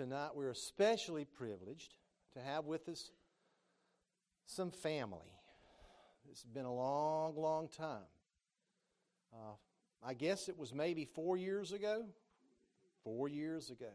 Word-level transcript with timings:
tonight 0.00 0.30
we're 0.34 0.48
especially 0.48 1.26
privileged 1.26 1.92
to 2.32 2.40
have 2.40 2.64
with 2.64 2.88
us 2.88 3.10
some 4.46 4.70
family. 4.70 5.30
It's 6.30 6.42
been 6.42 6.64
a 6.64 6.74
long, 6.74 7.36
long 7.36 7.68
time. 7.68 8.08
Uh, 9.30 9.52
I 10.02 10.14
guess 10.14 10.48
it 10.48 10.56
was 10.56 10.72
maybe 10.72 11.04
four 11.04 11.36
years 11.36 11.72
ago. 11.72 12.06
Four 13.04 13.28
years 13.28 13.68
ago. 13.68 13.92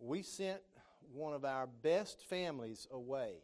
We 0.00 0.22
sent 0.22 0.60
one 1.12 1.34
of 1.34 1.44
our 1.44 1.68
best 1.68 2.24
families 2.24 2.88
away. 2.90 3.34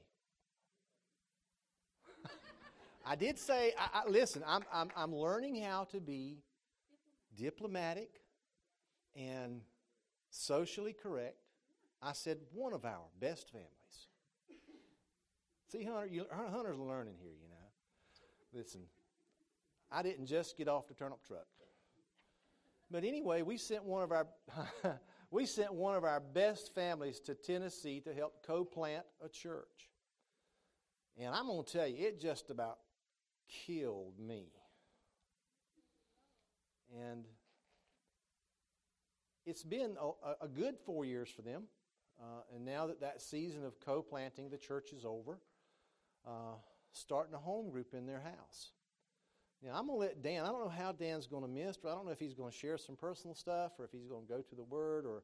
I 3.07 3.15
did 3.15 3.39
say, 3.39 3.73
I, 3.79 4.01
I, 4.01 4.11
listen, 4.11 4.43
I'm, 4.45 4.65
I'm, 4.73 4.91
I'm 4.97 5.15
learning 5.15 5.63
how 5.63 5.85
to 5.93 6.01
be 6.01 6.39
diplomatic 7.37 8.11
and 9.15 9.61
socially 10.37 10.93
correct. 10.93 11.37
I 12.03 12.13
said, 12.13 12.39
one 12.53 12.73
of 12.73 12.85
our 12.85 13.07
best 13.21 13.51
families. 13.51 13.71
See, 15.69 15.83
Hunter, 15.83 16.07
you, 16.07 16.27
Hunter's 16.31 16.79
learning 16.79 17.15
here, 17.21 17.33
you 17.33 17.49
know. 17.49 17.57
Listen, 18.53 18.83
I 19.91 20.03
didn't 20.03 20.27
just 20.27 20.57
get 20.57 20.69
off 20.69 20.87
the 20.87 20.95
turnip 20.95 21.19
truck. 21.27 21.47
But 22.91 23.05
anyway, 23.05 23.43
we 23.43 23.57
sent 23.57 23.85
one 23.85 24.03
of 24.03 24.13
our 24.13 24.27
we 25.31 25.45
sent 25.45 25.75
one 25.75 25.97
of 25.97 26.05
our 26.05 26.21
best 26.21 26.73
families 26.73 27.19
to 27.21 27.35
Tennessee 27.35 28.01
to 28.01 28.15
help 28.15 28.47
co-plant 28.47 29.05
a 29.25 29.29
church. 29.29 29.91
And 31.19 31.35
I'm 31.35 31.47
going 31.47 31.65
to 31.65 31.73
tell 31.73 31.87
you, 31.89 32.07
it 32.07 32.21
just 32.21 32.51
about 32.51 32.79
killed 33.49 34.19
me. 34.21 34.53
And 36.95 37.25
it's 39.47 39.63
been 39.63 39.97
a, 40.01 40.45
a 40.45 40.49
good 40.49 40.77
four 40.85 41.05
years 41.05 41.31
for 41.31 41.43
them. 41.43 41.63
Uh, 42.21 42.43
and 42.55 42.65
now 42.65 42.87
that 42.87 43.01
that 43.01 43.23
season 43.23 43.65
of 43.65 43.79
co 43.81 44.03
planting 44.03 44.51
the 44.51 44.57
church 44.57 44.93
is 44.93 45.05
over, 45.05 45.39
uh, 46.27 46.57
starting 46.93 47.35
a 47.35 47.39
home 47.39 47.71
group 47.71 47.95
in 47.95 48.07
their 48.07 48.21
house. 48.21 48.71
Now, 49.63 49.71
I'm 49.75 49.87
going 49.87 49.99
to 49.99 50.07
let 50.07 50.23
Dan, 50.23 50.45
I 50.45 50.49
don't 50.49 50.61
know 50.61 50.69
how 50.71 50.93
Dan's 50.93 51.27
going 51.27 51.43
to 51.43 51.49
minister. 51.49 51.89
I 51.89 51.93
don't 51.93 52.05
know 52.05 52.13
if 52.13 52.19
he's 52.19 52.35
going 52.35 52.51
to 52.51 52.57
share 52.57 52.77
some 52.77 52.97
personal 52.97 53.35
stuff 53.35 53.73
or 53.79 53.85
if 53.85 53.91
he's 53.91 54.07
going 54.07 54.27
to 54.27 54.33
go 54.33 54.41
to 54.41 54.55
the 54.55 54.63
Word 54.63 55.07
or 55.07 55.23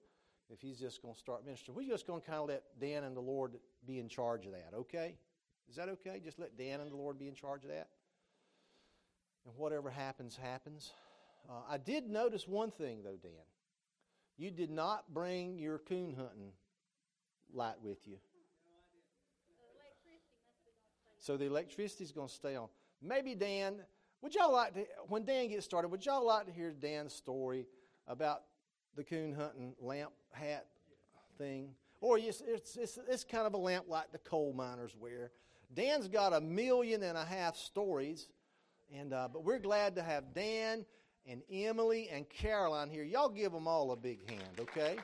if 0.50 0.60
he's 0.60 0.78
just 0.78 1.02
going 1.02 1.14
to 1.14 1.20
start 1.20 1.44
ministering. 1.44 1.76
We're 1.76 1.88
just 1.88 2.06
going 2.06 2.20
to 2.20 2.26
kind 2.26 2.40
of 2.40 2.48
let 2.48 2.62
Dan 2.80 3.04
and 3.04 3.16
the 3.16 3.20
Lord 3.20 3.52
be 3.86 3.98
in 3.98 4.08
charge 4.08 4.46
of 4.46 4.52
that, 4.52 4.70
okay? 4.74 5.16
Is 5.68 5.76
that 5.76 5.88
okay? 5.88 6.20
Just 6.22 6.38
let 6.38 6.56
Dan 6.56 6.80
and 6.80 6.90
the 6.90 6.96
Lord 6.96 7.18
be 7.18 7.28
in 7.28 7.34
charge 7.34 7.64
of 7.64 7.70
that? 7.70 7.88
And 9.46 9.54
whatever 9.56 9.90
happens, 9.90 10.36
happens. 10.36 10.92
Uh, 11.48 11.62
I 11.68 11.78
did 11.78 12.08
notice 12.08 12.46
one 12.46 12.70
thing, 12.70 13.02
though, 13.02 13.18
Dan. 13.22 13.32
You 14.42 14.50
did 14.50 14.72
not 14.72 15.04
bring 15.14 15.56
your 15.56 15.78
coon 15.78 16.16
hunting 16.16 16.50
light 17.54 17.76
with 17.80 18.08
you. 18.08 18.16
So 21.16 21.36
the 21.36 21.44
electricity 21.44 22.02
is 22.02 22.10
going 22.10 22.26
to 22.26 22.34
stay 22.34 22.56
on. 22.56 22.66
Maybe 23.00 23.36
Dan, 23.36 23.76
would 24.20 24.34
y'all 24.34 24.52
like 24.52 24.74
to, 24.74 24.84
when 25.06 25.24
Dan 25.24 25.46
gets 25.46 25.64
started, 25.64 25.92
would 25.92 26.04
y'all 26.04 26.26
like 26.26 26.46
to 26.46 26.52
hear 26.52 26.72
Dan's 26.72 27.14
story 27.14 27.66
about 28.08 28.42
the 28.96 29.04
coon 29.04 29.32
hunting 29.32 29.76
lamp 29.80 30.10
hat 30.32 30.66
thing? 31.38 31.68
Or 32.00 32.18
it's, 32.18 32.42
it's, 32.44 32.76
it's, 32.76 32.98
it's 33.08 33.22
kind 33.22 33.46
of 33.46 33.54
a 33.54 33.58
lamp 33.58 33.84
like 33.86 34.10
the 34.10 34.18
coal 34.18 34.52
miners 34.52 34.96
wear. 34.98 35.30
Dan's 35.72 36.08
got 36.08 36.32
a 36.32 36.40
million 36.40 37.04
and 37.04 37.16
a 37.16 37.24
half 37.24 37.56
stories, 37.56 38.26
and 38.92 39.12
uh, 39.12 39.28
but 39.32 39.44
we're 39.44 39.60
glad 39.60 39.94
to 39.94 40.02
have 40.02 40.34
Dan 40.34 40.84
and 41.26 41.42
Emily 41.50 42.08
and 42.12 42.28
Caroline 42.28 42.90
here. 42.90 43.04
Y'all 43.04 43.28
give 43.28 43.52
them 43.52 43.68
all 43.68 43.92
a 43.92 43.96
big 43.96 44.28
hand, 44.28 44.58
okay? 44.58 44.96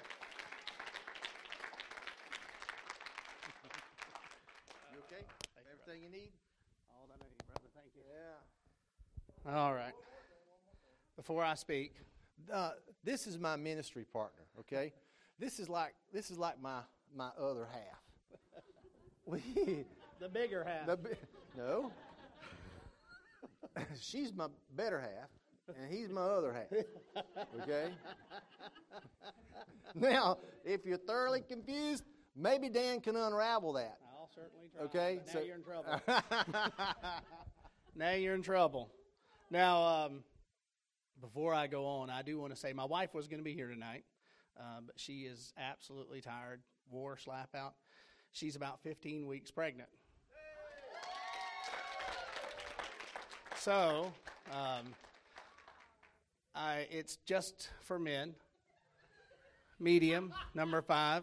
you 4.93 4.99
okay? 5.07 5.25
Everything 5.73 6.03
you 6.03 6.11
need? 6.11 6.31
All 6.91 7.07
that 7.09 7.19
I 7.21 7.25
need, 7.25 7.47
brother. 7.47 7.69
Thank 7.75 7.95
you. 7.95 8.03
Yeah. 9.47 9.57
All 9.57 9.75
right. 9.75 9.95
Before 11.17 11.45
I 11.45 11.55
speak, 11.55 11.95
uh, 12.53 12.73
this 13.05 13.27
is 13.27 13.39
my 13.39 13.57
ministry 13.57 14.05
partner, 14.05 14.45
okay? 14.61 14.93
This 15.41 15.61
is 15.61 15.69
like 15.69 15.95
this 16.13 16.33
is 16.33 16.37
like 16.37 16.61
my 16.61 16.81
my 17.15 17.29
other 17.41 17.69
half. 17.71 18.03
we 19.25 19.85
the 20.19 20.29
bigger 20.29 20.65
half. 20.65 20.85
The, 20.85 20.99
no. 21.57 21.93
She's 24.01 24.33
my 24.35 24.49
better 24.75 25.01
half 25.01 25.29
and 25.69 25.93
he's 25.93 26.09
my 26.09 26.23
other 26.23 26.53
half. 26.53 27.25
Okay? 27.63 27.91
now, 29.95 30.39
if 30.65 30.87
you're 30.87 30.99
thoroughly 30.99 31.41
confused, 31.41 32.05
maybe 32.37 32.69
Dan 32.69 33.01
can 33.01 33.17
unravel 33.17 33.73
that. 33.75 33.99
I'll 34.19 34.31
certainly 34.35 34.69
try. 34.75 34.85
Okay? 34.85 35.21
now 35.27 35.33
so, 35.33 35.41
you're 35.41 35.57
in 35.57 35.63
trouble. 35.63 36.01
now 37.97 38.13
you're 38.13 38.35
in 38.35 38.43
trouble. 38.43 38.91
Now, 39.51 39.83
um, 39.83 40.25
before 41.21 41.55
I 41.55 41.67
go 41.67 41.87
on, 41.87 42.11
I 42.11 42.23
do 42.23 42.39
want 42.39 42.55
to 42.55 42.59
say 42.59 42.73
my 42.73 42.85
wife 42.85 43.15
was 43.15 43.29
going 43.29 43.41
to 43.41 43.45
be 43.45 43.55
here 43.55 43.69
tonight, 43.69 44.05
uh, 44.59 44.81
but 44.87 44.99
she 44.99 45.23
is 45.23 45.53
absolutely 45.59 46.21
tired, 46.21 46.61
wore 46.91 47.17
slap 47.17 47.55
out. 47.55 47.75
She's 48.33 48.57
about 48.57 48.83
15 48.83 49.27
weeks 49.27 49.51
pregnant. 49.51 49.89
So, 53.57 54.13
um, 54.53 54.95
I, 56.59 56.89
it's 56.91 57.19
just 57.25 57.71
for 57.83 58.01
men. 58.01 58.35
Medium, 59.79 60.35
number 60.55 60.83
five. 60.83 61.23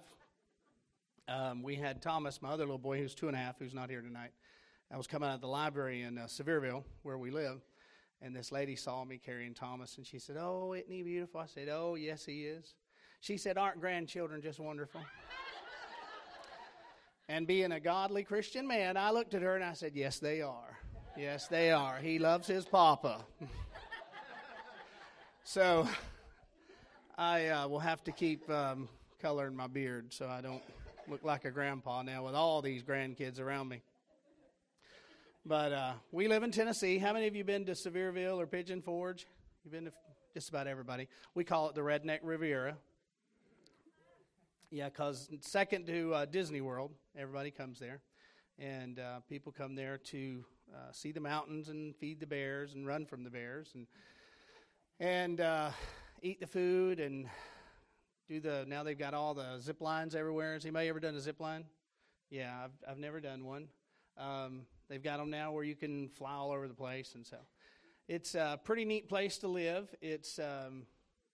Um, 1.28 1.62
we 1.62 1.76
had 1.76 2.02
Thomas, 2.02 2.42
my 2.42 2.52
other 2.52 2.64
little 2.64 2.78
boy, 2.78 3.00
who's 3.00 3.14
two 3.14 3.28
and 3.28 3.36
a 3.36 3.40
half, 3.40 3.60
who's 3.60 3.74
not 3.74 3.90
here 3.90 4.00
tonight. 4.00 4.32
I 4.90 4.96
was 4.96 5.08
coming 5.08 5.28
out 5.28 5.36
of 5.36 5.42
the 5.42 5.48
library 5.48 6.04
in 6.04 6.18
uh, 6.18 6.28
Sevierville, 6.28 6.86
where 7.04 7.18
we 7.18 7.32
live, 7.32 7.60
and 8.22 8.34
this 8.34 8.54
lady 8.54 8.78
saw 8.78 9.04
me 9.04 9.18
carrying 9.18 9.54
Thomas, 9.54 9.98
and 9.98 10.08
she 10.08 10.20
said, 10.20 10.38
"Oh, 10.40 10.72
isn't 10.72 10.90
he 10.90 11.04
beautiful?" 11.04 11.42
I 11.42 11.48
said, 11.48 11.68
"Oh, 11.70 11.96
yes, 11.96 12.24
he 12.24 12.46
is." 12.46 12.74
She 13.20 13.36
said, 13.36 13.58
"Aren't 13.58 13.82
grandchildren 13.82 14.42
just 14.42 14.62
wonderful?" 14.62 15.02
and 17.28 17.46
being 17.46 17.74
a 17.74 17.80
godly 17.82 18.24
Christian 18.24 18.66
man, 18.66 18.96
I 18.96 19.12
looked 19.12 19.34
at 19.34 19.42
her 19.42 19.56
and 19.56 19.66
I 19.66 19.74
said, 19.74 19.96
"Yes, 19.96 20.20
they 20.20 20.42
are. 20.42 20.78
Yes, 21.18 21.48
they 21.48 21.72
are. 21.72 21.98
He 21.98 22.20
loves 22.20 22.48
his 22.48 22.64
papa." 22.64 23.26
So 25.48 25.88
I 27.20 27.50
uh, 27.50 27.68
will 27.68 27.78
have 27.80 28.04
to 28.06 28.12
keep 28.12 28.50
um, 28.50 28.90
coloring 29.22 29.56
my 29.56 29.68
beard 29.68 30.12
so 30.12 30.28
I 30.28 30.42
don't 30.42 30.64
look 31.08 31.24
like 31.24 31.46
a 31.46 31.52
grandpa 31.52 32.02
now 32.02 32.26
with 32.26 32.34
all 32.34 32.64
these 32.64 32.82
grandkids 32.82 33.40
around 33.40 33.70
me. 33.70 33.84
But 35.46 35.72
uh, 35.72 35.94
we 36.12 36.28
live 36.28 36.42
in 36.42 36.50
Tennessee. 36.50 36.98
How 36.98 37.14
many 37.14 37.28
of 37.28 37.36
you 37.36 37.44
been 37.44 37.64
to 37.68 37.74
Sevierville 37.74 38.38
or 38.38 38.48
Pigeon 38.48 38.82
Forge? 38.82 39.28
You've 39.64 39.72
been 39.72 39.86
to 39.86 39.92
just 40.34 40.50
about 40.50 40.66
everybody. 40.66 41.08
We 41.36 41.44
call 41.44 41.70
it 41.70 41.76
the 41.76 41.82
Redneck 41.82 42.22
Riviera. 42.24 42.76
Yeah, 44.72 44.90
because 44.90 45.30
second 45.42 45.86
to 45.86 46.14
uh, 46.16 46.26
Disney 46.26 46.62
World, 46.62 46.90
everybody 47.16 47.52
comes 47.52 47.78
there. 47.78 48.02
And 48.58 48.98
uh, 48.98 49.20
people 49.30 49.52
come 49.56 49.76
there 49.76 50.00
to 50.06 50.44
uh, 50.74 50.92
see 50.92 51.12
the 51.12 51.20
mountains 51.20 51.70
and 51.70 51.96
feed 51.98 52.20
the 52.20 52.26
bears 52.26 52.74
and 52.74 52.88
run 52.88 53.06
from 53.06 53.24
the 53.24 53.30
bears. 53.30 53.74
And 53.76 53.86
and 55.00 55.42
uh, 55.42 55.72
eat 56.22 56.40
the 56.40 56.48
food 56.48 57.00
and 57.00 57.28
do 58.28 58.40
the. 58.40 58.66
Now 58.68 58.84
they've 58.84 58.98
got 58.98 59.14
all 59.14 59.34
the 59.34 59.60
zip 59.60 59.82
lines 59.82 60.16
everywhere. 60.16 60.54
Has 60.54 60.66
anybody 60.66 60.88
ever 60.88 61.00
done 61.00 61.16
a 61.16 61.20
zip 61.20 61.40
line? 61.40 61.66
Yeah, 62.30 62.54
I've 62.64 62.92
I've 62.92 62.98
never 62.98 63.20
done 63.20 63.46
one. 63.46 63.68
Um, 64.18 64.62
they've 64.90 65.04
got 65.04 65.18
them 65.18 65.30
now 65.30 65.52
where 65.52 65.64
you 65.64 65.76
can 65.76 66.10
fly 66.10 66.32
all 66.32 66.52
over 66.52 66.68
the 66.68 66.74
place, 66.74 67.16
and 67.16 67.26
so 67.26 67.38
it's 68.08 68.36
a 68.36 68.60
pretty 68.64 68.86
neat 68.86 69.10
place 69.10 69.38
to 69.40 69.48
live. 69.48 69.94
It's 70.02 70.40
um, 70.40 70.84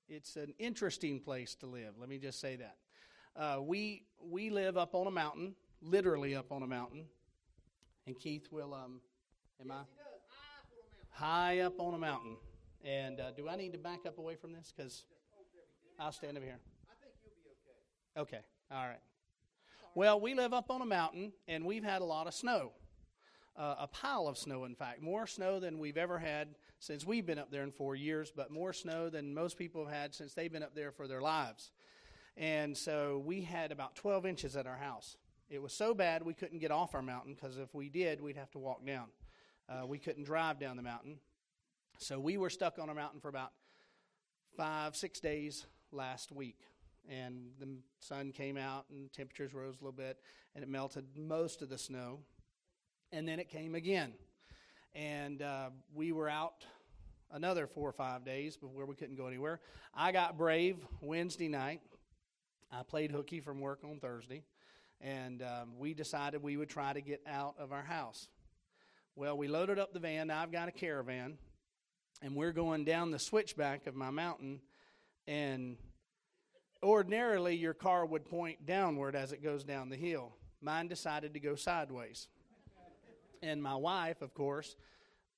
it's 0.09 0.35
an 0.35 0.53
interesting 0.57 1.19
place 1.19 1.55
to 1.55 1.67
live. 1.67 1.93
Let 1.99 2.09
me 2.09 2.17
just 2.17 2.39
say 2.39 2.57
that. 2.57 2.75
Uh, 3.35 3.61
we 3.61 4.03
we 4.19 4.49
live 4.49 4.77
up 4.77 4.95
on 4.95 5.07
a 5.07 5.11
mountain, 5.11 5.55
literally 5.81 6.35
up 6.35 6.51
on 6.51 6.63
a 6.63 6.67
mountain, 6.67 7.05
and 8.07 8.19
Keith 8.19 8.47
will 8.51 8.73
um, 8.73 9.01
am 9.61 9.67
yes, 9.67 9.75
I 11.13 11.23
high 11.23 11.59
up 11.59 11.79
on 11.79 11.93
a 11.93 11.97
mountain. 11.99 12.35
And 12.83 13.19
uh, 13.19 13.31
do 13.31 13.47
I 13.47 13.55
need 13.55 13.73
to 13.73 13.77
back 13.77 14.05
up 14.07 14.17
away 14.17 14.35
from 14.35 14.53
this? 14.53 14.73
Because 14.75 15.03
I'll 15.99 16.11
stand 16.11 16.37
over 16.37 16.45
here. 16.45 16.59
I 16.89 16.93
think 17.01 17.13
you'll 17.21 17.33
be 18.15 18.21
okay. 18.21 18.37
Okay. 18.37 18.43
All 18.71 18.87
right. 18.87 18.99
Well, 19.93 20.19
we 20.19 20.33
live 20.33 20.53
up 20.53 20.71
on 20.71 20.81
a 20.81 20.85
mountain, 20.85 21.33
and 21.47 21.65
we've 21.65 21.83
had 21.83 22.01
a 22.01 22.05
lot 22.05 22.27
of 22.27 22.33
snow. 22.33 22.71
Uh, 23.57 23.75
a 23.79 23.87
pile 23.87 24.27
of 24.27 24.37
snow, 24.37 24.63
in 24.63 24.73
fact. 24.73 25.01
More 25.01 25.27
snow 25.27 25.59
than 25.59 25.77
we've 25.77 25.97
ever 25.97 26.17
had 26.17 26.55
since 26.79 27.05
we've 27.05 27.25
been 27.25 27.37
up 27.37 27.51
there 27.51 27.63
in 27.63 27.71
four 27.71 27.95
years, 27.95 28.31
but 28.33 28.49
more 28.49 28.73
snow 28.73 29.09
than 29.09 29.33
most 29.33 29.57
people 29.57 29.85
have 29.85 29.93
had 29.93 30.15
since 30.15 30.33
they've 30.33 30.51
been 30.51 30.63
up 30.63 30.73
there 30.73 30.91
for 30.91 31.07
their 31.07 31.21
lives. 31.21 31.71
And 32.37 32.75
so 32.75 33.21
we 33.25 33.41
had 33.41 33.71
about 33.71 33.95
12 33.95 34.25
inches 34.25 34.55
at 34.55 34.65
our 34.65 34.77
house. 34.77 35.17
It 35.49 35.61
was 35.61 35.73
so 35.73 35.93
bad 35.93 36.23
we 36.23 36.33
couldn't 36.33 36.59
get 36.59 36.71
off 36.71 36.95
our 36.95 37.01
mountain 37.01 37.33
because 37.35 37.57
if 37.57 37.75
we 37.75 37.89
did, 37.89 38.21
we'd 38.21 38.37
have 38.37 38.51
to 38.51 38.59
walk 38.59 38.85
down. 38.85 39.07
Uh, 39.67 39.85
we 39.85 39.99
couldn't 39.99 40.23
drive 40.23 40.59
down 40.59 40.77
the 40.77 40.83
mountain. 40.83 41.17
So 42.01 42.19
we 42.19 42.35
were 42.37 42.49
stuck 42.49 42.79
on 42.79 42.89
a 42.89 42.95
mountain 42.95 43.19
for 43.19 43.29
about 43.29 43.51
five, 44.57 44.95
six 44.95 45.19
days 45.19 45.67
last 45.91 46.31
week. 46.31 46.57
and 47.07 47.51
the 47.59 47.67
sun 47.99 48.31
came 48.31 48.57
out 48.57 48.85
and 48.89 49.13
temperatures 49.13 49.53
rose 49.53 49.75
a 49.75 49.83
little 49.83 49.91
bit 49.91 50.17
and 50.55 50.63
it 50.63 50.69
melted 50.69 51.05
most 51.15 51.61
of 51.61 51.69
the 51.69 51.77
snow. 51.77 52.21
And 53.11 53.27
then 53.27 53.39
it 53.39 53.49
came 53.49 53.75
again. 53.75 54.13
And 54.95 55.43
uh, 55.43 55.69
we 55.93 56.11
were 56.11 56.27
out 56.27 56.65
another 57.31 57.67
four 57.67 57.87
or 57.89 57.93
five 57.93 58.25
days 58.25 58.57
before 58.57 58.87
we 58.87 58.95
couldn't 58.95 59.15
go 59.15 59.27
anywhere. 59.27 59.59
I 59.93 60.11
got 60.11 60.39
brave 60.39 60.77
wednesday 61.01 61.49
night. 61.49 61.81
I 62.71 62.81
played 62.81 63.11
hooky 63.11 63.41
from 63.41 63.59
work 63.59 63.81
on 63.83 63.99
thursday. 63.99 64.41
And 65.01 65.43
um, 65.43 65.77
we 65.77 65.93
decided 65.93 66.41
we 66.41 66.57
would 66.57 66.69
try 66.69 66.93
to 66.93 67.01
get 67.01 67.21
out 67.27 67.53
of 67.59 67.71
our 67.71 67.83
house. 67.83 68.27
Well 69.15 69.37
we 69.37 69.47
loaded 69.47 69.77
up 69.77 69.93
the 69.93 69.99
van. 69.99 70.27
Now 70.27 70.41
i've 70.41 70.51
got 70.51 70.67
a 70.67 70.71
caravan 70.71 71.37
and 72.21 72.35
we're 72.35 72.51
going 72.51 72.85
down 72.85 73.11
the 73.11 73.19
switchback 73.19 73.87
of 73.87 73.95
my 73.95 74.09
mountain 74.09 74.61
and 75.27 75.77
ordinarily 76.83 77.55
your 77.55 77.73
car 77.73 78.05
would 78.05 78.25
point 78.25 78.65
downward 78.65 79.15
as 79.15 79.31
it 79.31 79.43
goes 79.43 79.63
down 79.63 79.89
the 79.89 79.95
hill. 79.95 80.33
Mine 80.61 80.87
decided 80.87 81.33
to 81.33 81.39
go 81.39 81.55
sideways. 81.55 82.27
And 83.43 83.61
my 83.61 83.75
wife, 83.75 84.21
of 84.21 84.33
course, 84.33 84.75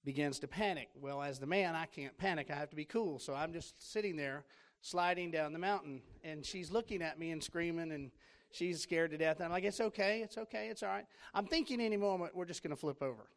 begins 0.04 0.40
to 0.40 0.48
panic. 0.48 0.90
Well, 1.00 1.22
as 1.22 1.40
the 1.40 1.46
man, 1.46 1.76
I 1.76 1.86
can't 1.86 2.18
panic. 2.18 2.52
I 2.52 2.56
have 2.56 2.70
to 2.70 2.76
be 2.76 2.86
cool. 2.86 3.20
So 3.20 3.34
I'm 3.34 3.54
just 3.54 3.92
sitting 3.92 4.18
there 4.18 4.44
sliding 4.82 5.32
down 5.32 5.54
the 5.54 5.60
mountain. 5.60 6.02
And 6.24 6.46
she's 6.46 6.72
looking 6.72 7.02
at 7.02 7.18
me 7.18 7.32
and 7.32 7.42
screaming, 7.42 7.94
and 7.94 8.12
she's 8.52 8.82
scared 8.82 9.12
to 9.12 9.18
death. 9.18 9.38
And 9.38 9.46
I'm 9.46 9.52
like, 9.52 9.64
it's 9.64 9.80
okay. 9.80 10.22
It's 10.22 10.38
okay. 10.38 10.68
It's 10.68 10.84
all 10.84 10.90
right. 10.90 11.06
I'm 11.34 11.46
thinking 11.46 11.80
any 11.80 11.98
moment 11.98 12.36
we're 12.36 12.46
just 12.46 12.64
going 12.64 12.76
to 12.76 12.80
flip 12.80 13.02
over. 13.02 13.30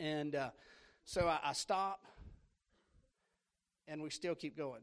And 0.00 0.34
uh, 0.34 0.50
so 1.04 1.28
I, 1.28 1.38
I 1.44 1.52
stop, 1.52 2.04
and 3.90 4.02
we 4.02 4.08
still 4.08 4.34
keep 4.34 4.56
going 4.56 4.80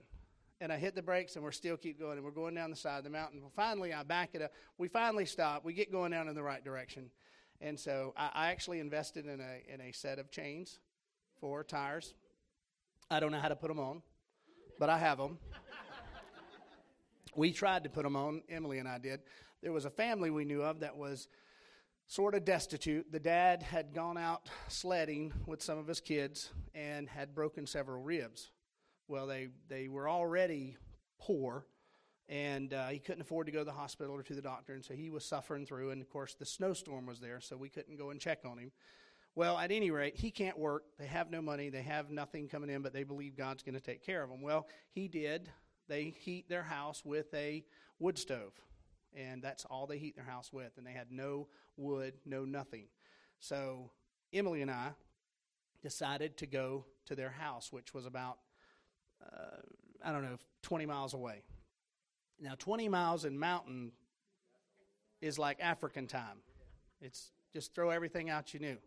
and 0.59 0.71
I 0.71 0.77
hit 0.77 0.95
the 0.95 1.01
brakes, 1.01 1.35
and 1.35 1.43
we're 1.43 1.51
still 1.51 1.77
keep 1.77 1.99
going, 1.99 2.17
and 2.17 2.25
we're 2.25 2.31
going 2.31 2.55
down 2.55 2.69
the 2.69 2.75
side 2.75 2.97
of 2.97 3.03
the 3.03 3.09
mountain. 3.09 3.41
Well, 3.41 3.51
finally, 3.55 3.93
I 3.93 4.03
back 4.03 4.31
it 4.33 4.41
up. 4.41 4.51
We 4.77 4.87
finally 4.87 5.25
stop. 5.25 5.63
We 5.63 5.73
get 5.73 5.91
going 5.91 6.11
down 6.11 6.27
in 6.27 6.35
the 6.35 6.43
right 6.43 6.63
direction, 6.63 7.11
and 7.61 7.79
so 7.79 8.13
I, 8.17 8.31
I 8.33 8.47
actually 8.51 8.79
invested 8.79 9.25
in 9.25 9.39
a 9.39 9.73
in 9.73 9.81
a 9.81 9.91
set 9.91 10.19
of 10.19 10.31
chains 10.31 10.79
for 11.39 11.63
tires. 11.63 12.13
I 13.09 13.19
don't 13.19 13.31
know 13.31 13.39
how 13.39 13.49
to 13.49 13.55
put 13.55 13.67
them 13.67 13.79
on, 13.79 14.01
but 14.79 14.89
I 14.89 14.97
have 14.97 15.17
them. 15.17 15.37
we 17.35 17.51
tried 17.51 17.83
to 17.83 17.89
put 17.89 18.03
them 18.03 18.15
on. 18.15 18.41
Emily 18.49 18.79
and 18.79 18.87
I 18.87 18.97
did. 18.97 19.21
There 19.61 19.71
was 19.71 19.85
a 19.85 19.91
family 19.91 20.29
we 20.29 20.43
knew 20.43 20.63
of 20.63 20.79
that 20.79 20.97
was 20.97 21.27
sort 22.07 22.33
of 22.33 22.45
destitute. 22.45 23.11
The 23.11 23.19
dad 23.19 23.61
had 23.61 23.93
gone 23.93 24.17
out 24.17 24.49
sledding 24.69 25.33
with 25.45 25.61
some 25.61 25.77
of 25.77 25.87
his 25.87 26.01
kids 26.01 26.49
and 26.73 27.07
had 27.07 27.35
broken 27.35 27.67
several 27.67 28.01
ribs. 28.01 28.49
Well, 29.07 29.27
they, 29.27 29.47
they 29.69 29.87
were 29.87 30.09
already 30.09 30.75
poor, 31.19 31.65
and 32.27 32.73
uh, 32.73 32.87
he 32.87 32.99
couldn't 32.99 33.21
afford 33.21 33.45
to 33.45 33.53
go 33.53 33.59
to 33.59 33.65
the 33.65 33.71
hospital 33.71 34.13
or 34.13 34.23
to 34.23 34.33
the 34.33 34.41
doctor, 34.41 34.73
and 34.73 34.83
so 34.83 34.93
he 34.93 35.09
was 35.09 35.23
suffering 35.23 35.65
through. 35.65 35.91
And 35.91 36.01
of 36.01 36.09
course, 36.09 36.35
the 36.35 36.45
snowstorm 36.45 37.05
was 37.05 37.19
there, 37.19 37.39
so 37.39 37.55
we 37.55 37.69
couldn't 37.69 37.97
go 37.97 38.09
and 38.09 38.19
check 38.19 38.39
on 38.45 38.57
him. 38.57 38.71
Well, 39.33 39.57
at 39.57 39.71
any 39.71 39.91
rate, 39.91 40.17
he 40.17 40.29
can't 40.29 40.57
work. 40.57 40.83
They 40.99 41.05
have 41.05 41.31
no 41.31 41.41
money. 41.41 41.69
They 41.69 41.83
have 41.83 42.09
nothing 42.09 42.49
coming 42.49 42.69
in, 42.69 42.81
but 42.81 42.91
they 42.91 43.03
believe 43.03 43.37
God's 43.37 43.63
going 43.63 43.75
to 43.75 43.81
take 43.81 44.05
care 44.05 44.23
of 44.23 44.29
them. 44.29 44.41
Well, 44.41 44.67
he 44.91 45.07
did. 45.07 45.49
They 45.87 46.13
heat 46.19 46.49
their 46.49 46.63
house 46.63 47.05
with 47.05 47.33
a 47.33 47.63
wood 47.99 48.17
stove, 48.17 48.53
and 49.15 49.41
that's 49.41 49.63
all 49.63 49.87
they 49.87 49.99
heat 49.99 50.15
their 50.15 50.25
house 50.25 50.51
with. 50.51 50.71
And 50.77 50.85
they 50.85 50.91
had 50.91 51.11
no 51.11 51.47
wood, 51.77 52.15
no 52.25 52.43
nothing. 52.43 52.87
So 53.39 53.91
Emily 54.33 54.61
and 54.61 54.71
I 54.71 54.89
decided 55.81 56.35
to 56.37 56.47
go 56.47 56.83
to 57.05 57.15
their 57.15 57.29
house, 57.29 57.71
which 57.71 57.93
was 57.93 58.05
about 58.05 58.39
uh, 59.23 59.61
I 60.03 60.11
don't 60.11 60.23
know, 60.23 60.37
20 60.63 60.85
miles 60.85 61.13
away. 61.13 61.41
Now, 62.39 62.53
20 62.57 62.89
miles 62.89 63.25
in 63.25 63.37
mountain 63.37 63.91
is 65.21 65.39
like 65.39 65.59
African 65.59 66.07
time. 66.07 66.37
It's 67.01 67.31
just 67.53 67.73
throw 67.73 67.89
everything 67.89 68.29
out 68.29 68.53
you 68.53 68.59
knew, 68.59 68.77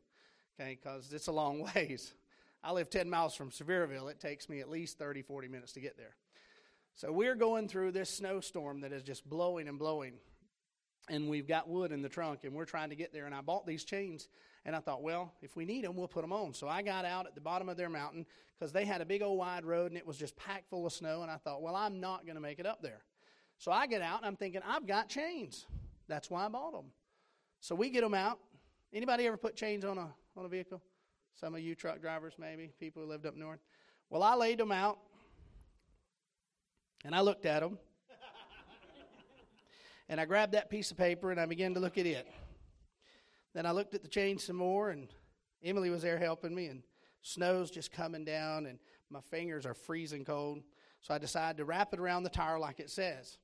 okay, 0.59 0.79
because 0.81 1.13
it's 1.13 1.27
a 1.27 1.33
long 1.33 1.67
ways. 1.75 2.13
I 2.63 2.73
live 2.73 2.91
10 2.91 3.09
miles 3.09 3.35
from 3.35 3.51
Sevierville. 3.51 4.11
It 4.11 4.21
takes 4.21 4.49
me 4.49 4.61
at 4.61 4.69
least 4.69 4.99
30, 4.99 5.23
40 5.23 5.49
minutes 5.49 5.73
to 5.73 5.81
get 5.81 5.97
there. 5.97 6.15
So 6.95 7.11
we're 7.11 7.35
going 7.35 7.69
through 7.69 7.93
this 7.93 8.11
snowstorm 8.11 8.83
that 8.83 8.93
is 8.93 9.03
just 9.03 9.29
blowing 9.29 9.69
and 9.69 9.79
blowing. 9.79 10.15
And 11.09 11.29
we've 11.29 11.49
got 11.49 11.69
wood 11.69 11.93
in 11.93 12.03
the 12.03 12.09
trunk, 12.09 12.45
and 12.45 12.55
we're 12.55 12.67
trying 12.67 12.91
to 12.91 12.97
get 12.97 13.13
there. 13.13 13.27
And 13.27 13.35
I 13.35 13.41
bought 13.41 13.67
these 13.67 13.85
chains 13.85 14.29
and 14.65 14.77
I 14.77 14.81
thought, 14.81 15.03
well, 15.03 15.33
if 15.41 15.57
we 15.57 15.65
need 15.65 15.85
them, 15.85 15.97
we'll 15.97 16.09
put 16.09 16.21
them 16.21 16.33
on. 16.33 16.53
So 16.53 16.69
I 16.69 16.83
got 16.83 17.05
out 17.05 17.27
at 17.27 17.35
the 17.35 17.41
bottom 17.41 17.69
of 17.69 17.77
their 17.77 17.89
mountain 17.89 18.27
because 18.59 18.73
they 18.73 18.85
had 18.85 19.01
a 19.01 19.07
big 19.07 19.23
old 19.23 19.39
wide 19.39 19.65
road 19.65 19.91
and 19.91 19.97
it 19.97 20.07
was 20.07 20.19
just 20.19 20.37
packed 20.37 20.69
full 20.69 20.87
of 20.87 20.93
snow. 20.93 21.23
And 21.23 21.31
I 21.31 21.37
thought, 21.37 21.63
well, 21.63 21.75
I'm 21.75 21.99
not 21.99 22.27
going 22.27 22.35
to 22.35 22.41
make 22.41 22.59
it 22.59 22.67
up 22.67 22.83
there. 22.83 23.03
So 23.59 23.73
I 23.73 23.87
get 23.87 24.03
out 24.03 24.19
and 24.19 24.27
I'm 24.27 24.37
thinking, 24.37 24.61
I've 24.67 24.87
got 24.87 25.09
chains. 25.09 25.67
That's 26.09 26.31
why 26.31 26.45
I 26.45 26.49
bought 26.49 26.73
them. 26.73 26.87
So 27.61 27.75
we 27.75 27.91
get 27.91 28.03
them 28.03 28.15
out. 28.15 28.39
Anybody 28.93 29.27
ever 29.27 29.37
put 29.37 29.55
chains 29.55 29.85
on 29.85 29.97
a 29.97 30.09
on 30.37 30.45
a 30.45 30.49
vehicle? 30.49 30.83
Some 31.39 31.55
of 31.55 31.61
you 31.61 31.75
truck 31.75 32.01
drivers, 32.01 32.35
maybe 32.39 32.73
people 32.79 33.03
who 33.03 33.09
lived 33.09 33.27
up 33.27 33.37
north. 33.37 33.61
Well, 34.11 34.23
I 34.23 34.35
laid 34.35 34.59
them 34.59 34.73
out, 34.73 34.99
and 37.05 37.15
I 37.15 37.21
looked 37.21 37.47
at 37.47 37.61
them, 37.61 37.79
and 40.09 40.21
I 40.21 40.25
grabbed 40.25 40.53
that 40.53 40.69
piece 40.69 40.91
of 40.91 40.97
paper 40.97 41.31
and 41.31 41.41
I 41.41 41.47
began 41.47 41.75
to 41.75 41.81
look 41.81 41.97
at 41.97 42.07
it. 42.07 42.27
Then 43.55 43.67
I 43.67 43.73
looked 43.73 43.95
at 43.95 44.03
the 44.03 44.09
chain 44.09 44.39
some 44.39 44.57
more, 44.57 44.91
and 44.91 45.09
Emily 45.63 45.91
was 45.91 46.03
there 46.03 46.19
helping 46.19 46.55
me, 46.55 46.67
and 46.67 46.83
snow's 47.23 47.71
just 47.71 47.93
coming 47.93 48.25
down, 48.25 48.67
and 48.67 48.79
my 49.11 49.21
fingers 49.21 49.67
are 49.67 49.75
freezing 49.75 50.25
cold. 50.25 50.63
So 51.01 51.15
I 51.15 51.19
decided 51.19 51.57
to 51.59 51.65
wrap 51.65 51.93
it 51.93 52.01
around 52.01 52.23
the 52.23 52.31
tire 52.31 52.59
like 52.59 52.79
it 52.81 52.91
says. 52.91 53.39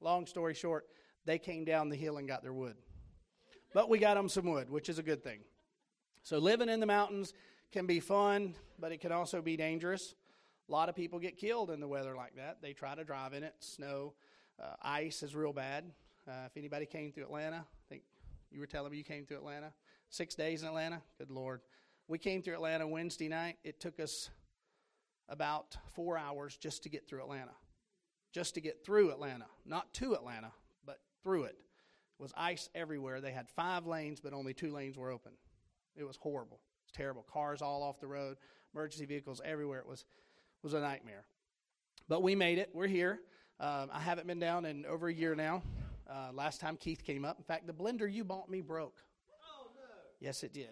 Long 0.00 0.26
story 0.26 0.54
short, 0.54 0.86
they 1.24 1.38
came 1.38 1.64
down 1.64 1.88
the 1.88 1.96
hill 1.96 2.18
and 2.18 2.28
got 2.28 2.42
their 2.42 2.52
wood. 2.52 2.76
But 3.72 3.88
we 3.88 3.98
got 3.98 4.14
them 4.14 4.28
some 4.28 4.46
wood, 4.46 4.70
which 4.70 4.88
is 4.88 4.98
a 4.98 5.02
good 5.02 5.24
thing. 5.24 5.40
So 6.22 6.38
living 6.38 6.68
in 6.68 6.80
the 6.80 6.86
mountains 6.86 7.32
can 7.72 7.86
be 7.86 8.00
fun, 8.00 8.54
but 8.78 8.92
it 8.92 9.00
can 9.00 9.12
also 9.12 9.42
be 9.42 9.56
dangerous. 9.56 10.14
A 10.68 10.72
lot 10.72 10.88
of 10.88 10.94
people 10.94 11.18
get 11.18 11.36
killed 11.36 11.70
in 11.70 11.80
the 11.80 11.88
weather 11.88 12.14
like 12.14 12.36
that. 12.36 12.58
They 12.62 12.72
try 12.72 12.94
to 12.94 13.04
drive 13.04 13.32
in 13.32 13.42
it. 13.42 13.54
Snow, 13.58 14.14
uh, 14.62 14.74
ice 14.80 15.22
is 15.22 15.34
real 15.34 15.52
bad. 15.52 15.84
Uh, 16.26 16.46
if 16.46 16.56
anybody 16.56 16.86
came 16.86 17.12
through 17.12 17.24
Atlanta, 17.24 17.56
I 17.56 17.88
think 17.88 18.02
you 18.54 18.60
were 18.60 18.66
telling 18.66 18.92
me 18.92 18.98
you 18.98 19.04
came 19.04 19.26
to 19.26 19.34
Atlanta? 19.34 19.72
Six 20.10 20.36
days 20.36 20.62
in 20.62 20.68
Atlanta? 20.68 21.02
Good 21.18 21.30
Lord. 21.30 21.60
We 22.06 22.18
came 22.18 22.40
through 22.40 22.54
Atlanta 22.54 22.86
Wednesday 22.86 23.28
night. 23.28 23.56
It 23.64 23.80
took 23.80 23.98
us 23.98 24.30
about 25.28 25.76
four 25.94 26.16
hours 26.16 26.56
just 26.56 26.84
to 26.84 26.88
get 26.88 27.08
through 27.08 27.22
Atlanta. 27.22 27.50
Just 28.32 28.54
to 28.54 28.60
get 28.60 28.84
through 28.84 29.10
Atlanta. 29.10 29.46
Not 29.66 29.92
to 29.94 30.14
Atlanta, 30.14 30.52
but 30.86 31.00
through 31.22 31.44
it. 31.44 31.56
It 32.18 32.22
was 32.22 32.32
ice 32.36 32.68
everywhere. 32.76 33.20
They 33.20 33.32
had 33.32 33.48
five 33.48 33.86
lanes, 33.86 34.20
but 34.20 34.32
only 34.32 34.54
two 34.54 34.70
lanes 34.70 34.96
were 34.96 35.10
open. 35.10 35.32
It 35.96 36.04
was 36.04 36.16
horrible. 36.16 36.60
It 36.82 36.86
was 36.86 36.92
terrible. 36.92 37.26
Cars 37.32 37.60
all 37.60 37.82
off 37.82 37.98
the 37.98 38.06
road, 38.06 38.36
emergency 38.72 39.06
vehicles 39.06 39.40
everywhere. 39.44 39.80
It 39.80 39.88
was, 39.88 40.04
was 40.62 40.74
a 40.74 40.80
nightmare. 40.80 41.24
But 42.08 42.22
we 42.22 42.36
made 42.36 42.58
it. 42.58 42.70
We're 42.72 42.86
here. 42.86 43.18
Um, 43.58 43.88
I 43.92 44.00
haven't 44.00 44.28
been 44.28 44.38
down 44.38 44.64
in 44.64 44.86
over 44.86 45.08
a 45.08 45.14
year 45.14 45.34
now. 45.34 45.62
Uh, 46.08 46.32
last 46.32 46.60
time 46.60 46.76
Keith 46.76 47.02
came 47.02 47.24
up, 47.24 47.38
in 47.38 47.44
fact, 47.44 47.66
the 47.66 47.72
blender 47.72 48.12
you 48.12 48.24
bought 48.24 48.50
me 48.50 48.60
broke. 48.60 48.98
Oh, 49.30 49.68
no. 49.74 49.80
Yes, 50.20 50.42
it 50.42 50.52
did. 50.52 50.70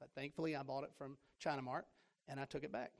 But 0.00 0.10
thankfully, 0.14 0.56
I 0.56 0.62
bought 0.62 0.84
it 0.84 0.92
from 0.96 1.16
China 1.38 1.62
Mart 1.62 1.86
and 2.28 2.40
I 2.40 2.44
took 2.44 2.64
it 2.64 2.72
back. 2.72 2.92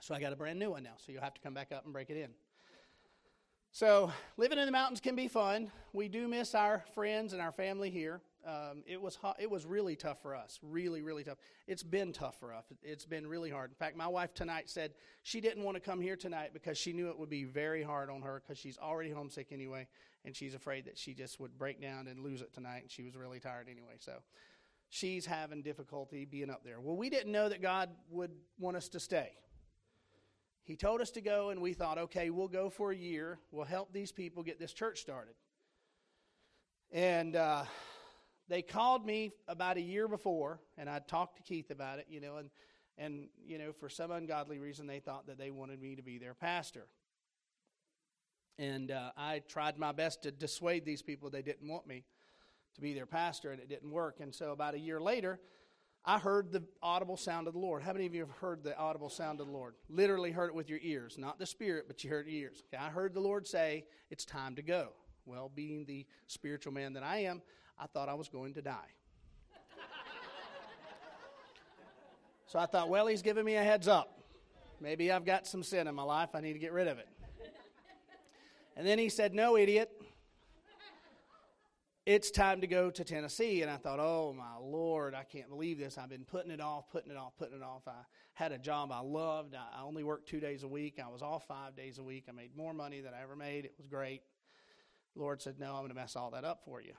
So 0.00 0.14
I 0.14 0.20
got 0.20 0.32
a 0.32 0.36
brand 0.36 0.58
new 0.58 0.70
one 0.70 0.82
now. 0.82 0.94
So 0.96 1.12
you'll 1.12 1.22
have 1.22 1.34
to 1.34 1.40
come 1.40 1.54
back 1.54 1.72
up 1.72 1.84
and 1.84 1.92
break 1.92 2.10
it 2.10 2.16
in. 2.16 2.30
So 3.72 4.10
living 4.36 4.58
in 4.58 4.66
the 4.66 4.72
mountains 4.72 5.00
can 5.00 5.14
be 5.14 5.28
fun. 5.28 5.70
We 5.92 6.08
do 6.08 6.26
miss 6.26 6.54
our 6.54 6.84
friends 6.94 7.32
and 7.32 7.40
our 7.40 7.52
family 7.52 7.90
here. 7.90 8.20
Um, 8.46 8.82
it 8.86 9.00
was 9.00 9.16
hot, 9.16 9.36
it 9.38 9.50
was 9.50 9.66
really 9.66 9.96
tough 9.96 10.22
for 10.22 10.34
us, 10.34 10.58
really, 10.62 11.02
really 11.02 11.24
tough. 11.24 11.36
It's 11.66 11.82
been 11.82 12.12
tough 12.12 12.38
for 12.40 12.54
us. 12.54 12.64
It's 12.82 13.04
been 13.04 13.26
really 13.26 13.50
hard. 13.50 13.70
In 13.70 13.76
fact, 13.76 13.96
my 13.96 14.06
wife 14.06 14.32
tonight 14.32 14.70
said 14.70 14.92
she 15.22 15.40
didn't 15.40 15.62
want 15.62 15.76
to 15.76 15.80
come 15.80 16.00
here 16.00 16.16
tonight 16.16 16.50
because 16.54 16.78
she 16.78 16.92
knew 16.92 17.10
it 17.10 17.18
would 17.18 17.28
be 17.28 17.44
very 17.44 17.82
hard 17.82 18.08
on 18.08 18.22
her 18.22 18.42
because 18.42 18.58
she's 18.58 18.78
already 18.78 19.10
homesick 19.10 19.48
anyway, 19.52 19.86
and 20.24 20.34
she's 20.34 20.54
afraid 20.54 20.86
that 20.86 20.96
she 20.96 21.12
just 21.12 21.38
would 21.38 21.58
break 21.58 21.82
down 21.82 22.06
and 22.06 22.20
lose 22.20 22.40
it 22.40 22.54
tonight. 22.54 22.82
And 22.82 22.90
she 22.90 23.02
was 23.02 23.14
really 23.14 23.40
tired 23.40 23.68
anyway, 23.70 23.96
so 23.98 24.14
she's 24.88 25.26
having 25.26 25.60
difficulty 25.60 26.24
being 26.24 26.48
up 26.48 26.64
there. 26.64 26.80
Well, 26.80 26.96
we 26.96 27.10
didn't 27.10 27.32
know 27.32 27.48
that 27.48 27.60
God 27.60 27.90
would 28.10 28.32
want 28.58 28.76
us 28.76 28.88
to 28.90 29.00
stay. 29.00 29.32
He 30.64 30.76
told 30.76 31.00
us 31.00 31.10
to 31.12 31.20
go, 31.20 31.50
and 31.50 31.60
we 31.60 31.72
thought, 31.72 31.98
okay, 31.98 32.30
we'll 32.30 32.48
go 32.48 32.70
for 32.70 32.92
a 32.92 32.96
year. 32.96 33.38
We'll 33.50 33.64
help 33.64 33.92
these 33.92 34.12
people 34.12 34.42
get 34.42 34.58
this 34.60 34.72
church 34.72 35.00
started. 35.00 35.34
And 36.92 37.36
uh, 37.36 37.64
they 38.50 38.62
called 38.62 39.06
me 39.06 39.30
about 39.46 39.76
a 39.76 39.80
year 39.80 40.08
before, 40.08 40.60
and 40.76 40.90
I 40.90 40.98
talked 40.98 41.36
to 41.36 41.42
Keith 41.42 41.70
about 41.70 42.00
it, 42.00 42.06
you 42.10 42.20
know, 42.20 42.36
and 42.36 42.50
and 42.98 43.28
you 43.46 43.56
know, 43.56 43.72
for 43.72 43.88
some 43.88 44.10
ungodly 44.10 44.58
reason, 44.58 44.86
they 44.86 44.98
thought 44.98 45.28
that 45.28 45.38
they 45.38 45.50
wanted 45.50 45.80
me 45.80 45.94
to 45.94 46.02
be 46.02 46.18
their 46.18 46.34
pastor. 46.34 46.86
And 48.58 48.90
uh, 48.90 49.12
I 49.16 49.42
tried 49.48 49.78
my 49.78 49.92
best 49.92 50.24
to 50.24 50.32
dissuade 50.32 50.84
these 50.84 51.00
people; 51.00 51.30
they 51.30 51.42
didn't 51.42 51.68
want 51.68 51.86
me 51.86 52.04
to 52.74 52.80
be 52.80 52.92
their 52.92 53.06
pastor, 53.06 53.52
and 53.52 53.60
it 53.60 53.68
didn't 53.68 53.90
work. 53.90 54.18
And 54.20 54.34
so, 54.34 54.50
about 54.50 54.74
a 54.74 54.78
year 54.78 55.00
later, 55.00 55.38
I 56.04 56.18
heard 56.18 56.50
the 56.50 56.64
audible 56.82 57.16
sound 57.16 57.46
of 57.46 57.54
the 57.54 57.60
Lord. 57.60 57.82
How 57.84 57.92
many 57.92 58.06
of 58.06 58.14
you 58.14 58.20
have 58.20 58.36
heard 58.38 58.64
the 58.64 58.76
audible 58.76 59.10
sound 59.10 59.40
of 59.40 59.46
the 59.46 59.52
Lord? 59.52 59.74
Literally 59.88 60.32
heard 60.32 60.48
it 60.48 60.54
with 60.56 60.68
your 60.68 60.80
ears, 60.82 61.16
not 61.16 61.38
the 61.38 61.46
spirit, 61.46 61.84
but 61.86 62.02
you 62.02 62.10
heard 62.10 62.26
your 62.26 62.48
ears. 62.48 62.64
Okay, 62.66 62.82
I 62.82 62.90
heard 62.90 63.14
the 63.14 63.20
Lord 63.20 63.46
say, 63.46 63.84
It's 64.10 64.24
time 64.24 64.56
to 64.56 64.62
go. 64.62 64.88
Well, 65.24 65.50
being 65.54 65.84
the 65.84 66.04
spiritual 66.26 66.72
man 66.72 66.94
that 66.94 67.04
I 67.04 67.18
am, 67.18 67.42
I 67.80 67.86
thought 67.86 68.08
I 68.08 68.14
was 68.14 68.28
going 68.28 68.54
to 68.54 68.62
die. 68.62 68.92
so 72.46 72.58
I 72.58 72.66
thought, 72.66 72.88
Well, 72.88 73.06
He's 73.06 73.22
giving 73.22 73.44
me 73.44 73.56
a 73.56 73.62
heads 73.62 73.88
up. 73.88 74.20
Maybe 74.80 75.10
I've 75.10 75.24
got 75.24 75.46
some 75.46 75.62
sin 75.62 75.88
in 75.88 75.94
my 75.94 76.02
life. 76.02 76.30
I 76.34 76.40
need 76.40 76.52
to 76.52 76.58
get 76.58 76.72
rid 76.72 76.88
of 76.88 76.98
it. 76.98 77.08
And 78.76 78.86
then 78.86 78.98
He 78.98 79.08
said, 79.08 79.34
No, 79.34 79.56
idiot 79.56 79.90
it's 82.06 82.30
time 82.30 82.60
to 82.60 82.66
go 82.66 82.90
to 82.90 83.04
Tennessee. 83.04 83.62
And 83.62 83.70
I 83.70 83.76
thought, 83.76 84.00
oh 84.00 84.34
my 84.36 84.56
Lord, 84.60 85.14
I 85.14 85.22
can't 85.22 85.48
believe 85.48 85.78
this. 85.78 85.98
I've 85.98 86.08
been 86.08 86.24
putting 86.24 86.50
it 86.50 86.60
off, 86.60 86.90
putting 86.90 87.10
it 87.10 87.16
off, 87.16 87.34
putting 87.38 87.56
it 87.56 87.62
off. 87.62 87.82
I 87.86 88.02
had 88.32 88.52
a 88.52 88.58
job 88.58 88.90
I 88.90 89.00
loved. 89.00 89.54
I 89.54 89.82
only 89.82 90.02
worked 90.02 90.28
two 90.28 90.40
days 90.40 90.62
a 90.62 90.68
week. 90.68 90.98
I 91.02 91.08
was 91.08 91.22
off 91.22 91.46
five 91.46 91.76
days 91.76 91.98
a 91.98 92.02
week. 92.02 92.24
I 92.28 92.32
made 92.32 92.56
more 92.56 92.74
money 92.74 93.00
than 93.00 93.12
I 93.14 93.22
ever 93.22 93.36
made. 93.36 93.64
It 93.64 93.74
was 93.78 93.86
great. 93.86 94.22
The 95.14 95.22
Lord 95.22 95.42
said, 95.42 95.58
no, 95.58 95.72
I'm 95.72 95.80
going 95.80 95.90
to 95.90 95.94
mess 95.94 96.16
all 96.16 96.30
that 96.30 96.44
up 96.44 96.62
for 96.64 96.80
you. 96.80 96.94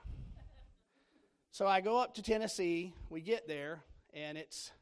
So 1.52 1.66
I 1.66 1.82
go 1.82 1.98
up 1.98 2.14
to 2.14 2.22
Tennessee. 2.22 2.94
We 3.10 3.20
get 3.20 3.46
there, 3.46 3.82
and 4.14 4.38
it's, 4.38 4.72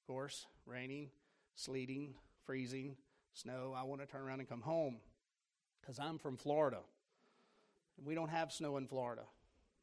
of 0.00 0.12
course, 0.12 0.48
raining, 0.66 1.10
sleeting, 1.54 2.14
freezing, 2.44 2.96
snow. 3.32 3.72
I 3.76 3.84
want 3.84 4.00
to 4.00 4.08
turn 4.08 4.22
around 4.22 4.40
and 4.40 4.48
come 4.48 4.60
home 4.60 4.96
because 5.80 6.00
I'm 6.00 6.18
from 6.18 6.36
Florida. 6.36 6.78
And 7.96 8.08
We 8.08 8.16
don't 8.16 8.28
have 8.28 8.50
snow 8.50 8.76
in 8.76 8.88
Florida 8.88 9.22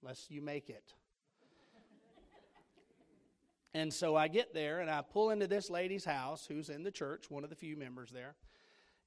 unless 0.01 0.25
you 0.29 0.41
make 0.41 0.69
it. 0.69 0.93
and 3.73 3.93
so 3.93 4.17
I 4.17 4.27
get 4.27 4.53
there 4.53 4.81
and 4.81 4.89
I 4.89 5.03
pull 5.03 5.29
into 5.29 5.47
this 5.47 5.69
lady's 5.69 6.03
house 6.03 6.45
who's 6.45 6.67
in 6.67 6.83
the 6.83 6.91
church, 6.91 7.31
one 7.31 7.45
of 7.45 7.49
the 7.49 7.55
few 7.55 7.77
members 7.77 8.11
there. 8.11 8.35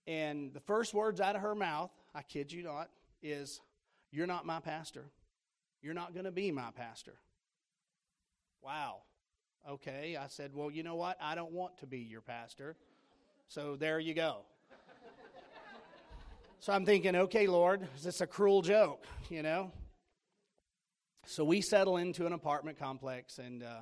And 0.06 0.54
the 0.54 0.60
first 0.60 0.94
words 0.94 1.20
out 1.20 1.36
of 1.36 1.42
her 1.42 1.54
mouth, 1.54 1.90
I 2.14 2.22
kid 2.22 2.50
you 2.50 2.62
not, 2.62 2.88
is, 3.22 3.60
You're 4.10 4.26
not 4.26 4.46
my 4.46 4.60
pastor. 4.60 5.04
You're 5.82 5.94
not 5.94 6.12
going 6.12 6.25
to 6.25 6.32
be 6.32 6.50
my 6.50 6.70
pastor. 6.75 7.14
Wow. 8.62 9.02
Okay. 9.68 10.16
I 10.20 10.26
said, 10.28 10.52
Well, 10.54 10.70
you 10.70 10.82
know 10.82 10.96
what? 10.96 11.16
I 11.20 11.34
don't 11.34 11.52
want 11.52 11.78
to 11.78 11.87
be 11.87 11.99
your 11.99 12.20
pastor. 12.20 12.76
So 13.49 13.76
there 13.76 13.99
you 13.99 14.14
go. 14.14 14.42
so 16.60 16.72
I'm 16.72 16.84
thinking, 16.84 17.16
okay, 17.16 17.49
Lord, 17.49 17.88
is 17.96 18.04
this 18.04 18.20
a 18.20 18.26
cruel 18.26 18.62
joke? 18.62 19.04
You 19.28 19.42
know? 19.42 19.72
So 21.26 21.44
we 21.44 21.60
settle 21.60 21.96
into 21.96 22.26
an 22.26 22.32
apartment 22.32 22.78
complex 22.78 23.38
and 23.38 23.62
uh, 23.62 23.80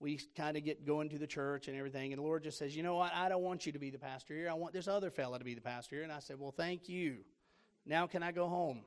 we 0.00 0.20
kind 0.36 0.56
of 0.56 0.64
get 0.64 0.86
going 0.86 1.08
to 1.10 1.18
the 1.18 1.26
church 1.26 1.68
and 1.68 1.76
everything. 1.76 2.12
And 2.12 2.20
the 2.20 2.24
Lord 2.24 2.42
just 2.42 2.58
says, 2.58 2.76
You 2.76 2.82
know 2.82 2.96
what? 2.96 3.12
I 3.14 3.28
don't 3.28 3.42
want 3.42 3.66
you 3.66 3.72
to 3.72 3.78
be 3.78 3.90
the 3.90 3.98
pastor 3.98 4.34
here. 4.34 4.50
I 4.50 4.54
want 4.54 4.72
this 4.72 4.88
other 4.88 5.10
fella 5.10 5.38
to 5.38 5.44
be 5.44 5.54
the 5.54 5.60
pastor 5.60 5.96
here. 5.96 6.02
And 6.02 6.12
I 6.12 6.20
said, 6.20 6.38
Well, 6.38 6.52
thank 6.52 6.88
you. 6.88 7.18
Now 7.86 8.06
can 8.06 8.22
I 8.22 8.32
go 8.32 8.48
home? 8.48 8.82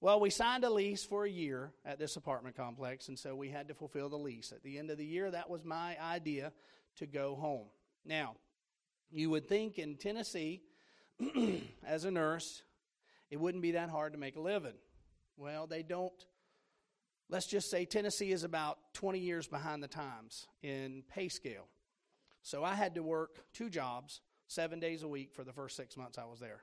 Well, 0.00 0.20
we 0.20 0.30
signed 0.30 0.64
a 0.64 0.70
lease 0.70 1.04
for 1.04 1.24
a 1.24 1.30
year 1.30 1.72
at 1.84 1.98
this 1.98 2.16
apartment 2.16 2.56
complex, 2.56 3.08
and 3.08 3.18
so 3.18 3.34
we 3.34 3.48
had 3.48 3.68
to 3.68 3.74
fulfill 3.74 4.08
the 4.08 4.18
lease. 4.18 4.52
At 4.52 4.62
the 4.62 4.78
end 4.78 4.90
of 4.90 4.98
the 4.98 5.06
year, 5.06 5.30
that 5.30 5.48
was 5.48 5.64
my 5.64 5.96
idea 6.02 6.52
to 6.96 7.06
go 7.06 7.34
home. 7.34 7.66
Now, 8.04 8.36
you 9.10 9.30
would 9.30 9.48
think 9.48 9.78
in 9.78 9.96
Tennessee, 9.96 10.62
as 11.86 12.04
a 12.04 12.10
nurse, 12.10 12.62
it 13.30 13.40
wouldn't 13.40 13.62
be 13.62 13.72
that 13.72 13.88
hard 13.88 14.12
to 14.12 14.18
make 14.18 14.36
a 14.36 14.40
living. 14.40 14.74
Well, 15.36 15.66
they 15.66 15.82
don't 15.82 16.12
let's 17.28 17.46
just 17.46 17.70
say 17.70 17.84
Tennessee 17.84 18.32
is 18.32 18.44
about 18.44 18.78
20 18.94 19.18
years 19.18 19.46
behind 19.46 19.82
the 19.82 19.88
times 19.88 20.46
in 20.62 21.02
pay 21.08 21.28
scale. 21.28 21.68
So 22.42 22.62
I 22.62 22.74
had 22.74 22.94
to 22.94 23.02
work 23.02 23.44
two 23.52 23.68
jobs, 23.68 24.20
seven 24.46 24.78
days 24.78 25.02
a 25.02 25.08
week 25.08 25.32
for 25.32 25.42
the 25.42 25.52
first 25.52 25.76
six 25.76 25.96
months 25.96 26.18
I 26.18 26.24
was 26.24 26.38
there, 26.38 26.62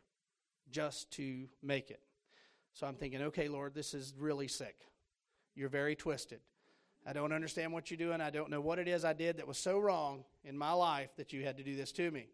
just 0.71 1.11
to 1.13 1.47
make 1.61 1.91
it. 1.91 1.99
So 2.74 2.88
I'm 2.88 2.96
thinking, 2.96 3.22
okay, 3.24 3.48
Lord, 3.48 3.75
this 3.75 3.94
is 3.94 4.13
really 4.18 4.48
sick. 4.48 4.75
You're 5.56 5.70
very 5.70 5.96
twisted. 5.96 6.39
I 7.06 7.13
don't 7.13 7.34
understand 7.34 7.74
what 7.74 7.92
you're 7.92 7.98
doing. 7.98 8.22
I 8.22 8.30
don't 8.30 8.50
know 8.50 8.62
what 8.62 8.80
it 8.80 8.88
is 8.88 9.03
I 9.06 9.13
did 9.13 9.38
that 9.38 9.48
was 9.48 9.58
so 9.58 9.77
wrong 9.77 10.24
in 10.44 10.58
my 10.58 10.72
life 10.72 11.10
that 11.18 11.34
you 11.34 11.44
had 11.44 11.58
to 11.58 11.63
do 11.63 11.75
this 11.75 11.92
to 11.94 12.10
me. 12.10 12.27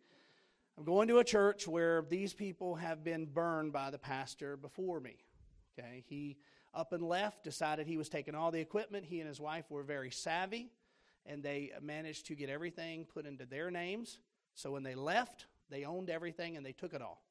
I'm 0.78 0.86
going 0.86 1.08
to 1.10 1.18
a 1.18 1.24
church 1.24 1.68
where 1.68 2.06
these 2.08 2.34
people 2.34 2.76
have 2.76 3.04
been 3.04 3.26
burned 3.26 3.74
by 3.74 3.90
the 3.90 3.98
pastor 3.98 4.56
before 4.56 5.02
me. 5.02 5.18
Okay, 5.78 6.04
he 6.08 6.38
up 6.74 6.94
and 6.94 7.04
left, 7.04 7.44
decided 7.44 7.88
he 7.88 7.98
was 7.98 8.10
taking 8.10 8.36
all 8.36 8.52
the 8.52 8.62
equipment. 8.62 9.06
He 9.06 9.20
and 9.20 9.28
his 9.28 9.40
wife 9.40 9.66
were 9.70 9.84
very 9.84 10.12
savvy, 10.12 10.72
and 11.26 11.44
they 11.44 11.72
managed 11.82 12.28
to 12.28 12.36
get 12.36 12.50
everything 12.50 13.06
put 13.06 13.26
into 13.26 13.46
their 13.46 13.72
names. 13.72 14.20
So 14.54 14.72
when 14.72 14.84
they 14.84 14.96
left, 14.96 15.48
they 15.70 15.84
owned 15.84 16.10
everything 16.10 16.58
and 16.58 16.66
they 16.66 16.72
took 16.72 16.94
it 16.94 17.02
all. 17.02 17.22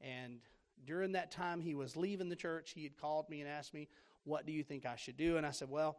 And 0.00 0.40
during 0.86 1.12
that 1.12 1.30
time 1.30 1.60
he 1.60 1.74
was 1.74 1.96
leaving 1.96 2.28
the 2.28 2.36
church, 2.36 2.72
he 2.74 2.82
had 2.82 2.96
called 2.96 3.28
me 3.28 3.40
and 3.40 3.48
asked 3.48 3.74
me, 3.74 3.88
What 4.24 4.46
do 4.46 4.52
you 4.52 4.62
think 4.62 4.86
I 4.86 4.96
should 4.96 5.16
do? 5.16 5.36
And 5.36 5.46
I 5.46 5.50
said, 5.50 5.70
Well, 5.70 5.96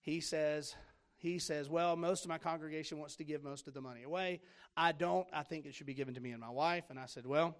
he 0.00 0.20
says, 0.20 0.74
he 1.16 1.38
says, 1.38 1.68
Well, 1.68 1.96
most 1.96 2.24
of 2.24 2.28
my 2.28 2.38
congregation 2.38 2.98
wants 2.98 3.16
to 3.16 3.24
give 3.24 3.42
most 3.42 3.68
of 3.68 3.74
the 3.74 3.80
money 3.80 4.02
away. 4.02 4.40
I 4.76 4.92
don't. 4.92 5.26
I 5.32 5.42
think 5.42 5.66
it 5.66 5.74
should 5.74 5.86
be 5.86 5.94
given 5.94 6.14
to 6.14 6.20
me 6.20 6.32
and 6.32 6.40
my 6.40 6.50
wife. 6.50 6.84
And 6.90 6.98
I 6.98 7.06
said, 7.06 7.26
Well, 7.26 7.56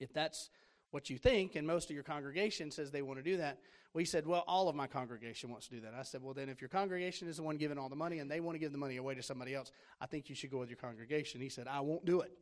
if 0.00 0.12
that's 0.12 0.50
what 0.90 1.10
you 1.10 1.18
think, 1.18 1.56
and 1.56 1.66
most 1.66 1.90
of 1.90 1.94
your 1.94 2.04
congregation 2.04 2.70
says 2.70 2.90
they 2.90 3.02
want 3.02 3.18
to 3.18 3.22
do 3.22 3.38
that. 3.38 3.58
We 3.94 4.04
said, 4.04 4.26
well, 4.26 4.44
all 4.46 4.68
of 4.68 4.76
my 4.76 4.86
congregation 4.86 5.50
wants 5.50 5.66
to 5.68 5.74
do 5.74 5.80
that. 5.82 5.92
I 5.92 6.02
said, 6.02 6.22
well, 6.22 6.34
then 6.34 6.48
if 6.48 6.60
your 6.60 6.68
congregation 6.68 7.28
is 7.28 7.36
the 7.36 7.42
one 7.44 7.56
giving 7.56 7.78
all 7.78 7.88
the 7.88 7.96
money 7.96 8.18
and 8.18 8.30
they 8.30 8.40
want 8.40 8.54
to 8.56 8.58
give 8.58 8.72
the 8.72 8.78
money 8.78 8.96
away 8.96 9.14
to 9.14 9.22
somebody 9.22 9.54
else, 9.54 9.70
I 10.00 10.06
think 10.06 10.28
you 10.28 10.34
should 10.34 10.50
go 10.50 10.58
with 10.58 10.68
your 10.68 10.76
congregation. 10.76 11.40
He 11.40 11.48
said, 11.48 11.68
I 11.68 11.80
won't 11.80 12.04
do 12.04 12.20
it. 12.20 12.32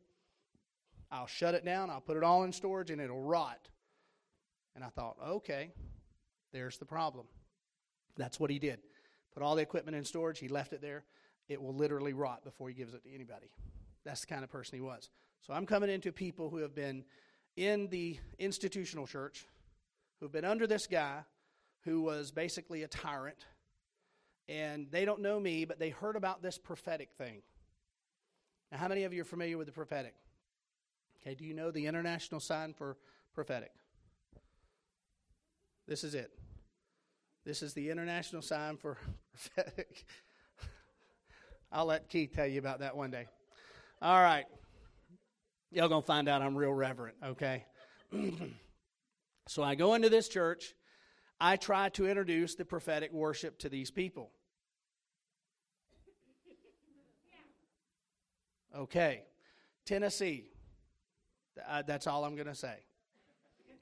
I'll 1.12 1.26
shut 1.26 1.54
it 1.54 1.64
down, 1.64 1.90
I'll 1.90 2.00
put 2.00 2.16
it 2.16 2.24
all 2.24 2.42
in 2.44 2.52
storage, 2.52 2.90
and 2.90 3.00
it'll 3.00 3.20
rot. 3.20 3.68
And 4.74 4.82
I 4.82 4.88
thought, 4.88 5.16
okay, 5.24 5.70
there's 6.52 6.78
the 6.78 6.86
problem. 6.86 7.26
That's 8.16 8.40
what 8.40 8.50
he 8.50 8.58
did. 8.58 8.80
Put 9.34 9.42
all 9.42 9.54
the 9.54 9.62
equipment 9.62 9.96
in 9.96 10.04
storage, 10.04 10.38
he 10.38 10.48
left 10.48 10.72
it 10.72 10.80
there. 10.80 11.04
It 11.48 11.60
will 11.60 11.74
literally 11.74 12.14
rot 12.14 12.44
before 12.44 12.68
he 12.68 12.74
gives 12.74 12.94
it 12.94 13.04
to 13.04 13.14
anybody. 13.14 13.50
That's 14.04 14.22
the 14.22 14.26
kind 14.26 14.42
of 14.42 14.50
person 14.50 14.76
he 14.76 14.80
was. 14.80 15.10
So 15.46 15.52
I'm 15.52 15.66
coming 15.66 15.90
into 15.90 16.12
people 16.12 16.48
who 16.48 16.58
have 16.58 16.74
been 16.74 17.04
in 17.56 17.88
the 17.88 18.18
institutional 18.38 19.06
church 19.06 19.44
who've 20.18 20.32
been 20.32 20.44
under 20.44 20.66
this 20.66 20.86
guy 20.86 21.20
who 21.84 22.00
was 22.00 22.30
basically 22.30 22.84
a 22.84 22.88
tyrant. 22.88 23.44
And 24.48 24.86
they 24.90 25.04
don't 25.04 25.20
know 25.20 25.38
me, 25.38 25.64
but 25.64 25.78
they 25.78 25.90
heard 25.90 26.16
about 26.16 26.42
this 26.42 26.58
prophetic 26.58 27.10
thing. 27.18 27.42
Now, 28.70 28.78
how 28.78 28.88
many 28.88 29.04
of 29.04 29.12
you 29.12 29.22
are 29.22 29.26
familiar 29.26 29.58
with 29.58 29.66
the 29.66 29.72
prophetic? 29.72 30.14
Okay, 31.22 31.34
do 31.34 31.44
you 31.44 31.54
know 31.54 31.70
the 31.70 31.86
international 31.86 32.40
sign 32.40 32.72
for 32.72 32.96
prophetic? 33.34 33.70
This 35.86 36.02
is 36.04 36.14
it. 36.14 36.30
This 37.44 37.62
is 37.62 37.74
the 37.74 37.90
international 37.90 38.42
sign 38.42 38.76
for 38.76 38.98
prophetic. 39.54 40.04
I'll 41.70 41.86
let 41.86 42.08
Keith 42.08 42.32
tell 42.34 42.46
you 42.46 42.58
about 42.58 42.80
that 42.80 42.96
one 42.96 43.10
day. 43.10 43.26
All 44.00 44.20
right. 44.20 44.46
Y'all 45.70 45.88
gonna 45.88 46.02
find 46.02 46.28
out 46.28 46.42
I'm 46.42 46.56
real 46.56 46.72
reverent, 46.72 47.16
okay? 47.24 47.64
so 49.48 49.62
I 49.62 49.74
go 49.74 49.94
into 49.94 50.10
this 50.10 50.28
church. 50.28 50.74
I 51.40 51.56
try 51.56 51.88
to 51.90 52.06
introduce 52.06 52.54
the 52.54 52.64
prophetic 52.64 53.12
worship 53.12 53.58
to 53.60 53.68
these 53.68 53.90
people. 53.90 54.30
Okay, 58.76 59.22
Tennessee. 59.86 60.51
Uh, 61.68 61.82
that's 61.82 62.06
all 62.06 62.24
I'm 62.24 62.34
going 62.34 62.46
to 62.46 62.54
say. 62.54 62.74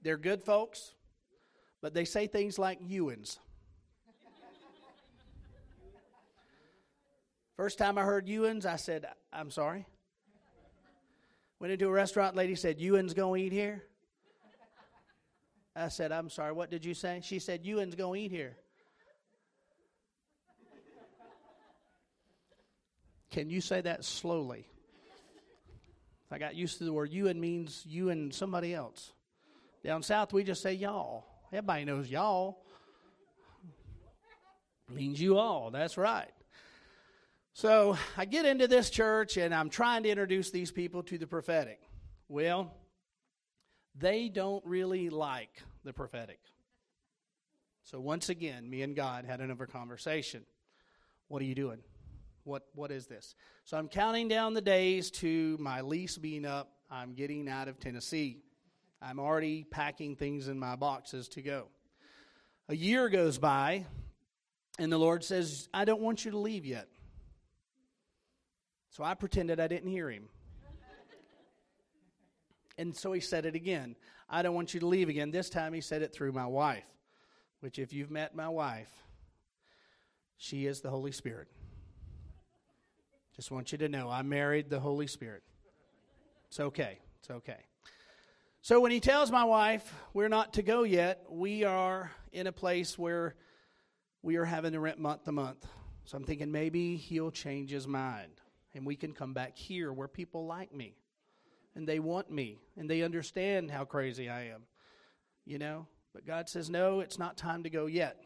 They're 0.02 0.16
good 0.16 0.42
folks, 0.42 0.92
but 1.80 1.94
they 1.94 2.04
say 2.04 2.26
things 2.26 2.58
like 2.58 2.78
Ewins. 2.86 3.38
First 7.56 7.78
time 7.78 7.98
I 7.98 8.02
heard 8.02 8.26
Ewins, 8.26 8.64
I 8.64 8.76
said, 8.76 9.06
I'm 9.32 9.50
sorry. 9.50 9.86
Went 11.58 11.74
into 11.74 11.86
a 11.88 11.92
restaurant, 11.92 12.34
lady 12.34 12.54
said, 12.54 12.80
Ewan's 12.80 13.12
going 13.12 13.42
to 13.42 13.46
eat 13.46 13.52
here? 13.52 13.84
I 15.76 15.88
said, 15.88 16.10
I'm 16.10 16.30
sorry, 16.30 16.52
what 16.52 16.70
did 16.70 16.84
you 16.84 16.94
say? 16.94 17.20
She 17.22 17.38
said, 17.38 17.64
Ewan's 17.64 17.94
going 17.94 18.20
to 18.20 18.24
eat 18.24 18.30
here. 18.30 18.56
Can 23.30 23.50
you 23.50 23.60
say 23.60 23.80
that 23.82 24.04
slowly? 24.04 24.66
I 26.30 26.38
got 26.38 26.54
used 26.54 26.78
to 26.78 26.84
the 26.84 26.92
word 26.92 27.12
you 27.12 27.28
and 27.28 27.40
means 27.40 27.84
you 27.88 28.10
and 28.10 28.32
somebody 28.32 28.72
else. 28.74 29.12
Down 29.82 30.02
south, 30.02 30.32
we 30.32 30.44
just 30.44 30.62
say 30.62 30.74
y'all. 30.74 31.24
Everybody 31.52 31.84
knows 31.84 32.08
y'all. 32.08 32.62
Means 34.88 35.20
you 35.20 35.38
all. 35.38 35.70
That's 35.70 35.96
right. 35.96 36.30
So 37.52 37.96
I 38.16 38.24
get 38.24 38.46
into 38.46 38.68
this 38.68 38.90
church 38.90 39.36
and 39.36 39.54
I'm 39.54 39.70
trying 39.70 40.04
to 40.04 40.08
introduce 40.08 40.50
these 40.50 40.70
people 40.70 41.02
to 41.04 41.18
the 41.18 41.26
prophetic. 41.26 41.80
Well, 42.28 42.72
they 43.96 44.28
don't 44.28 44.64
really 44.64 45.10
like 45.10 45.62
the 45.84 45.92
prophetic. 45.92 46.38
So 47.82 48.00
once 48.00 48.28
again, 48.28 48.70
me 48.70 48.82
and 48.82 48.94
God 48.94 49.24
had 49.24 49.40
another 49.40 49.66
conversation. 49.66 50.44
What 51.28 51.42
are 51.42 51.46
you 51.46 51.54
doing? 51.54 51.78
What, 52.44 52.64
what 52.74 52.90
is 52.90 53.06
this? 53.06 53.34
So 53.64 53.76
I'm 53.76 53.88
counting 53.88 54.28
down 54.28 54.54
the 54.54 54.60
days 54.60 55.10
to 55.12 55.56
my 55.60 55.80
lease 55.80 56.16
being 56.16 56.44
up. 56.44 56.72
I'm 56.90 57.14
getting 57.14 57.48
out 57.48 57.68
of 57.68 57.78
Tennessee. 57.78 58.42
I'm 59.02 59.18
already 59.18 59.64
packing 59.64 60.16
things 60.16 60.48
in 60.48 60.58
my 60.58 60.76
boxes 60.76 61.28
to 61.30 61.42
go. 61.42 61.68
A 62.68 62.74
year 62.74 63.08
goes 63.08 63.38
by, 63.38 63.86
and 64.78 64.92
the 64.92 64.98
Lord 64.98 65.24
says, 65.24 65.68
I 65.72 65.84
don't 65.84 66.00
want 66.00 66.24
you 66.24 66.30
to 66.32 66.38
leave 66.38 66.64
yet. 66.64 66.88
So 68.90 69.04
I 69.04 69.14
pretended 69.14 69.60
I 69.60 69.68
didn't 69.68 69.90
hear 69.90 70.10
him. 70.10 70.28
and 72.78 72.96
so 72.96 73.12
he 73.12 73.20
said 73.20 73.46
it 73.46 73.54
again. 73.54 73.96
I 74.28 74.42
don't 74.42 74.54
want 74.54 74.74
you 74.74 74.80
to 74.80 74.86
leave 74.86 75.08
again. 75.08 75.30
This 75.30 75.50
time 75.50 75.72
he 75.72 75.80
said 75.80 76.02
it 76.02 76.12
through 76.12 76.32
my 76.32 76.46
wife, 76.46 76.84
which, 77.60 77.78
if 77.78 77.92
you've 77.92 78.10
met 78.10 78.34
my 78.34 78.48
wife, 78.48 78.90
she 80.36 80.66
is 80.66 80.80
the 80.80 80.90
Holy 80.90 81.12
Spirit. 81.12 81.48
Just 83.36 83.50
want 83.50 83.72
you 83.72 83.78
to 83.78 83.88
know 83.88 84.10
I 84.10 84.22
married 84.22 84.70
the 84.70 84.80
Holy 84.80 85.06
Spirit. 85.06 85.42
It's 86.48 86.60
okay. 86.60 86.98
It's 87.20 87.30
okay. 87.30 87.64
So 88.62 88.80
when 88.80 88.90
he 88.90 89.00
tells 89.00 89.30
my 89.30 89.44
wife 89.44 89.94
we're 90.12 90.28
not 90.28 90.54
to 90.54 90.62
go 90.62 90.82
yet, 90.82 91.24
we 91.30 91.64
are 91.64 92.10
in 92.32 92.46
a 92.46 92.52
place 92.52 92.98
where 92.98 93.34
we 94.22 94.36
are 94.36 94.44
having 94.44 94.72
to 94.72 94.80
rent 94.80 94.98
month 94.98 95.24
to 95.24 95.32
month. 95.32 95.66
So 96.04 96.16
I'm 96.16 96.24
thinking 96.24 96.50
maybe 96.50 96.96
he'll 96.96 97.30
change 97.30 97.70
his 97.70 97.86
mind 97.86 98.32
and 98.74 98.84
we 98.84 98.96
can 98.96 99.12
come 99.12 99.32
back 99.32 99.56
here 99.56 99.92
where 99.92 100.08
people 100.08 100.46
like 100.46 100.74
me 100.74 100.96
and 101.74 101.88
they 101.88 102.00
want 102.00 102.30
me 102.30 102.58
and 102.76 102.90
they 102.90 103.02
understand 103.02 103.70
how 103.70 103.84
crazy 103.84 104.28
I 104.28 104.48
am. 104.48 104.62
You 105.46 105.58
know? 105.58 105.86
But 106.12 106.26
God 106.26 106.48
says, 106.48 106.68
no, 106.68 107.00
it's 107.00 107.18
not 107.18 107.36
time 107.36 107.62
to 107.62 107.70
go 107.70 107.86
yet. 107.86 108.20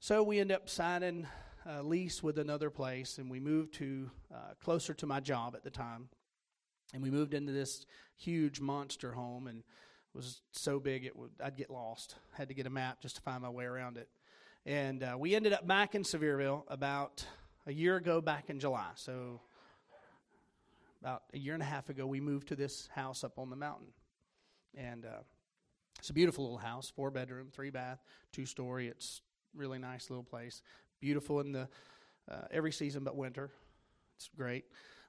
So 0.00 0.22
we 0.22 0.40
end 0.40 0.52
up 0.52 0.68
signing 0.68 1.26
a 1.68 1.82
lease 1.82 2.22
with 2.22 2.38
another 2.38 2.70
place 2.70 3.18
and 3.18 3.30
we 3.30 3.40
moved 3.40 3.74
to 3.74 4.10
uh, 4.34 4.54
closer 4.62 4.94
to 4.94 5.06
my 5.06 5.20
job 5.20 5.54
at 5.54 5.62
the 5.62 5.70
time. 5.70 6.08
And 6.94 7.02
we 7.02 7.10
moved 7.10 7.34
into 7.34 7.52
this 7.52 7.84
huge 8.16 8.60
monster 8.60 9.12
home 9.12 9.46
and 9.46 9.62
was 10.14 10.40
so 10.52 10.80
big 10.80 11.04
it 11.04 11.14
would 11.14 11.30
I'd 11.44 11.56
get 11.56 11.70
lost. 11.70 12.16
Had 12.32 12.48
to 12.48 12.54
get 12.54 12.66
a 12.66 12.70
map 12.70 13.02
just 13.02 13.16
to 13.16 13.22
find 13.22 13.42
my 13.42 13.50
way 13.50 13.64
around 13.64 13.98
it. 13.98 14.08
And 14.64 15.02
uh, 15.02 15.16
we 15.18 15.34
ended 15.34 15.52
up 15.52 15.66
back 15.66 15.94
in 15.94 16.02
Sevierville 16.02 16.62
about 16.68 17.24
a 17.66 17.72
year 17.72 17.96
ago, 17.96 18.22
back 18.22 18.48
in 18.48 18.58
July. 18.58 18.88
So 18.94 19.40
about 21.02 21.24
a 21.34 21.38
year 21.38 21.54
and 21.54 21.62
a 21.62 21.66
half 21.66 21.90
ago, 21.90 22.06
we 22.06 22.20
moved 22.20 22.48
to 22.48 22.56
this 22.56 22.88
house 22.94 23.22
up 23.22 23.38
on 23.38 23.50
the 23.50 23.56
mountain, 23.56 23.88
and 24.76 25.04
uh, 25.04 25.20
it's 25.98 26.10
a 26.10 26.12
beautiful 26.12 26.44
little 26.44 26.58
house, 26.58 26.90
four 26.94 27.10
bedroom, 27.10 27.48
three 27.52 27.70
bath, 27.70 28.02
two 28.32 28.46
story. 28.46 28.88
It's 28.88 29.22
really 29.54 29.78
nice 29.78 30.10
little 30.10 30.24
place. 30.24 30.62
Beautiful 31.00 31.40
in 31.40 31.52
the 31.52 31.68
uh, 32.30 32.42
every 32.50 32.72
season 32.72 33.04
but 33.04 33.16
winter. 33.16 33.50
It's 34.16 34.28
great. 34.36 34.64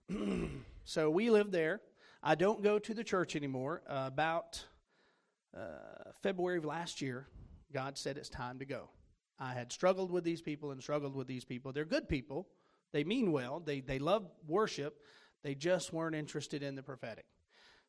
so 0.83 1.09
we 1.09 1.29
live 1.29 1.51
there. 1.51 1.81
I 2.21 2.35
don't 2.35 2.61
go 2.61 2.79
to 2.79 2.93
the 2.93 3.03
church 3.03 3.35
anymore. 3.35 3.81
Uh, 3.87 4.03
about 4.07 4.63
uh, 5.55 6.11
February 6.21 6.57
of 6.57 6.65
last 6.65 7.01
year, 7.01 7.27
God 7.73 7.97
said 7.97 8.17
it's 8.17 8.29
time 8.29 8.59
to 8.59 8.65
go. 8.65 8.89
I 9.39 9.53
had 9.53 9.71
struggled 9.71 10.11
with 10.11 10.23
these 10.23 10.41
people 10.41 10.71
and 10.71 10.81
struggled 10.81 11.15
with 11.15 11.27
these 11.27 11.45
people. 11.45 11.71
They're 11.71 11.85
good 11.85 12.09
people. 12.09 12.47
They 12.91 13.03
mean 13.03 13.31
well. 13.31 13.59
They, 13.59 13.79
they 13.79 13.99
love 13.99 14.29
worship. 14.47 15.01
They 15.43 15.55
just 15.55 15.93
weren't 15.93 16.15
interested 16.15 16.61
in 16.61 16.75
the 16.75 16.83
prophetic. 16.83 17.25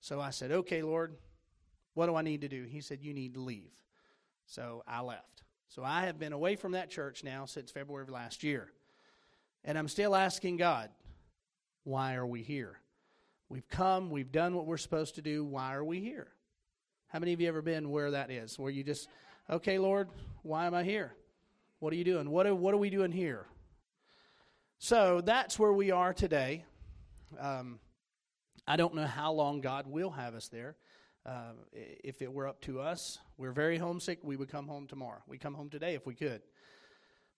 So 0.00 0.21
I 0.21 0.30
said, 0.30 0.52
okay, 0.52 0.83
Lord, 0.83 1.16
what 1.95 2.07
do 2.07 2.14
I 2.14 2.23
need 2.23 2.42
to 2.42 2.49
do? 2.49 2.64
He 2.64 2.80
said, 2.80 3.00
you 3.02 3.12
need 3.12 3.35
to 3.35 3.40
leave. 3.40 3.73
So 4.47 4.83
I 4.87 5.00
left. 5.00 5.42
So 5.71 5.85
I 5.85 6.07
have 6.07 6.19
been 6.19 6.33
away 6.33 6.57
from 6.57 6.73
that 6.73 6.91
church 6.91 7.23
now 7.23 7.45
since 7.45 7.71
February 7.71 8.03
of 8.03 8.11
last 8.11 8.43
year. 8.43 8.73
And 9.65 9.79
I'm 9.79 9.87
still 9.87 10.17
asking 10.17 10.57
God, 10.57 10.91
why 11.85 12.17
are 12.17 12.27
we 12.27 12.43
here? 12.43 12.81
We've 13.49 13.69
come, 13.69 14.11
we've 14.11 14.33
done 14.33 14.57
what 14.57 14.67
we're 14.67 14.79
supposed 14.79 15.15
to 15.15 15.23
do. 15.23 15.45
Why 15.45 15.75
are 15.75 15.85
we 15.85 16.00
here? 16.00 16.27
How 17.07 17.21
many 17.21 17.33
of 17.33 17.41
you 17.41 17.47
ever 17.47 17.62
been 17.62 17.91
where 17.91 18.11
that 18.11 18.33
is? 18.33 18.59
Where 18.59 18.71
you 18.71 18.83
just, 18.83 19.09
okay, 19.49 19.79
Lord, 19.79 20.09
why 20.43 20.67
am 20.67 20.75
I 20.75 20.83
here? 20.83 21.15
What 21.78 21.93
are 21.93 21.97
you 21.97 22.04
doing? 22.04 22.30
What 22.30 22.49
are, 22.49 22.54
what 22.54 22.75
are 22.75 22.78
we 22.78 22.91
doing 22.91 23.13
here? 23.13 23.47
So 24.78 25.21
that's 25.21 25.56
where 25.56 25.73
we 25.73 25.93
are 25.93 26.13
today. 26.13 26.65
Um, 27.39 27.78
I 28.67 28.75
don't 28.75 28.97
know 28.97 29.06
how 29.06 29.30
long 29.33 29.61
God 29.61 29.87
will 29.87 30.11
have 30.11 30.35
us 30.35 30.49
there. 30.49 30.75
Uh, 31.26 31.52
if 31.73 32.23
it 32.23 32.33
were 32.33 32.49
up 32.49 32.61
to 32.63 32.80
us, 32.80 33.19
we're 33.37 33.52
very 33.52 33.78
homesick. 33.78 34.21
We 34.23 34.37
would 34.37 34.49
come 34.49 34.67
home 34.67 34.87
tomorrow. 34.87 35.23
We 35.26 35.39
come 35.39 35.54
home 35.54 35.69
today 35.69 35.95
if 35.95 36.06
we 36.06 36.15
could. 36.15 36.43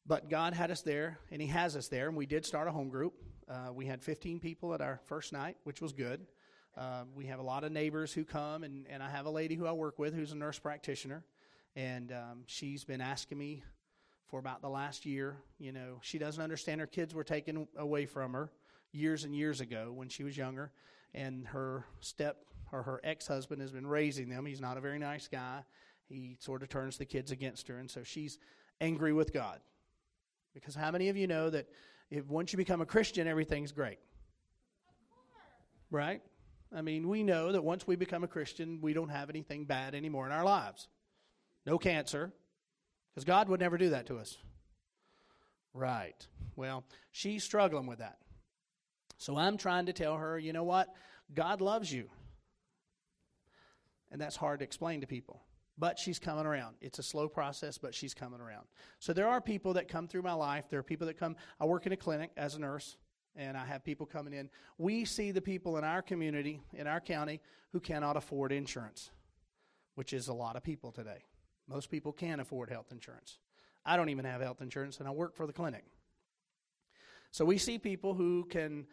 But 0.07 0.29
God 0.29 0.55
had 0.55 0.71
us 0.71 0.83
there, 0.83 1.19
and 1.31 1.41
He 1.41 1.49
has 1.49 1.77
us 1.77 1.89
there. 1.89 2.09
And 2.09 2.17
we 2.17 2.27
did 2.27 2.47
start 2.47 2.69
a 2.69 2.73
home 2.73 2.89
group. 2.89 3.15
Uh, 3.49 3.73
we 3.73 3.87
had 3.87 4.03
15 4.03 4.41
people 4.41 4.75
at 4.75 4.81
our 4.81 5.01
first 5.05 5.33
night, 5.33 5.57
which 5.65 5.81
was 5.81 5.93
good. 5.93 6.27
Uh, 6.77 7.05
we 7.15 7.27
have 7.27 7.39
a 7.39 7.43
lot 7.43 7.65
of 7.65 7.73
neighbors 7.73 8.13
who 8.13 8.25
come, 8.25 8.65
and, 8.65 8.87
and 8.89 9.03
I 9.03 9.11
have 9.11 9.27
a 9.27 9.31
lady 9.31 9.57
who 9.57 9.67
I 9.67 9.73
work 9.73 9.99
with 9.99 10.15
who's 10.15 10.33
a 10.33 10.37
nurse 10.37 10.59
practitioner. 10.59 11.25
And 11.77 12.13
um, 12.13 12.45
she's 12.47 12.85
been 12.85 13.01
asking 13.01 13.39
me 13.39 13.63
for 14.29 14.39
about 14.39 14.63
the 14.63 14.69
last 14.69 15.05
year. 15.05 15.37
You 15.59 15.73
know, 15.73 15.99
she 16.03 16.19
doesn't 16.19 16.43
understand 16.43 16.81
her 16.81 16.87
kids 16.87 17.15
were 17.15 17.25
taken 17.25 17.67
away 17.77 18.07
from 18.07 18.33
her 18.33 18.51
years 18.93 19.25
and 19.25 19.35
years 19.35 19.61
ago 19.61 19.93
when 19.95 20.09
she 20.09 20.25
was 20.25 20.37
younger, 20.37 20.73
and 21.15 21.47
her 21.49 21.85
step 22.01 22.45
or 22.73 22.83
her 22.83 23.01
ex 23.05 23.27
husband 23.27 23.61
has 23.61 23.71
been 23.71 23.87
raising 23.87 24.29
them. 24.29 24.47
He's 24.47 24.61
not 24.61 24.77
a 24.77 24.81
very 24.81 24.99
nice 24.99 25.29
guy. 25.29 25.63
He 26.09 26.37
sort 26.41 26.63
of 26.63 26.69
turns 26.69 26.99
the 26.99 27.05
kids 27.05 27.31
against 27.31 27.69
her, 27.69 27.79
and 27.79 27.91
so 27.91 28.03
she's 28.03 28.39
angry 28.81 29.13
with 29.13 29.33
God. 29.33 29.61
Because 30.55 30.75
how 30.75 30.91
many 30.91 31.09
of 31.09 31.17
you 31.17 31.27
know 31.27 31.49
that 31.51 31.69
if 32.11 32.27
once 32.27 32.53
you 32.53 32.57
become 32.57 32.81
a 32.81 32.87
Christian, 32.87 33.27
everything's 33.27 33.73
great? 33.73 33.99
Right? 35.91 36.23
I 36.75 36.83
mean, 36.83 37.09
we 37.09 37.23
know 37.23 37.53
that 37.53 37.63
once 37.63 37.87
we 37.87 37.97
become 37.97 38.25
a 38.25 38.29
Christian, 38.29 38.81
we 38.81 38.95
don't 38.95 39.11
have 39.11 39.31
anything 39.31 39.65
bad 39.65 39.95
anymore 39.95 40.27
in 40.27 40.33
our 40.33 40.45
lives. 40.45 40.89
No 41.67 41.79
cancer, 41.79 42.33
because 43.11 43.25
God 43.25 43.49
would 43.49 43.61
never 43.61 43.79
do 43.79 43.91
that 43.91 44.07
to 44.07 44.19
us. 44.19 44.37
Right. 45.75 46.27
Well, 46.57 46.85
she's 47.13 47.45
struggling 47.45 47.87
with 47.87 47.99
that. 47.99 48.19
So 49.19 49.37
I'm 49.37 49.57
trying 49.57 49.87
to 49.87 49.93
tell 49.93 50.17
her, 50.17 50.39
you 50.39 50.53
know 50.53 50.65
what? 50.65 50.89
God 51.35 51.61
loves 51.61 51.93
you. 51.93 52.09
And 54.13 54.21
that's 54.21 54.37
hard 54.37 54.61
to 54.61 54.65
explain 54.65 55.01
to 55.01 55.07
people. 55.07 55.43
But 55.79 55.99
she's 55.99 56.19
coming 56.19 56.45
around. 56.45 56.77
It's 56.83 56.99
a 56.99 57.03
slow 57.03 57.29
process, 57.29 57.79
but 57.79 57.95
she's 57.95 58.13
coming 58.13 58.41
around. 58.41 58.67
So 59.01 59.13
there 59.13 59.27
are 59.27 59.41
people 59.41 59.73
that 59.73 59.89
come 59.89 60.07
through 60.07 60.23
my 60.23 60.35
life. 60.35 60.67
There 60.69 60.79
are 60.79 60.85
people 60.85 61.07
that 61.07 61.19
come. 61.19 61.35
I 61.59 61.65
work 61.65 61.87
in 61.87 61.93
a 61.93 61.97
clinic 61.97 62.31
as 62.37 62.55
a 62.55 62.61
nurse, 62.61 62.99
and 63.35 63.57
I 63.57 63.65
have 63.65 63.83
people 63.83 64.05
coming 64.05 64.35
in. 64.35 64.51
We 64.77 65.07
see 65.07 65.31
the 65.31 65.41
people 65.41 65.79
in 65.79 65.85
our 65.85 66.03
community, 66.03 66.61
in 66.75 66.87
our 66.87 67.01
county, 67.01 67.41
who 67.73 67.81
cannot 67.81 68.19
afford 68.19 68.53
insurance, 68.53 69.11
which 69.95 70.13
is 70.13 70.29
a 70.29 70.35
lot 70.35 70.57
of 70.57 70.63
people 70.63 70.93
today. 70.93 71.25
Most 71.67 71.91
people 71.91 72.13
can't 72.13 72.41
afford 72.41 72.69
health 72.69 72.93
insurance. 72.93 73.39
I 73.85 73.97
don't 73.97 74.11
even 74.11 74.27
have 74.27 74.43
health 74.43 74.61
insurance, 74.61 74.99
and 74.99 75.09
I 75.09 75.11
work 75.11 75.35
for 75.35 75.47
the 75.47 75.55
clinic. 75.55 75.85
So 77.31 77.47
we 77.47 77.57
see 77.57 77.79
people 77.79 78.13
who 78.13 78.45
can 78.45 78.87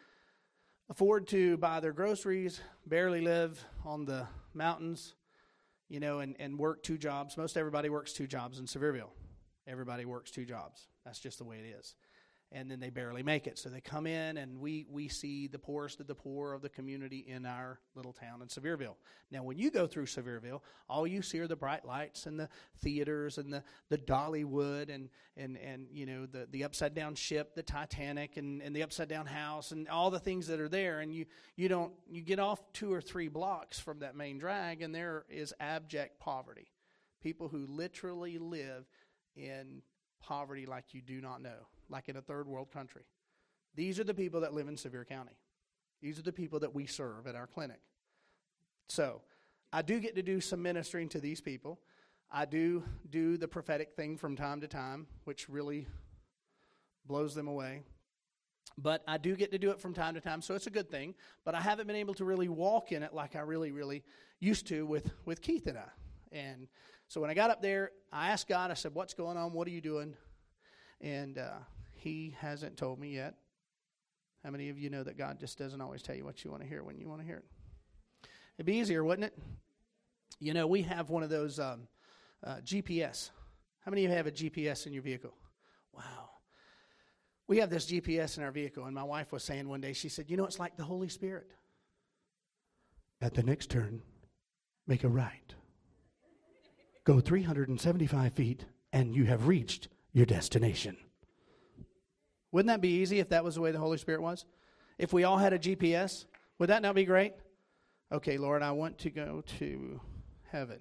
afford 0.90 1.28
to 1.28 1.56
buy 1.56 1.80
their 1.80 1.92
groceries, 1.92 2.60
barely 2.84 3.20
live 3.20 3.64
on 3.84 4.04
the 4.04 4.26
mountains, 4.52 5.14
you 5.88 6.00
know, 6.00 6.18
and, 6.18 6.36
and 6.40 6.58
work 6.58 6.82
two 6.82 6.98
jobs. 6.98 7.36
Most 7.36 7.56
everybody 7.56 7.88
works 7.88 8.12
two 8.12 8.26
jobs 8.26 8.58
in 8.58 8.66
Sevierville. 8.66 9.10
Everybody 9.66 10.04
works 10.04 10.32
two 10.32 10.44
jobs. 10.44 10.88
That's 11.04 11.20
just 11.20 11.38
the 11.38 11.44
way 11.44 11.58
it 11.58 11.78
is 11.78 11.94
and 12.52 12.68
then 12.68 12.80
they 12.80 12.90
barely 12.90 13.22
make 13.22 13.46
it. 13.46 13.58
So 13.58 13.68
they 13.68 13.80
come 13.80 14.06
in, 14.06 14.36
and 14.36 14.58
we, 14.58 14.84
we 14.90 15.06
see 15.06 15.46
the 15.46 15.58
poorest 15.58 16.00
of 16.00 16.08
the 16.08 16.16
poor 16.16 16.52
of 16.52 16.62
the 16.62 16.68
community 16.68 17.24
in 17.28 17.46
our 17.46 17.78
little 17.94 18.12
town 18.12 18.42
in 18.42 18.48
Sevierville. 18.48 18.96
Now, 19.30 19.44
when 19.44 19.56
you 19.56 19.70
go 19.70 19.86
through 19.86 20.06
Sevierville, 20.06 20.60
all 20.88 21.06
you 21.06 21.22
see 21.22 21.38
are 21.38 21.46
the 21.46 21.54
bright 21.54 21.84
lights 21.84 22.26
and 22.26 22.40
the 22.40 22.48
theaters 22.80 23.38
and 23.38 23.52
the, 23.52 23.62
the 23.88 23.98
Dollywood 23.98 24.92
and, 24.92 25.10
and, 25.36 25.56
and 25.58 25.86
you 25.92 26.06
know 26.06 26.26
the, 26.26 26.48
the 26.50 26.64
upside 26.64 26.92
down 26.92 27.14
ship, 27.14 27.54
the 27.54 27.62
Titanic, 27.62 28.36
and, 28.36 28.60
and 28.62 28.74
the 28.74 28.82
upside 28.82 29.08
down 29.08 29.26
house, 29.26 29.70
and 29.70 29.88
all 29.88 30.10
the 30.10 30.18
things 30.18 30.48
that 30.48 30.58
are 30.58 30.68
there. 30.68 31.00
And 31.00 31.14
you, 31.14 31.26
you 31.54 31.68
don't 31.68 31.92
you 32.10 32.22
get 32.22 32.40
off 32.40 32.60
two 32.72 32.92
or 32.92 33.00
three 33.00 33.28
blocks 33.28 33.78
from 33.78 34.00
that 34.00 34.16
main 34.16 34.38
drag, 34.38 34.82
and 34.82 34.92
there 34.92 35.24
is 35.28 35.54
abject 35.60 36.18
poverty. 36.18 36.66
People 37.22 37.48
who 37.48 37.66
literally 37.68 38.38
live 38.38 38.86
in 39.36 39.82
poverty 40.20 40.66
like 40.66 40.92
you 40.92 41.00
do 41.00 41.20
not 41.20 41.40
know 41.40 41.68
like 41.90 42.08
in 42.08 42.16
a 42.16 42.22
third 42.22 42.46
world 42.46 42.70
country. 42.72 43.02
These 43.74 44.00
are 44.00 44.04
the 44.04 44.14
people 44.14 44.40
that 44.40 44.54
live 44.54 44.68
in 44.68 44.76
Sevier 44.76 45.04
County. 45.04 45.36
These 46.00 46.18
are 46.18 46.22
the 46.22 46.32
people 46.32 46.60
that 46.60 46.74
we 46.74 46.86
serve 46.86 47.26
at 47.26 47.34
our 47.34 47.46
clinic. 47.46 47.80
So, 48.88 49.20
I 49.72 49.82
do 49.82 50.00
get 50.00 50.16
to 50.16 50.22
do 50.22 50.40
some 50.40 50.62
ministering 50.62 51.08
to 51.10 51.20
these 51.20 51.40
people. 51.40 51.78
I 52.32 52.44
do 52.44 52.82
do 53.08 53.36
the 53.36 53.46
prophetic 53.46 53.94
thing 53.94 54.16
from 54.16 54.36
time 54.36 54.60
to 54.62 54.68
time, 54.68 55.06
which 55.24 55.48
really 55.48 55.86
blows 57.06 57.34
them 57.34 57.46
away. 57.46 57.82
But 58.78 59.02
I 59.06 59.18
do 59.18 59.36
get 59.36 59.52
to 59.52 59.58
do 59.58 59.70
it 59.70 59.80
from 59.80 59.94
time 59.94 60.14
to 60.14 60.20
time, 60.20 60.42
so 60.42 60.54
it's 60.54 60.66
a 60.66 60.70
good 60.70 60.90
thing. 60.90 61.14
But 61.44 61.54
I 61.54 61.60
haven't 61.60 61.86
been 61.86 61.96
able 61.96 62.14
to 62.14 62.24
really 62.24 62.48
walk 62.48 62.92
in 62.92 63.02
it 63.02 63.12
like 63.12 63.36
I 63.36 63.40
really, 63.40 63.72
really 63.72 64.02
used 64.38 64.66
to 64.68 64.86
with, 64.86 65.10
with 65.24 65.42
Keith 65.42 65.66
and 65.66 65.78
I. 65.78 65.88
And 66.32 66.68
so 67.08 67.20
when 67.20 67.30
I 67.30 67.34
got 67.34 67.50
up 67.50 67.62
there, 67.62 67.90
I 68.12 68.30
asked 68.30 68.48
God, 68.48 68.70
I 68.70 68.74
said, 68.74 68.94
What's 68.94 69.14
going 69.14 69.36
on? 69.36 69.52
What 69.52 69.66
are 69.66 69.72
you 69.72 69.80
doing? 69.80 70.14
And 71.00 71.38
uh, 71.38 71.58
he 72.00 72.34
hasn't 72.40 72.76
told 72.76 72.98
me 72.98 73.14
yet. 73.14 73.34
How 74.44 74.50
many 74.50 74.70
of 74.70 74.78
you 74.78 74.88
know 74.88 75.02
that 75.02 75.18
God 75.18 75.38
just 75.38 75.58
doesn't 75.58 75.80
always 75.80 76.02
tell 76.02 76.16
you 76.16 76.24
what 76.24 76.42
you 76.44 76.50
want 76.50 76.62
to 76.62 76.68
hear 76.68 76.82
when 76.82 76.98
you 76.98 77.08
want 77.08 77.20
to 77.20 77.26
hear 77.26 77.36
it? 77.36 77.44
It'd 78.56 78.66
be 78.66 78.76
easier, 78.76 79.04
wouldn't 79.04 79.26
it? 79.26 79.38
You 80.38 80.54
know, 80.54 80.66
we 80.66 80.82
have 80.82 81.10
one 81.10 81.22
of 81.22 81.28
those 81.28 81.58
um, 81.58 81.88
uh, 82.44 82.56
GPS. 82.64 83.30
How 83.84 83.90
many 83.90 84.04
of 84.04 84.10
you 84.10 84.16
have 84.16 84.26
a 84.26 84.30
GPS 84.30 84.86
in 84.86 84.92
your 84.92 85.02
vehicle? 85.02 85.34
Wow. 85.92 86.30
We 87.46 87.58
have 87.58 87.68
this 87.68 87.86
GPS 87.86 88.38
in 88.38 88.44
our 88.44 88.50
vehicle, 88.50 88.84
and 88.86 88.94
my 88.94 89.02
wife 89.02 89.32
was 89.32 89.44
saying 89.44 89.68
one 89.68 89.80
day, 89.80 89.92
she 89.92 90.08
said, 90.08 90.30
You 90.30 90.36
know, 90.36 90.46
it's 90.46 90.58
like 90.58 90.76
the 90.76 90.84
Holy 90.84 91.08
Spirit. 91.08 91.48
At 93.20 93.34
the 93.34 93.42
next 93.42 93.70
turn, 93.70 94.00
make 94.86 95.04
a 95.04 95.08
right. 95.08 95.54
Go 97.04 97.20
375 97.20 98.32
feet, 98.32 98.64
and 98.92 99.14
you 99.14 99.26
have 99.26 99.46
reached 99.46 99.88
your 100.12 100.26
destination. 100.26 100.96
Wouldn't 102.52 102.68
that 102.68 102.80
be 102.80 103.00
easy 103.00 103.20
if 103.20 103.28
that 103.30 103.44
was 103.44 103.54
the 103.54 103.60
way 103.60 103.72
the 103.72 103.78
Holy 103.78 103.98
Spirit 103.98 104.22
was? 104.22 104.44
If 104.98 105.12
we 105.12 105.24
all 105.24 105.38
had 105.38 105.52
a 105.52 105.58
GPS, 105.58 106.24
would 106.58 106.70
that 106.70 106.82
not 106.82 106.94
be 106.94 107.04
great? 107.04 107.34
Okay, 108.12 108.38
Lord, 108.38 108.62
I 108.62 108.72
want 108.72 108.98
to 108.98 109.10
go 109.10 109.42
to 109.58 110.00
heaven. 110.50 110.80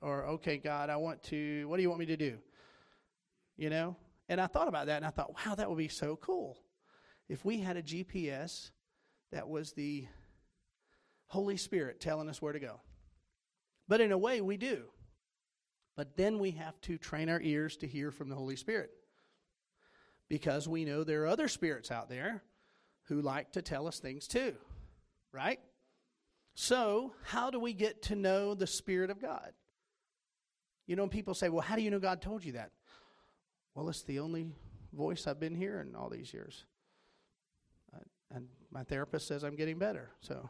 Or, 0.00 0.24
okay, 0.26 0.58
God, 0.58 0.90
I 0.90 0.96
want 0.96 1.22
to, 1.24 1.66
what 1.66 1.76
do 1.76 1.82
you 1.82 1.88
want 1.88 2.00
me 2.00 2.06
to 2.06 2.16
do? 2.16 2.38
You 3.56 3.70
know? 3.70 3.96
And 4.28 4.40
I 4.40 4.46
thought 4.46 4.68
about 4.68 4.86
that 4.86 4.98
and 4.98 5.06
I 5.06 5.10
thought, 5.10 5.34
wow, 5.34 5.54
that 5.54 5.68
would 5.68 5.78
be 5.78 5.88
so 5.88 6.16
cool. 6.16 6.58
If 7.28 7.44
we 7.44 7.58
had 7.58 7.76
a 7.76 7.82
GPS 7.82 8.70
that 9.32 9.48
was 9.48 9.72
the 9.72 10.06
Holy 11.26 11.56
Spirit 11.56 12.00
telling 12.00 12.28
us 12.28 12.40
where 12.40 12.52
to 12.52 12.60
go. 12.60 12.80
But 13.86 14.00
in 14.00 14.12
a 14.12 14.18
way, 14.18 14.40
we 14.40 14.56
do. 14.56 14.84
But 15.96 16.16
then 16.16 16.38
we 16.38 16.52
have 16.52 16.80
to 16.82 16.96
train 16.96 17.28
our 17.28 17.40
ears 17.40 17.76
to 17.78 17.86
hear 17.86 18.10
from 18.10 18.28
the 18.28 18.36
Holy 18.36 18.56
Spirit. 18.56 18.90
Because 20.28 20.68
we 20.68 20.84
know 20.84 21.04
there 21.04 21.22
are 21.22 21.28
other 21.28 21.48
spirits 21.48 21.90
out 21.90 22.08
there 22.08 22.42
who 23.04 23.22
like 23.22 23.52
to 23.52 23.62
tell 23.62 23.86
us 23.86 23.98
things 23.98 24.28
too. 24.28 24.54
Right? 25.32 25.60
So, 26.54 27.12
how 27.22 27.50
do 27.50 27.60
we 27.60 27.72
get 27.72 28.02
to 28.04 28.16
know 28.16 28.54
the 28.54 28.66
Spirit 28.66 29.10
of 29.10 29.20
God? 29.20 29.52
You 30.86 30.96
know, 30.96 31.06
people 31.06 31.34
say, 31.34 31.48
well, 31.48 31.60
how 31.60 31.76
do 31.76 31.82
you 31.82 31.90
know 31.90 32.00
God 32.00 32.20
told 32.20 32.44
you 32.44 32.52
that? 32.52 32.72
Well, 33.74 33.88
it's 33.88 34.02
the 34.02 34.18
only 34.18 34.46
voice 34.92 35.26
I've 35.26 35.38
been 35.38 35.54
hearing 35.54 35.94
all 35.94 36.08
these 36.08 36.32
years. 36.34 36.64
and 38.34 38.48
my 38.70 38.82
therapist 38.82 39.28
says 39.28 39.44
I'm 39.44 39.54
getting 39.54 39.78
better, 39.78 40.10
so. 40.20 40.48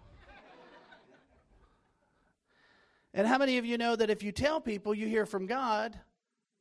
and 3.15 3.27
how 3.27 3.37
many 3.37 3.59
of 3.59 3.67
you 3.67 3.77
know 3.79 3.95
that 3.95 4.11
if 4.11 4.23
you 4.23 4.33
tell 4.33 4.61
people 4.61 4.95
you 4.95 5.07
hear 5.07 5.27
from 5.27 5.47
God, 5.47 5.99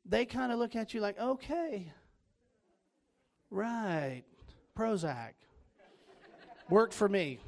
they 0.06 0.26
kind 0.26 0.52
of 0.52 0.60
look 0.60 0.76
at 0.76 0.94
you 0.94 1.00
like, 1.00 1.20
okay, 1.20 1.92
right, 3.50 4.24
Prozac. 4.78 5.34
Worked 6.70 6.94
for 6.94 7.08
me. 7.08 7.40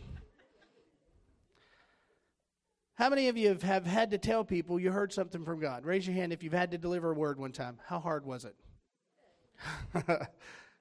How 2.95 3.09
many 3.09 3.29
of 3.29 3.37
you 3.37 3.47
have, 3.47 3.63
have 3.63 3.85
had 3.85 4.11
to 4.11 4.17
tell 4.17 4.43
people 4.43 4.79
you 4.79 4.91
heard 4.91 5.13
something 5.13 5.45
from 5.45 5.59
God? 5.59 5.85
Raise 5.85 6.05
your 6.05 6.15
hand 6.15 6.33
if 6.33 6.43
you've 6.43 6.51
had 6.51 6.71
to 6.71 6.77
deliver 6.77 7.11
a 7.11 7.15
word 7.15 7.39
one 7.39 7.53
time. 7.53 7.79
How 7.85 7.99
hard 7.99 8.25
was 8.25 8.45
it? 8.45 8.55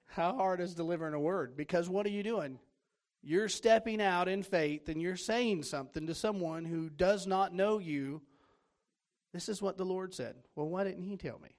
How 0.07 0.35
hard 0.35 0.61
is 0.61 0.75
delivering 0.75 1.15
a 1.15 1.21
word? 1.21 1.57
Because 1.57 1.89
what 1.89 2.07
are 2.07 2.11
you 2.11 2.25
doing? 2.25 2.59
You're 3.23 3.49
stepping 3.49 4.01
out 4.01 4.29
in 4.29 4.43
faith 4.43 4.89
and 4.89 5.01
you're 5.01 5.17
saying 5.17 5.65
something 5.65 6.07
to 6.07 6.15
someone 6.15 6.65
who 6.65 6.89
does 6.89 7.27
not 7.27 7.55
know 7.55 7.79
you. 7.79 8.23
This 9.33 9.49
is 9.49 9.61
what 9.61 9.77
the 9.77 9.85
Lord 9.85 10.15
said. 10.15 10.37
Well, 10.57 10.69
why 10.69 10.85
didn't 10.85 11.05
He 11.05 11.17
tell 11.17 11.39
me? 11.39 11.51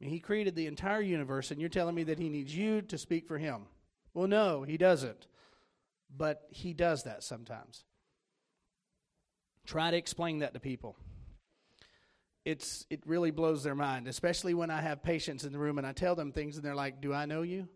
I 0.00 0.04
mean, 0.04 0.12
he 0.12 0.20
created 0.20 0.54
the 0.54 0.66
entire 0.66 1.00
universe, 1.00 1.50
and 1.50 1.60
you're 1.60 1.70
telling 1.70 1.94
me 1.94 2.04
that 2.04 2.18
He 2.18 2.28
needs 2.28 2.54
you 2.54 2.82
to 2.82 2.98
speak 2.98 3.26
for 3.26 3.38
Him. 3.38 3.62
Well, 4.12 4.28
no, 4.28 4.62
He 4.62 4.76
doesn't. 4.76 5.26
But 6.14 6.42
He 6.50 6.74
does 6.74 7.04
that 7.04 7.22
sometimes. 7.22 7.84
Try 9.66 9.90
to 9.90 9.96
explain 9.96 10.40
that 10.40 10.54
to 10.54 10.60
people. 10.60 10.96
It's 12.44 12.86
it 12.90 13.02
really 13.06 13.32
blows 13.32 13.64
their 13.64 13.74
mind, 13.74 14.06
especially 14.06 14.54
when 14.54 14.70
I 14.70 14.80
have 14.80 15.02
patients 15.02 15.44
in 15.44 15.52
the 15.52 15.58
room 15.58 15.78
and 15.78 15.86
I 15.86 15.92
tell 15.92 16.14
them 16.14 16.30
things 16.30 16.56
and 16.56 16.64
they're 16.64 16.76
like, 16.76 17.00
"Do 17.00 17.12
I 17.12 17.26
know 17.26 17.42
you?" 17.42 17.68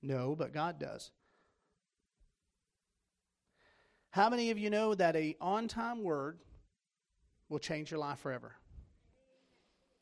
No, 0.00 0.34
but 0.34 0.54
God 0.54 0.78
does. 0.78 1.10
How 4.10 4.30
many 4.30 4.50
of 4.50 4.58
you 4.58 4.70
know 4.70 4.94
that 4.94 5.16
a 5.16 5.36
on-time 5.40 6.02
word 6.02 6.38
will 7.50 7.58
change 7.58 7.90
your 7.90 8.00
life 8.00 8.20
forever? 8.20 8.54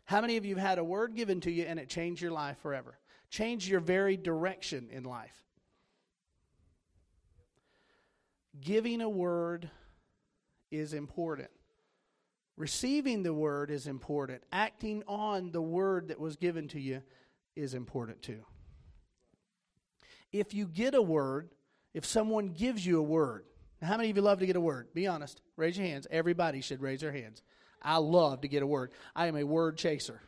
How 0.07 0.21
many 0.21 0.37
of 0.37 0.45
you 0.45 0.55
have 0.55 0.67
had 0.67 0.79
a 0.79 0.85
word 0.85 1.15
given 1.15 1.41
to 1.43 1.51
you 1.51 1.65
and 1.65 1.79
it 1.79 1.89
changed 1.89 2.23
your 2.23 2.31
life 2.31 2.59
forever? 2.63 2.99
Changed 3.29 3.69
your 3.69 3.81
very 3.81 4.17
direction 4.17 4.89
in 4.91 5.03
life. 5.03 5.35
Giving 8.61 9.01
a 9.01 9.09
word 9.09 9.69
is 10.71 10.95
important. 10.95 11.51
Receiving 12.57 13.23
the 13.23 13.35
word 13.35 13.71
is 13.71 13.87
important. 13.87 14.43
Acting 14.53 15.03
on 15.09 15.51
the 15.51 15.61
word 15.61 16.09
that 16.09 16.21
was 16.21 16.37
given 16.37 16.69
to 16.69 16.81
you 16.81 17.03
is 17.57 17.75
important 17.75 18.23
too. 18.23 18.45
If 20.33 20.55
you 20.55 20.67
get 20.67 20.95
a 20.95 21.03
word, 21.03 21.51
if 21.93 22.07
someone 22.07 22.49
gives 22.49 22.87
you 22.87 22.99
a 22.99 23.03
word, 23.03 23.45
how 23.83 23.97
many 23.97 24.11
of 24.11 24.17
you 24.17 24.23
love 24.23 24.39
to 24.39 24.47
get 24.47 24.57
a 24.57 24.61
word? 24.61 24.89
Be 24.95 25.07
honest. 25.07 25.43
Raise 25.57 25.77
your 25.77 25.87
hands. 25.87 26.07
Everybody 26.11 26.61
should 26.61 26.81
raise 26.81 27.01
their 27.01 27.13
hands. 27.13 27.43
I 27.83 27.99
love 27.99 28.41
to 28.43 28.49
get 28.49 28.63
a 28.63 28.67
word. 28.67 28.91
I 29.15 29.27
am 29.27 29.37
a 29.37 29.45
word 29.45 29.77
chaser. 29.77 30.21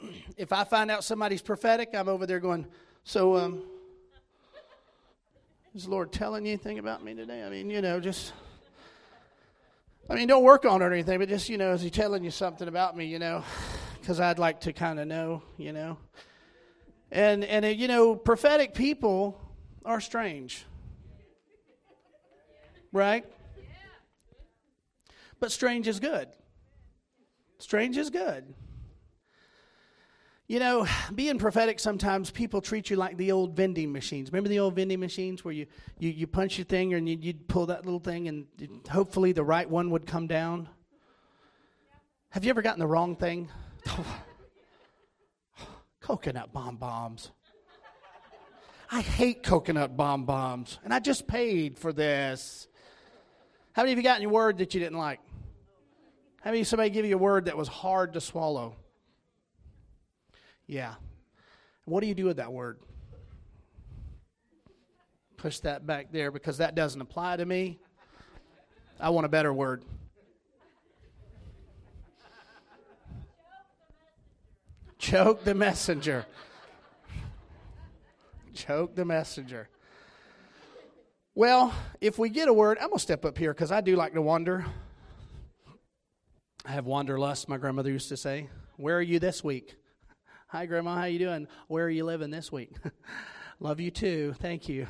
if 0.36 0.52
I 0.52 0.64
find 0.64 0.90
out 0.90 1.04
somebody's 1.04 1.42
prophetic, 1.42 1.90
I'm 1.94 2.08
over 2.08 2.26
there 2.26 2.40
going, 2.40 2.66
So, 3.04 3.36
um, 3.36 3.62
is 5.74 5.84
the 5.84 5.90
Lord 5.90 6.12
telling 6.12 6.44
you 6.44 6.52
anything 6.52 6.78
about 6.78 7.04
me 7.04 7.14
today? 7.14 7.44
I 7.44 7.50
mean, 7.50 7.70
you 7.70 7.80
know, 7.80 8.00
just 8.00 8.32
I 10.10 10.14
mean, 10.14 10.26
don't 10.26 10.42
work 10.42 10.64
on 10.64 10.80
it 10.80 10.84
or 10.86 10.92
anything, 10.92 11.18
but 11.18 11.28
just, 11.28 11.50
you 11.50 11.58
know, 11.58 11.72
is 11.72 11.82
he 11.82 11.90
telling 11.90 12.24
you 12.24 12.30
something 12.30 12.66
about 12.66 12.96
me, 12.96 13.06
you 13.06 13.18
know? 13.18 13.44
Because 14.00 14.20
I'd 14.20 14.38
like 14.38 14.60
to 14.60 14.72
kind 14.72 14.98
of 14.98 15.06
know, 15.06 15.42
you 15.58 15.70
know? 15.70 15.98
And, 17.12 17.44
and 17.44 17.62
uh, 17.62 17.68
you 17.68 17.88
know, 17.88 18.16
prophetic 18.16 18.72
people 18.72 19.38
are 19.84 20.00
strange. 20.00 20.64
Right? 22.90 23.26
But 25.40 25.52
strange 25.52 25.88
is 25.88 26.00
good. 26.00 26.28
Strange 27.58 27.96
is 27.96 28.10
good. 28.10 28.54
You 30.46 30.60
know, 30.60 30.86
being 31.14 31.38
prophetic, 31.38 31.78
sometimes 31.78 32.30
people 32.30 32.62
treat 32.62 32.88
you 32.88 32.96
like 32.96 33.18
the 33.18 33.32
old 33.32 33.54
vending 33.54 33.92
machines. 33.92 34.32
Remember 34.32 34.48
the 34.48 34.60
old 34.60 34.74
vending 34.74 34.98
machines 34.98 35.44
where 35.44 35.52
you, 35.52 35.66
you, 35.98 36.08
you 36.08 36.26
punch 36.26 36.56
your 36.56 36.64
thing 36.64 36.94
and 36.94 37.06
you, 37.06 37.18
would 37.22 37.48
pull 37.48 37.66
that 37.66 37.84
little 37.84 38.00
thing 38.00 38.28
and 38.28 38.46
hopefully 38.88 39.32
the 39.32 39.44
right 39.44 39.68
one 39.68 39.90
would 39.90 40.06
come 40.06 40.26
down? 40.26 40.68
Have 42.30 42.44
you 42.44 42.50
ever 42.50 42.62
gotten 42.62 42.80
the 42.80 42.86
wrong 42.86 43.14
thing? 43.14 43.50
coconut 46.00 46.52
bomb 46.54 46.76
bombs. 46.76 47.30
I 48.90 49.02
hate 49.02 49.42
coconut 49.42 49.98
bomb 49.98 50.24
bombs, 50.24 50.78
and 50.82 50.94
I 50.94 50.98
just 50.98 51.26
paid 51.26 51.78
for 51.78 51.92
this. 51.92 52.68
How 53.72 53.82
many 53.82 53.92
of 53.92 53.98
you 53.98 54.02
got 54.02 54.16
any 54.16 54.26
word 54.26 54.58
that 54.58 54.72
you 54.72 54.80
didn't 54.80 54.96
like? 54.96 55.20
How 56.42 56.50
many 56.50 56.64
somebody 56.64 56.90
give 56.90 57.04
you 57.04 57.16
a 57.16 57.18
word 57.18 57.46
that 57.46 57.56
was 57.56 57.68
hard 57.68 58.12
to 58.14 58.20
swallow? 58.20 58.76
Yeah. 60.66 60.94
What 61.84 62.00
do 62.00 62.06
you 62.06 62.14
do 62.14 62.26
with 62.26 62.36
that 62.36 62.52
word? 62.52 62.78
Push 65.36 65.60
that 65.60 65.86
back 65.86 66.12
there 66.12 66.30
because 66.30 66.58
that 66.58 66.74
doesn't 66.74 67.00
apply 67.00 67.36
to 67.36 67.46
me. 67.46 67.78
I 69.00 69.10
want 69.10 69.26
a 69.26 69.28
better 69.28 69.52
word. 69.52 69.82
Choke 74.98 75.44
the 75.44 75.54
messenger. 75.54 76.26
Choke 78.52 78.94
the 78.94 79.04
messenger. 79.04 79.68
Well, 81.34 81.72
if 82.00 82.18
we 82.18 82.28
get 82.28 82.48
a 82.48 82.52
word, 82.52 82.78
I'm 82.78 82.88
going 82.88 82.98
to 82.98 83.02
step 83.02 83.24
up 83.24 83.38
here 83.38 83.54
because 83.54 83.70
I 83.70 83.80
do 83.80 83.94
like 83.94 84.12
to 84.14 84.22
wander. 84.22 84.66
I 86.64 86.72
have 86.72 86.86
wanderlust, 86.86 87.48
my 87.48 87.56
grandmother 87.56 87.90
used 87.90 88.08
to 88.08 88.16
say. 88.16 88.48
Where 88.76 88.98
are 88.98 89.02
you 89.02 89.18
this 89.18 89.44
week? 89.44 89.76
Hi, 90.48 90.66
Grandma. 90.66 90.96
How 90.96 91.04
you 91.04 91.18
doing? 91.18 91.46
Where 91.68 91.84
are 91.84 91.90
you 91.90 92.04
living 92.04 92.30
this 92.30 92.50
week? 92.50 92.72
Love 93.60 93.80
you 93.80 93.90
too. 93.90 94.34
Thank 94.40 94.68
you. 94.68 94.86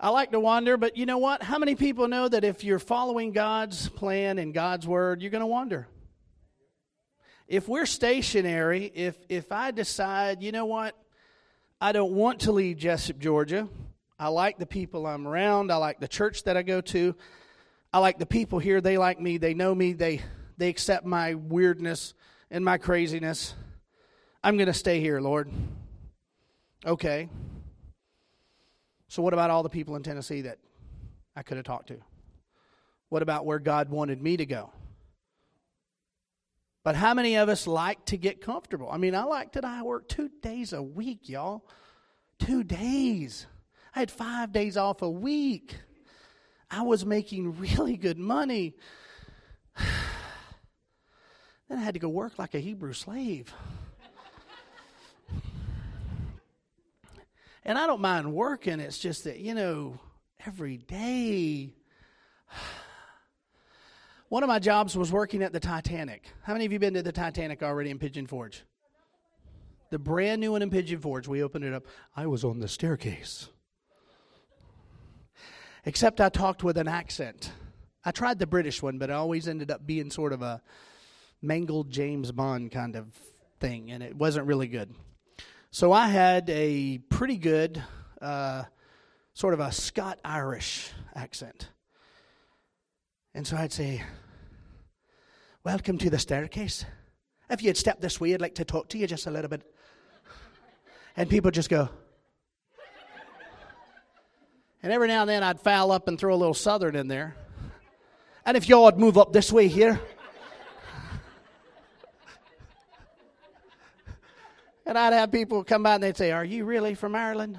I 0.00 0.08
like 0.08 0.32
to 0.32 0.40
wander, 0.40 0.76
but 0.76 0.96
you 0.96 1.06
know 1.06 1.18
what? 1.18 1.42
How 1.42 1.58
many 1.58 1.74
people 1.74 2.08
know 2.08 2.28
that 2.28 2.42
if 2.42 2.64
you're 2.64 2.78
following 2.78 3.32
God's 3.32 3.88
plan 3.90 4.38
and 4.38 4.52
God's 4.52 4.88
word, 4.88 5.22
you're 5.22 5.30
going 5.30 5.40
to 5.40 5.46
wander? 5.46 5.86
If 7.46 7.68
we're 7.68 7.86
stationary, 7.86 8.90
if 8.94 9.16
if 9.28 9.52
I 9.52 9.70
decide, 9.70 10.42
you 10.42 10.52
know 10.52 10.64
what? 10.64 10.96
I 11.80 11.92
don't 11.92 12.12
want 12.12 12.40
to 12.40 12.52
leave 12.52 12.78
Jesup, 12.78 13.18
Georgia. 13.18 13.68
I 14.18 14.28
like 14.28 14.58
the 14.58 14.66
people 14.66 15.06
I'm 15.06 15.28
around. 15.28 15.70
I 15.70 15.76
like 15.76 16.00
the 16.00 16.08
church 16.08 16.44
that 16.44 16.56
I 16.56 16.62
go 16.62 16.80
to. 16.80 17.14
I 17.94 17.98
like 17.98 18.18
the 18.18 18.26
people 18.26 18.58
here. 18.58 18.80
They 18.80 18.98
like 18.98 19.20
me. 19.20 19.36
They 19.36 19.54
know 19.54 19.72
me. 19.72 19.92
They 19.92 20.20
they 20.56 20.68
accept 20.68 21.06
my 21.06 21.34
weirdness 21.34 22.12
and 22.50 22.64
my 22.64 22.76
craziness. 22.76 23.54
I'm 24.42 24.56
going 24.56 24.66
to 24.66 24.74
stay 24.74 24.98
here, 24.98 25.20
Lord. 25.20 25.48
Okay. 26.84 27.28
So, 29.06 29.22
what 29.22 29.32
about 29.32 29.50
all 29.50 29.62
the 29.62 29.68
people 29.68 29.94
in 29.94 30.02
Tennessee 30.02 30.40
that 30.40 30.58
I 31.36 31.44
could 31.44 31.56
have 31.56 31.66
talked 31.66 31.86
to? 31.86 31.98
What 33.10 33.22
about 33.22 33.46
where 33.46 33.60
God 33.60 33.90
wanted 33.90 34.20
me 34.20 34.38
to 34.38 34.44
go? 34.44 34.72
But 36.82 36.96
how 36.96 37.14
many 37.14 37.36
of 37.36 37.48
us 37.48 37.68
like 37.68 38.04
to 38.06 38.16
get 38.16 38.40
comfortable? 38.40 38.90
I 38.90 38.96
mean, 38.96 39.14
I 39.14 39.22
like 39.22 39.52
that 39.52 39.64
I 39.64 39.82
work 39.82 40.08
two 40.08 40.30
days 40.42 40.72
a 40.72 40.82
week, 40.82 41.28
y'all. 41.28 41.64
Two 42.40 42.64
days. 42.64 43.46
I 43.94 44.00
had 44.00 44.10
five 44.10 44.50
days 44.50 44.76
off 44.76 45.00
a 45.00 45.08
week. 45.08 45.76
I 46.74 46.82
was 46.82 47.06
making 47.06 47.56
really 47.60 47.96
good 47.96 48.18
money. 48.18 48.74
then 51.68 51.78
I 51.78 51.80
had 51.80 51.94
to 51.94 52.00
go 52.00 52.08
work 52.08 52.36
like 52.36 52.54
a 52.54 52.58
Hebrew 52.58 52.92
slave. 52.92 53.54
and 57.64 57.78
I 57.78 57.86
don't 57.86 58.00
mind 58.00 58.32
working, 58.32 58.80
it's 58.80 58.98
just 58.98 59.22
that, 59.22 59.38
you 59.38 59.54
know, 59.54 60.00
every 60.44 60.78
day. 60.78 61.74
One 64.28 64.42
of 64.42 64.48
my 64.48 64.58
jobs 64.58 64.96
was 64.96 65.12
working 65.12 65.44
at 65.44 65.52
the 65.52 65.60
Titanic. 65.60 66.28
How 66.42 66.54
many 66.54 66.64
of 66.64 66.72
you 66.72 66.80
been 66.80 66.94
to 66.94 67.02
the 67.02 67.12
Titanic 67.12 67.62
already 67.62 67.90
in 67.90 68.00
Pigeon 68.00 68.26
Forge? 68.26 68.64
The 69.90 69.98
brand 70.00 70.40
new 70.40 70.50
one 70.50 70.62
in 70.62 70.70
Pigeon 70.70 70.98
Forge. 70.98 71.28
We 71.28 71.44
opened 71.44 71.64
it 71.64 71.72
up. 71.72 71.86
I 72.16 72.26
was 72.26 72.42
on 72.42 72.58
the 72.58 72.66
staircase. 72.66 73.48
Except 75.86 76.20
I 76.20 76.30
talked 76.30 76.64
with 76.64 76.78
an 76.78 76.88
accent. 76.88 77.52
I 78.04 78.10
tried 78.10 78.38
the 78.38 78.46
British 78.46 78.82
one, 78.82 78.98
but 78.98 79.10
it 79.10 79.12
always 79.12 79.48
ended 79.48 79.70
up 79.70 79.86
being 79.86 80.10
sort 80.10 80.32
of 80.32 80.40
a 80.40 80.62
mangled 81.42 81.90
James 81.90 82.32
Bond 82.32 82.72
kind 82.72 82.96
of 82.96 83.06
thing, 83.60 83.90
and 83.90 84.02
it 84.02 84.16
wasn't 84.16 84.46
really 84.46 84.66
good. 84.66 84.94
So 85.70 85.92
I 85.92 86.08
had 86.08 86.48
a 86.48 86.98
pretty 87.10 87.36
good 87.36 87.82
uh, 88.22 88.64
sort 89.34 89.52
of 89.52 89.60
a 89.60 89.72
Scot 89.72 90.18
Irish 90.24 90.90
accent. 91.14 91.68
And 93.34 93.46
so 93.46 93.56
I'd 93.56 93.72
say, 93.72 94.02
Welcome 95.64 95.96
to 95.98 96.10
the 96.10 96.18
staircase. 96.18 96.84
If 97.48 97.62
you'd 97.62 97.78
step 97.78 98.00
this 98.00 98.20
way, 98.20 98.34
I'd 98.34 98.40
like 98.40 98.54
to 98.56 98.64
talk 98.64 98.88
to 98.90 98.98
you 98.98 99.06
just 99.06 99.26
a 99.26 99.30
little 99.30 99.48
bit. 99.48 99.62
And 101.16 101.28
people 101.28 101.50
just 101.50 101.70
go. 101.70 101.88
And 104.84 104.92
every 104.92 105.08
now 105.08 105.22
and 105.22 105.30
then 105.30 105.42
I'd 105.42 105.58
foul 105.60 105.90
up 105.92 106.08
and 106.08 106.18
throw 106.18 106.34
a 106.34 106.36
little 106.36 106.52
southern 106.52 106.94
in 106.94 107.08
there. 107.08 107.34
And 108.44 108.54
if 108.54 108.68
y'all 108.68 108.84
would 108.84 108.98
move 108.98 109.16
up 109.16 109.32
this 109.32 109.50
way 109.50 109.66
here. 109.66 109.98
and 114.84 114.98
I'd 114.98 115.14
have 115.14 115.32
people 115.32 115.64
come 115.64 115.84
by 115.84 115.94
and 115.94 116.02
they'd 116.02 116.18
say, 116.18 116.32
Are 116.32 116.44
you 116.44 116.66
really 116.66 116.94
from 116.94 117.14
Ireland? 117.14 117.58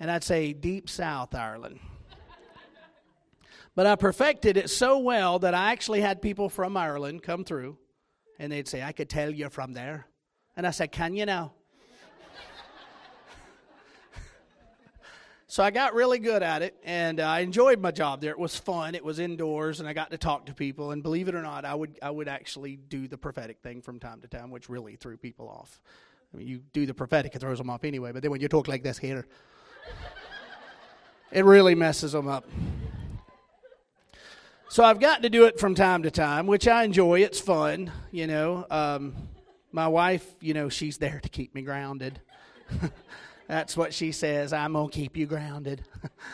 And 0.00 0.10
I'd 0.10 0.24
say, 0.24 0.54
Deep 0.54 0.88
South 0.88 1.34
Ireland. 1.34 1.78
But 3.74 3.84
I 3.84 3.96
perfected 3.96 4.56
it 4.56 4.70
so 4.70 4.98
well 4.98 5.40
that 5.40 5.52
I 5.52 5.72
actually 5.72 6.00
had 6.00 6.22
people 6.22 6.48
from 6.48 6.74
Ireland 6.74 7.22
come 7.22 7.44
through 7.44 7.76
and 8.38 8.50
they'd 8.50 8.66
say, 8.66 8.82
I 8.82 8.92
could 8.92 9.10
tell 9.10 9.30
you're 9.30 9.50
from 9.50 9.74
there. 9.74 10.06
And 10.56 10.66
I 10.66 10.70
said, 10.70 10.90
Can 10.90 11.12
you 11.12 11.26
now? 11.26 11.52
So 15.50 15.64
I 15.64 15.70
got 15.70 15.94
really 15.94 16.18
good 16.18 16.42
at 16.42 16.60
it 16.60 16.76
and 16.84 17.18
I 17.20 17.40
enjoyed 17.40 17.80
my 17.80 17.90
job 17.90 18.20
there. 18.20 18.32
It 18.32 18.38
was 18.38 18.54
fun. 18.54 18.94
It 18.94 19.02
was 19.02 19.18
indoors 19.18 19.80
and 19.80 19.88
I 19.88 19.94
got 19.94 20.10
to 20.10 20.18
talk 20.18 20.44
to 20.46 20.54
people. 20.54 20.90
And 20.90 21.02
believe 21.02 21.26
it 21.26 21.34
or 21.34 21.40
not, 21.40 21.64
I 21.64 21.74
would, 21.74 21.98
I 22.02 22.10
would 22.10 22.28
actually 22.28 22.76
do 22.76 23.08
the 23.08 23.16
prophetic 23.16 23.60
thing 23.62 23.80
from 23.80 23.98
time 23.98 24.20
to 24.20 24.28
time, 24.28 24.50
which 24.50 24.68
really 24.68 24.96
threw 24.96 25.16
people 25.16 25.48
off. 25.48 25.80
I 26.34 26.36
mean, 26.36 26.48
you 26.48 26.58
do 26.74 26.84
the 26.84 26.92
prophetic, 26.92 27.34
it 27.34 27.38
throws 27.38 27.56
them 27.56 27.70
off 27.70 27.84
anyway. 27.84 28.12
But 28.12 28.20
then 28.20 28.30
when 28.30 28.42
you 28.42 28.48
talk 28.48 28.68
like 28.68 28.82
this 28.82 28.98
here, 28.98 29.26
it 31.32 31.46
really 31.46 31.74
messes 31.74 32.12
them 32.12 32.28
up. 32.28 32.46
So 34.68 34.84
I've 34.84 35.00
got 35.00 35.22
to 35.22 35.30
do 35.30 35.46
it 35.46 35.58
from 35.58 35.74
time 35.74 36.02
to 36.02 36.10
time, 36.10 36.46
which 36.46 36.68
I 36.68 36.84
enjoy. 36.84 37.20
It's 37.20 37.40
fun, 37.40 37.90
you 38.10 38.26
know. 38.26 38.66
Um, 38.70 39.14
my 39.72 39.88
wife, 39.88 40.26
you 40.42 40.52
know, 40.52 40.68
she's 40.68 40.98
there 40.98 41.20
to 41.22 41.28
keep 41.30 41.54
me 41.54 41.62
grounded. 41.62 42.20
That's 43.48 43.76
what 43.76 43.94
she 43.94 44.12
says. 44.12 44.52
I'm 44.52 44.74
going 44.74 44.90
to 44.90 44.94
keep 44.94 45.16
you 45.16 45.26
grounded. 45.26 45.82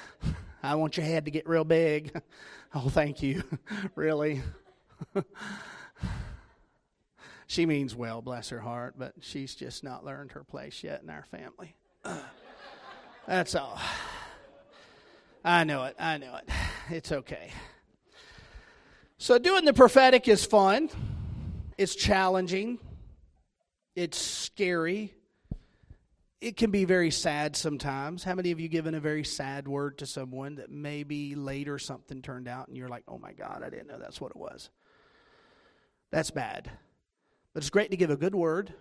I 0.63 0.75
want 0.75 0.97
your 0.97 1.07
head 1.07 1.25
to 1.27 1.31
get 1.31 1.49
real 1.49 1.65
big. 1.65 2.21
oh, 2.75 2.89
thank 2.89 3.23
you. 3.23 3.45
really? 3.95 4.43
she 7.47 7.67
means 7.67 7.95
well, 7.95 8.21
bless 8.21 8.49
her 8.49 8.59
heart, 8.59 8.97
but 8.99 9.15
she's 9.21 9.55
just 9.55 9.85
not 9.85 10.05
learned 10.05 10.33
her 10.33 10.43
place 10.43 10.83
yet 10.83 11.03
in 11.03 11.11
our 11.11 11.25
family. 11.25 11.77
That's 13.27 13.55
all. 13.55 13.79
I 15.45 15.63
know 15.65 15.85
it. 15.85 15.95
I 15.99 16.19
know 16.19 16.37
it. 16.37 16.49
It's 16.91 17.13
okay. 17.13 17.51
So, 19.17 19.39
doing 19.39 19.65
the 19.65 19.73
prophetic 19.73 20.29
is 20.29 20.45
fun, 20.45 20.91
it's 21.79 21.95
challenging, 21.95 22.79
it's 23.97 24.19
scary. 24.19 25.15
It 26.45 26.59
can 26.59 26.71
be 26.71 26.85
very 26.85 27.11
sad 27.11 27.57
sometimes. 27.57 28.23
How 28.23 28.35
many 28.35 28.51
of 28.51 28.61
you 28.61 28.69
given 28.69 28.95
a 28.95 29.01
very 29.01 29.25
sad 29.25 29.67
word 29.67 29.97
to 30.01 30.07
someone 30.07 30.57
that 30.57 30.71
maybe 30.71 31.35
later 31.35 31.79
something 31.79 32.21
turned 32.21 32.49
out 32.49 32.69
and 32.69 32.77
you're 32.77 32.91
like, 32.91 33.03
oh 33.09 33.17
my 33.17 33.33
God, 33.33 33.63
I 33.65 33.71
didn't 33.71 33.87
know 33.87 33.99
that's 33.99 34.21
what 34.21 34.31
it 34.33 34.37
was? 34.37 34.69
That's 36.11 36.31
bad. 36.31 36.71
But 37.55 37.63
it's 37.63 37.71
great 37.71 37.93
to 37.93 37.97
give 37.97 38.11
a 38.11 38.17
good 38.19 38.35
word. 38.35 38.75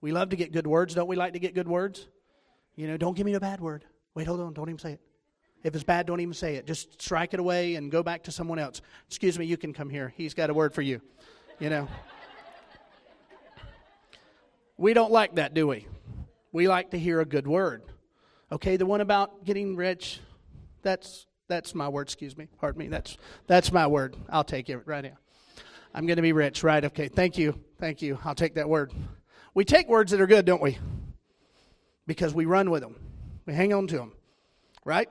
We 0.00 0.10
love 0.10 0.30
to 0.30 0.36
get 0.36 0.50
good 0.50 0.66
words. 0.66 0.96
Don't 0.96 1.06
we 1.06 1.14
like 1.14 1.34
to 1.34 1.38
get 1.38 1.54
good 1.54 1.68
words? 1.68 2.08
You 2.74 2.88
know, 2.88 2.96
don't 2.96 3.16
give 3.16 3.24
me 3.24 3.34
a 3.34 3.40
bad 3.40 3.60
word. 3.60 3.84
Wait, 4.16 4.26
hold 4.26 4.40
on. 4.40 4.52
Don't 4.52 4.68
even 4.68 4.80
say 4.80 4.94
it. 4.94 5.00
If 5.62 5.76
it's 5.76 5.84
bad, 5.84 6.06
don't 6.06 6.18
even 6.18 6.34
say 6.34 6.56
it. 6.56 6.66
Just 6.66 7.00
strike 7.00 7.34
it 7.34 7.38
away 7.38 7.76
and 7.76 7.88
go 7.88 8.02
back 8.02 8.24
to 8.24 8.32
someone 8.32 8.58
else. 8.58 8.82
Excuse 9.06 9.38
me, 9.38 9.46
you 9.46 9.56
can 9.56 9.74
come 9.74 9.90
here. 9.90 10.12
He's 10.16 10.34
got 10.34 10.50
a 10.50 10.54
word 10.54 10.74
for 10.74 10.82
you. 10.82 11.00
You 11.60 11.70
know. 11.70 11.88
we 14.76 14.92
don't 14.92 15.12
like 15.12 15.36
that, 15.36 15.54
do 15.54 15.68
we? 15.68 15.86
We 16.54 16.68
like 16.68 16.92
to 16.92 16.98
hear 17.00 17.20
a 17.20 17.24
good 17.24 17.48
word. 17.48 17.82
Okay, 18.52 18.76
the 18.76 18.86
one 18.86 19.00
about 19.00 19.44
getting 19.44 19.74
rich, 19.74 20.20
that's 20.82 21.26
that's 21.48 21.74
my 21.74 21.88
word, 21.88 22.02
excuse 22.02 22.38
me. 22.38 22.46
Pardon 22.60 22.78
me. 22.78 22.86
That's 22.86 23.18
that's 23.48 23.72
my 23.72 23.88
word. 23.88 24.16
I'll 24.28 24.44
take 24.44 24.70
it 24.70 24.80
right 24.84 25.02
now. 25.02 25.18
I'm 25.92 26.06
going 26.06 26.14
to 26.14 26.22
be 26.22 26.32
rich, 26.32 26.62
right? 26.62 26.84
Okay. 26.84 27.08
Thank 27.08 27.38
you. 27.38 27.58
Thank 27.80 28.02
you. 28.02 28.20
I'll 28.24 28.36
take 28.36 28.54
that 28.54 28.68
word. 28.68 28.92
We 29.52 29.64
take 29.64 29.88
words 29.88 30.12
that 30.12 30.20
are 30.20 30.28
good, 30.28 30.44
don't 30.44 30.62
we? 30.62 30.78
Because 32.06 32.32
we 32.32 32.44
run 32.44 32.70
with 32.70 32.82
them. 32.82 33.00
We 33.46 33.52
hang 33.52 33.74
on 33.74 33.88
to 33.88 33.96
them. 33.96 34.12
Right? 34.84 35.08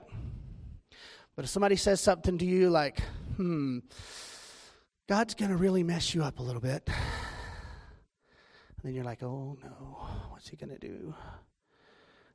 But 1.36 1.44
if 1.44 1.50
somebody 1.50 1.76
says 1.76 2.00
something 2.00 2.38
to 2.38 2.46
you 2.46 2.70
like, 2.70 3.02
hmm, 3.36 3.80
God's 5.10 5.34
going 5.34 5.50
to 5.50 5.58
really 5.58 5.82
mess 5.82 6.14
you 6.14 6.24
up 6.24 6.38
a 6.38 6.42
little 6.42 6.62
bit, 6.62 6.88
then 8.84 8.94
you're 8.94 9.04
like, 9.04 9.22
oh 9.22 9.56
no, 9.62 10.06
what's 10.30 10.48
he 10.48 10.56
going 10.56 10.70
to 10.70 10.78
do? 10.78 11.14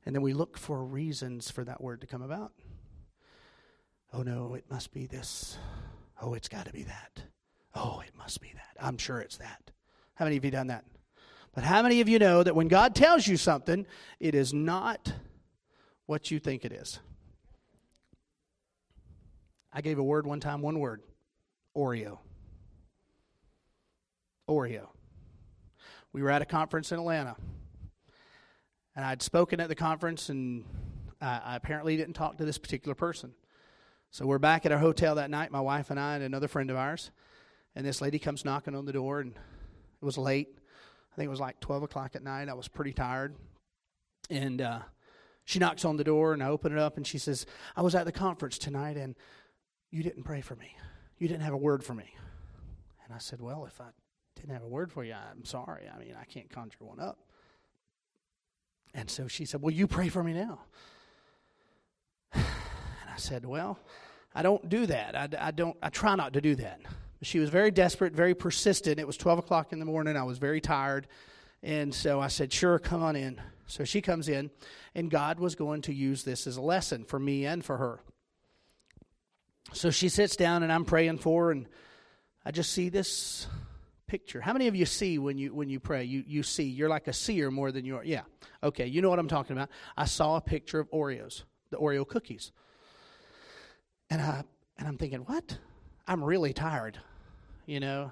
And 0.04 0.14
then 0.14 0.22
we 0.22 0.32
look 0.32 0.58
for 0.58 0.84
reasons 0.84 1.50
for 1.50 1.62
that 1.64 1.80
word 1.80 2.00
to 2.00 2.06
come 2.06 2.22
about. 2.22 2.52
Oh 4.12 4.22
no, 4.22 4.54
it 4.54 4.64
must 4.68 4.92
be 4.92 5.06
this. 5.06 5.56
Oh, 6.20 6.34
it's 6.34 6.48
got 6.48 6.66
to 6.66 6.72
be 6.72 6.82
that. 6.82 7.22
Oh, 7.74 8.02
it 8.04 8.12
must 8.18 8.40
be 8.40 8.52
that. 8.52 8.84
I'm 8.84 8.98
sure 8.98 9.20
it's 9.20 9.36
that. 9.36 9.70
How 10.14 10.24
many 10.24 10.36
of 10.36 10.44
you 10.44 10.50
done 10.50 10.66
that? 10.66 10.84
But 11.54 11.64
how 11.64 11.82
many 11.82 12.00
of 12.00 12.08
you 12.08 12.18
know 12.18 12.42
that 12.42 12.56
when 12.56 12.68
God 12.68 12.94
tells 12.94 13.26
you 13.26 13.36
something, 13.36 13.86
it 14.18 14.34
is 14.34 14.52
not 14.52 15.12
what 16.06 16.30
you 16.30 16.40
think 16.40 16.64
it 16.64 16.72
is? 16.72 16.98
I 19.72 19.80
gave 19.82 19.98
a 19.98 20.02
word 20.02 20.26
one 20.26 20.40
time, 20.40 20.62
one 20.62 20.80
word 20.80 21.02
Oreo. 21.76 22.18
Oreo. 24.48 24.88
We 26.12 26.22
were 26.22 26.30
at 26.30 26.42
a 26.42 26.46
conference 26.46 26.90
in 26.90 26.98
Atlanta, 26.98 27.36
and 28.96 29.04
I'd 29.04 29.22
spoken 29.22 29.60
at 29.60 29.68
the 29.68 29.76
conference, 29.76 30.28
and 30.28 30.64
I, 31.20 31.40
I 31.44 31.56
apparently 31.56 31.96
didn't 31.96 32.14
talk 32.14 32.38
to 32.38 32.44
this 32.44 32.58
particular 32.58 32.96
person. 32.96 33.32
So 34.10 34.26
we're 34.26 34.40
back 34.40 34.66
at 34.66 34.72
our 34.72 34.78
hotel 34.78 35.14
that 35.14 35.30
night, 35.30 35.52
my 35.52 35.60
wife 35.60 35.88
and 35.88 36.00
I, 36.00 36.16
and 36.16 36.24
another 36.24 36.48
friend 36.48 36.68
of 36.68 36.76
ours, 36.76 37.12
and 37.76 37.86
this 37.86 38.00
lady 38.00 38.18
comes 38.18 38.44
knocking 38.44 38.74
on 38.74 38.86
the 38.86 38.92
door, 38.92 39.20
and 39.20 39.30
it 39.30 40.04
was 40.04 40.18
late. 40.18 40.48
I 41.12 41.16
think 41.16 41.26
it 41.26 41.30
was 41.30 41.38
like 41.38 41.60
12 41.60 41.84
o'clock 41.84 42.16
at 42.16 42.24
night. 42.24 42.48
I 42.48 42.54
was 42.54 42.66
pretty 42.66 42.92
tired. 42.92 43.36
And 44.28 44.60
uh, 44.60 44.80
she 45.44 45.60
knocks 45.60 45.84
on 45.84 45.96
the 45.96 46.02
door, 46.02 46.32
and 46.32 46.42
I 46.42 46.48
open 46.48 46.72
it 46.72 46.78
up, 46.78 46.96
and 46.96 47.06
she 47.06 47.18
says, 47.18 47.46
I 47.76 47.82
was 47.82 47.94
at 47.94 48.04
the 48.04 48.12
conference 48.12 48.58
tonight, 48.58 48.96
and 48.96 49.14
you 49.92 50.02
didn't 50.02 50.24
pray 50.24 50.40
for 50.40 50.56
me. 50.56 50.74
You 51.18 51.28
didn't 51.28 51.42
have 51.42 51.54
a 51.54 51.58
word 51.58 51.84
for 51.84 51.94
me. 51.94 52.14
And 53.04 53.14
I 53.14 53.18
said, 53.18 53.40
Well, 53.40 53.64
if 53.64 53.80
I 53.80 53.90
didn't 54.40 54.54
have 54.54 54.62
a 54.62 54.68
word 54.68 54.90
for 54.90 55.04
you, 55.04 55.14
I'm 55.14 55.44
sorry. 55.44 55.84
I 55.94 55.98
mean, 55.98 56.14
I 56.20 56.24
can't 56.24 56.50
conjure 56.50 56.84
one 56.84 57.00
up. 57.00 57.18
And 58.94 59.10
so 59.10 59.28
she 59.28 59.44
said, 59.44 59.62
Well, 59.62 59.72
you 59.72 59.86
pray 59.86 60.08
for 60.08 60.22
me 60.22 60.32
now. 60.32 60.60
And 62.34 63.14
I 63.14 63.16
said, 63.16 63.44
Well, 63.44 63.78
I 64.34 64.42
don't 64.42 64.68
do 64.68 64.86
that. 64.86 65.16
I, 65.16 65.48
I 65.48 65.50
don't. 65.50 65.76
I 65.82 65.90
try 65.90 66.14
not 66.14 66.32
to 66.34 66.40
do 66.40 66.54
that. 66.56 66.80
She 67.22 67.38
was 67.38 67.50
very 67.50 67.70
desperate, 67.70 68.14
very 68.14 68.34
persistent. 68.34 68.98
It 68.98 69.06
was 69.06 69.16
12 69.16 69.40
o'clock 69.40 69.72
in 69.72 69.78
the 69.78 69.84
morning. 69.84 70.16
I 70.16 70.22
was 70.22 70.38
very 70.38 70.60
tired. 70.60 71.06
And 71.62 71.94
so 71.94 72.20
I 72.20 72.28
said, 72.28 72.52
Sure, 72.52 72.78
come 72.78 73.02
on 73.02 73.16
in. 73.16 73.40
So 73.66 73.84
she 73.84 74.00
comes 74.00 74.28
in, 74.28 74.50
and 74.94 75.10
God 75.10 75.38
was 75.38 75.54
going 75.54 75.82
to 75.82 75.94
use 75.94 76.24
this 76.24 76.46
as 76.46 76.56
a 76.56 76.62
lesson 76.62 77.04
for 77.04 77.18
me 77.18 77.44
and 77.46 77.64
for 77.64 77.76
her. 77.76 78.00
So 79.72 79.90
she 79.90 80.08
sits 80.08 80.34
down, 80.34 80.62
and 80.64 80.72
I'm 80.72 80.84
praying 80.84 81.18
for 81.18 81.46
her, 81.46 81.50
and 81.52 81.66
I 82.44 82.50
just 82.50 82.72
see 82.72 82.88
this 82.88 83.46
picture. 84.10 84.40
How 84.40 84.52
many 84.52 84.66
of 84.66 84.74
you 84.74 84.86
see 84.86 85.18
when 85.18 85.38
you 85.38 85.54
when 85.54 85.70
you 85.70 85.78
pray? 85.78 86.02
You 86.02 86.24
you 86.26 86.42
see. 86.42 86.64
You're 86.64 86.88
like 86.88 87.06
a 87.06 87.12
seer 87.12 87.48
more 87.48 87.70
than 87.70 87.84
you 87.84 87.96
are. 87.96 88.04
Yeah. 88.04 88.22
Okay. 88.60 88.86
You 88.86 89.02
know 89.02 89.08
what 89.08 89.20
I'm 89.20 89.28
talking 89.28 89.56
about. 89.56 89.70
I 89.96 90.04
saw 90.04 90.36
a 90.36 90.40
picture 90.40 90.80
of 90.80 90.90
Oreos, 90.90 91.44
the 91.70 91.76
Oreo 91.76 92.06
cookies, 92.06 92.50
and 94.10 94.20
I 94.20 94.42
and 94.78 94.88
I'm 94.88 94.98
thinking, 94.98 95.20
what? 95.20 95.56
I'm 96.08 96.24
really 96.24 96.52
tired, 96.52 96.98
you 97.66 97.78
know. 97.78 98.10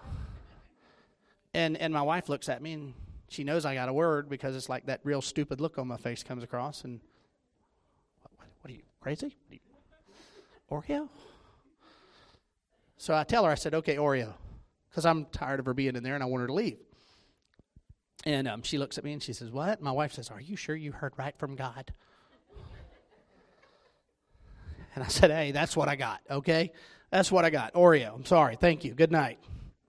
And 1.52 1.76
and 1.76 1.92
my 1.92 2.02
wife 2.02 2.28
looks 2.28 2.48
at 2.48 2.62
me 2.62 2.74
and 2.74 2.94
she 3.28 3.42
knows 3.42 3.64
I 3.64 3.74
got 3.74 3.88
a 3.88 3.92
word 3.92 4.30
because 4.30 4.54
it's 4.54 4.68
like 4.68 4.86
that 4.86 5.00
real 5.02 5.20
stupid 5.20 5.60
look 5.60 5.78
on 5.78 5.88
my 5.88 5.96
face 5.96 6.22
comes 6.22 6.44
across 6.44 6.84
and 6.84 7.00
what, 8.22 8.30
what, 8.36 8.48
what 8.60 8.70
are 8.70 8.74
you 8.74 8.82
crazy? 9.00 9.36
Are 9.50 9.54
you, 9.54 9.60
Oreo? 10.70 11.08
So 12.98 13.14
I 13.14 13.24
tell 13.24 13.44
her, 13.44 13.50
I 13.50 13.56
said, 13.56 13.74
okay, 13.74 13.96
Oreo 13.96 14.34
because 14.98 15.06
I'm 15.06 15.26
tired 15.26 15.60
of 15.60 15.66
her 15.66 15.74
being 15.74 15.94
in 15.94 16.02
there 16.02 16.14
and 16.14 16.24
I 16.24 16.26
want 16.26 16.40
her 16.40 16.48
to 16.48 16.52
leave. 16.52 16.78
And 18.26 18.48
um, 18.48 18.62
she 18.62 18.78
looks 18.78 18.98
at 18.98 19.04
me 19.04 19.12
and 19.12 19.22
she 19.22 19.32
says, 19.32 19.48
What? 19.48 19.80
My 19.80 19.92
wife 19.92 20.12
says, 20.12 20.28
Are 20.28 20.40
you 20.40 20.56
sure 20.56 20.74
you 20.74 20.90
heard 20.90 21.12
right 21.16 21.38
from 21.38 21.54
God? 21.54 21.92
And 24.96 25.04
I 25.04 25.06
said, 25.06 25.30
Hey, 25.30 25.52
that's 25.52 25.76
what 25.76 25.88
I 25.88 25.94
got, 25.94 26.20
okay? 26.28 26.72
That's 27.12 27.30
what 27.30 27.44
I 27.44 27.50
got. 27.50 27.74
Oreo. 27.74 28.12
I'm 28.12 28.24
sorry. 28.24 28.56
Thank 28.56 28.82
you. 28.82 28.92
Good 28.92 29.12
night. 29.12 29.38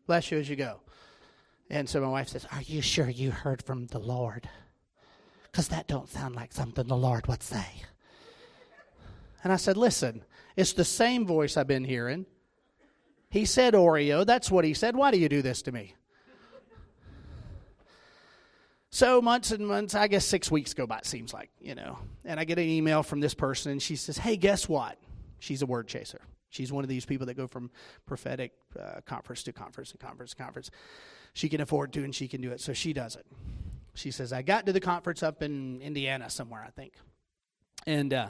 Bless 0.06 0.30
you 0.30 0.38
as 0.38 0.48
you 0.48 0.56
go. 0.56 0.80
And 1.72 1.90
so 1.90 2.02
my 2.02 2.10
wife 2.10 2.28
says, 2.28 2.46
Are 2.52 2.62
you 2.62 2.84
sure 2.84 3.10
you 3.10 3.32
heard 3.32 3.64
from 3.64 3.88
the 3.88 3.98
Lord? 3.98 4.48
Because 5.52 5.70
that 5.70 5.88
don't 5.88 6.08
sound 6.08 6.36
like 6.36 6.54
something 6.54 6.86
the 6.86 6.96
Lord 6.96 7.26
would 7.26 7.42
say. 7.42 7.66
And 9.44 9.52
I 9.52 9.56
said, 9.56 9.76
Listen, 9.76 10.24
it's 10.56 10.74
the 10.74 10.86
same 10.86 11.26
voice 11.26 11.58
I've 11.58 11.66
been 11.66 11.86
hearing. 11.86 12.28
He 13.30 13.46
said 13.46 13.74
Oreo. 13.74 14.26
That's 14.26 14.50
what 14.50 14.66
he 14.66 14.74
said. 14.74 14.96
Why 14.96 15.12
do 15.12 15.18
you 15.18 15.30
do 15.30 15.42
this 15.42 15.62
to 15.64 15.72
me? 15.72 15.96
So 18.92 19.22
months 19.22 19.52
and 19.52 19.68
months, 19.68 19.94
I 19.94 20.08
guess 20.08 20.26
six 20.26 20.50
weeks 20.50 20.74
go 20.74 20.88
by, 20.88 20.98
it 20.98 21.06
seems 21.06 21.32
like, 21.32 21.52
you 21.60 21.76
know. 21.76 22.00
And 22.26 22.40
I 22.40 22.44
get 22.44 22.58
an 22.58 22.66
email 22.66 23.04
from 23.04 23.20
this 23.20 23.36
person, 23.36 23.72
and 23.72 23.82
she 23.82 23.96
says, 23.96 24.18
Hey, 24.18 24.36
guess 24.36 24.68
what? 24.68 24.98
She's 25.38 25.62
a 25.62 25.68
word 25.68 25.88
chaser. 25.88 26.22
She's 26.50 26.72
one 26.72 26.84
of 26.84 26.90
these 26.90 27.06
people 27.06 27.28
that 27.28 27.36
go 27.36 27.46
from 27.46 27.70
prophetic 28.08 28.52
uh, 28.80 29.02
conference 29.06 29.44
to 29.44 29.54
conference 29.54 29.92
to 29.92 29.98
conference 30.00 30.32
to 30.32 30.38
conference. 30.38 30.72
She 31.34 31.50
can 31.50 31.62
afford 31.62 31.94
to, 31.94 32.04
and 32.04 32.14
she 32.14 32.28
can 32.28 32.42
do 32.42 32.52
it, 32.52 32.60
so 32.60 32.74
she 32.74 32.92
does 32.92 33.16
it. 33.16 33.28
She 33.94 34.10
says, 34.10 34.34
I 34.34 34.42
got 34.42 34.66
to 34.66 34.74
the 34.74 34.80
conference 34.80 35.22
up 35.22 35.44
in 35.44 35.82
Indiana 35.82 36.30
somewhere, 36.30 36.64
I 36.66 36.72
think. 36.72 36.94
And 37.86 38.12
uh, 38.14 38.30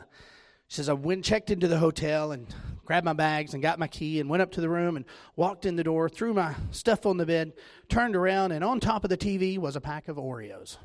she 0.70 0.76
says, 0.76 0.88
I 0.88 0.94
went 0.94 1.26
checked 1.26 1.50
into 1.50 1.68
the 1.68 1.80
hotel 1.80 2.32
and 2.32 2.48
grabbed 2.86 3.04
my 3.04 3.14
bags 3.14 3.56
and 3.56 3.62
got 3.62 3.80
my 3.80 3.88
key 3.88 4.20
and 4.20 4.30
went 4.30 4.44
up 4.44 4.52
to 4.52 4.62
the 4.62 4.70
room 4.70 4.96
and 4.96 5.06
walked 5.36 5.66
in 5.66 5.76
the 5.76 5.84
door, 5.84 6.08
threw 6.08 6.32
my 6.32 6.54
stuff 6.70 7.08
on 7.08 7.18
the 7.18 7.26
bed, 7.26 7.54
turned 7.90 8.16
around, 8.16 8.52
and 8.52 8.64
on 8.64 8.80
top 8.80 9.04
of 9.04 9.10
the 9.10 9.18
TV 9.18 9.58
was 9.58 9.76
a 9.76 9.82
pack 9.82 10.08
of 10.08 10.18
Oreos. 10.18 10.78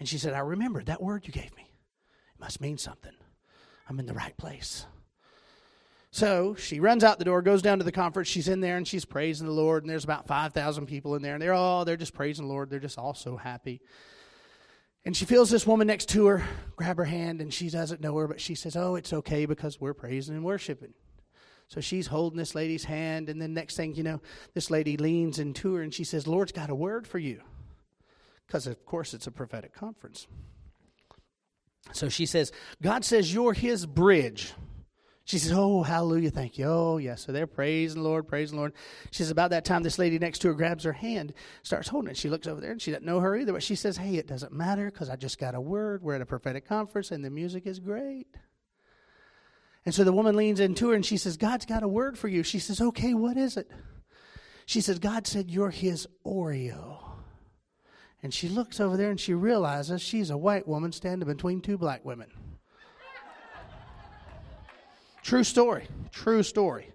And 0.00 0.08
she 0.08 0.16
said, 0.16 0.32
I 0.32 0.38
remember 0.38 0.82
that 0.82 1.02
word 1.02 1.26
you 1.26 1.32
gave 1.32 1.54
me. 1.54 1.62
It 2.34 2.40
must 2.40 2.62
mean 2.62 2.78
something. 2.78 3.12
I'm 3.86 4.00
in 4.00 4.06
the 4.06 4.14
right 4.14 4.36
place. 4.38 4.86
So 6.10 6.54
she 6.54 6.80
runs 6.80 7.04
out 7.04 7.18
the 7.18 7.26
door, 7.26 7.42
goes 7.42 7.60
down 7.60 7.78
to 7.78 7.84
the 7.84 7.92
conference. 7.92 8.28
She's 8.28 8.48
in 8.48 8.60
there 8.60 8.78
and 8.78 8.88
she's 8.88 9.04
praising 9.04 9.46
the 9.46 9.52
Lord. 9.52 9.82
And 9.82 9.90
there's 9.90 10.04
about 10.04 10.26
5,000 10.26 10.86
people 10.86 11.16
in 11.16 11.22
there. 11.22 11.34
And 11.34 11.42
they're 11.42 11.52
all, 11.52 11.84
they're 11.84 11.98
just 11.98 12.14
praising 12.14 12.46
the 12.46 12.52
Lord. 12.52 12.70
They're 12.70 12.80
just 12.80 12.98
all 12.98 13.14
so 13.14 13.36
happy. 13.36 13.82
And 15.04 15.16
she 15.16 15.26
feels 15.26 15.50
this 15.50 15.66
woman 15.66 15.86
next 15.86 16.08
to 16.10 16.26
her 16.26 16.44
grab 16.76 16.96
her 16.96 17.04
hand, 17.04 17.40
and 17.40 17.52
she 17.52 17.68
doesn't 17.68 18.00
know 18.00 18.16
her, 18.16 18.26
but 18.26 18.40
she 18.40 18.54
says, 18.54 18.74
Oh, 18.76 18.94
it's 18.96 19.12
okay 19.12 19.46
because 19.46 19.80
we're 19.80 19.94
praising 19.94 20.34
and 20.34 20.44
worshiping. 20.44 20.94
So 21.68 21.80
she's 21.80 22.06
holding 22.06 22.38
this 22.38 22.54
lady's 22.54 22.84
hand, 22.84 23.28
and 23.28 23.40
then 23.40 23.54
next 23.54 23.76
thing 23.76 23.94
you 23.94 24.02
know, 24.02 24.20
this 24.54 24.70
lady 24.70 24.96
leans 24.96 25.38
into 25.38 25.74
her 25.74 25.82
and 25.82 25.92
she 25.92 26.04
says, 26.04 26.26
Lord's 26.26 26.52
got 26.52 26.70
a 26.70 26.74
word 26.74 27.06
for 27.06 27.18
you. 27.18 27.42
Because, 28.46 28.66
of 28.66 28.84
course, 28.84 29.14
it's 29.14 29.26
a 29.26 29.30
prophetic 29.30 29.74
conference. 29.74 30.26
So 31.92 32.08
she 32.08 32.26
says, 32.26 32.52
God 32.82 33.04
says 33.04 33.32
you're 33.32 33.54
his 33.54 33.86
bridge 33.86 34.52
she 35.24 35.38
says, 35.38 35.52
Oh, 35.52 35.82
hallelujah, 35.82 36.30
thank 36.30 36.58
you. 36.58 36.66
Oh, 36.66 36.98
yes. 36.98 37.24
So 37.24 37.32
they're 37.32 37.46
praising 37.46 38.02
the 38.02 38.08
Lord, 38.08 38.28
praising 38.28 38.56
the 38.56 38.60
Lord. 38.60 38.74
She 39.10 39.22
says, 39.22 39.30
About 39.30 39.50
that 39.50 39.64
time, 39.64 39.82
this 39.82 39.98
lady 39.98 40.18
next 40.18 40.40
to 40.40 40.48
her 40.48 40.54
grabs 40.54 40.84
her 40.84 40.92
hand, 40.92 41.32
starts 41.62 41.88
holding 41.88 42.10
it. 42.10 42.16
She 42.18 42.28
looks 42.28 42.46
over 42.46 42.60
there 42.60 42.72
and 42.72 42.82
she 42.82 42.90
doesn't 42.90 43.06
know 43.06 43.20
her 43.20 43.34
either, 43.34 43.54
but 43.54 43.62
she 43.62 43.74
says, 43.74 43.96
Hey, 43.96 44.16
it 44.16 44.26
doesn't 44.26 44.52
matter 44.52 44.90
because 44.90 45.08
I 45.08 45.16
just 45.16 45.38
got 45.38 45.54
a 45.54 45.60
word. 45.60 46.02
We're 46.02 46.16
at 46.16 46.20
a 46.20 46.26
prophetic 46.26 46.68
conference 46.68 47.10
and 47.10 47.24
the 47.24 47.30
music 47.30 47.66
is 47.66 47.80
great. 47.80 48.26
And 49.86 49.94
so 49.94 50.04
the 50.04 50.12
woman 50.12 50.36
leans 50.36 50.60
into 50.60 50.90
her 50.90 50.94
and 50.94 51.04
she 51.04 51.16
says, 51.16 51.38
God's 51.38 51.66
got 51.66 51.82
a 51.82 51.88
word 51.88 52.18
for 52.18 52.28
you. 52.28 52.42
She 52.42 52.58
says, 52.58 52.82
Okay, 52.82 53.14
what 53.14 53.38
is 53.38 53.56
it? 53.56 53.70
She 54.66 54.82
says, 54.82 54.98
God 54.98 55.26
said, 55.26 55.50
You're 55.50 55.70
his 55.70 56.06
Oreo. 56.26 56.98
And 58.22 58.32
she 58.32 58.50
looks 58.50 58.78
over 58.78 58.98
there 58.98 59.10
and 59.10 59.20
she 59.20 59.32
realizes 59.32 60.02
she's 60.02 60.28
a 60.28 60.36
white 60.36 60.68
woman 60.68 60.92
standing 60.92 61.26
between 61.26 61.62
two 61.62 61.78
black 61.78 62.04
women. 62.04 62.30
True 65.24 65.42
story. 65.42 65.88
True 66.12 66.42
story. 66.42 66.92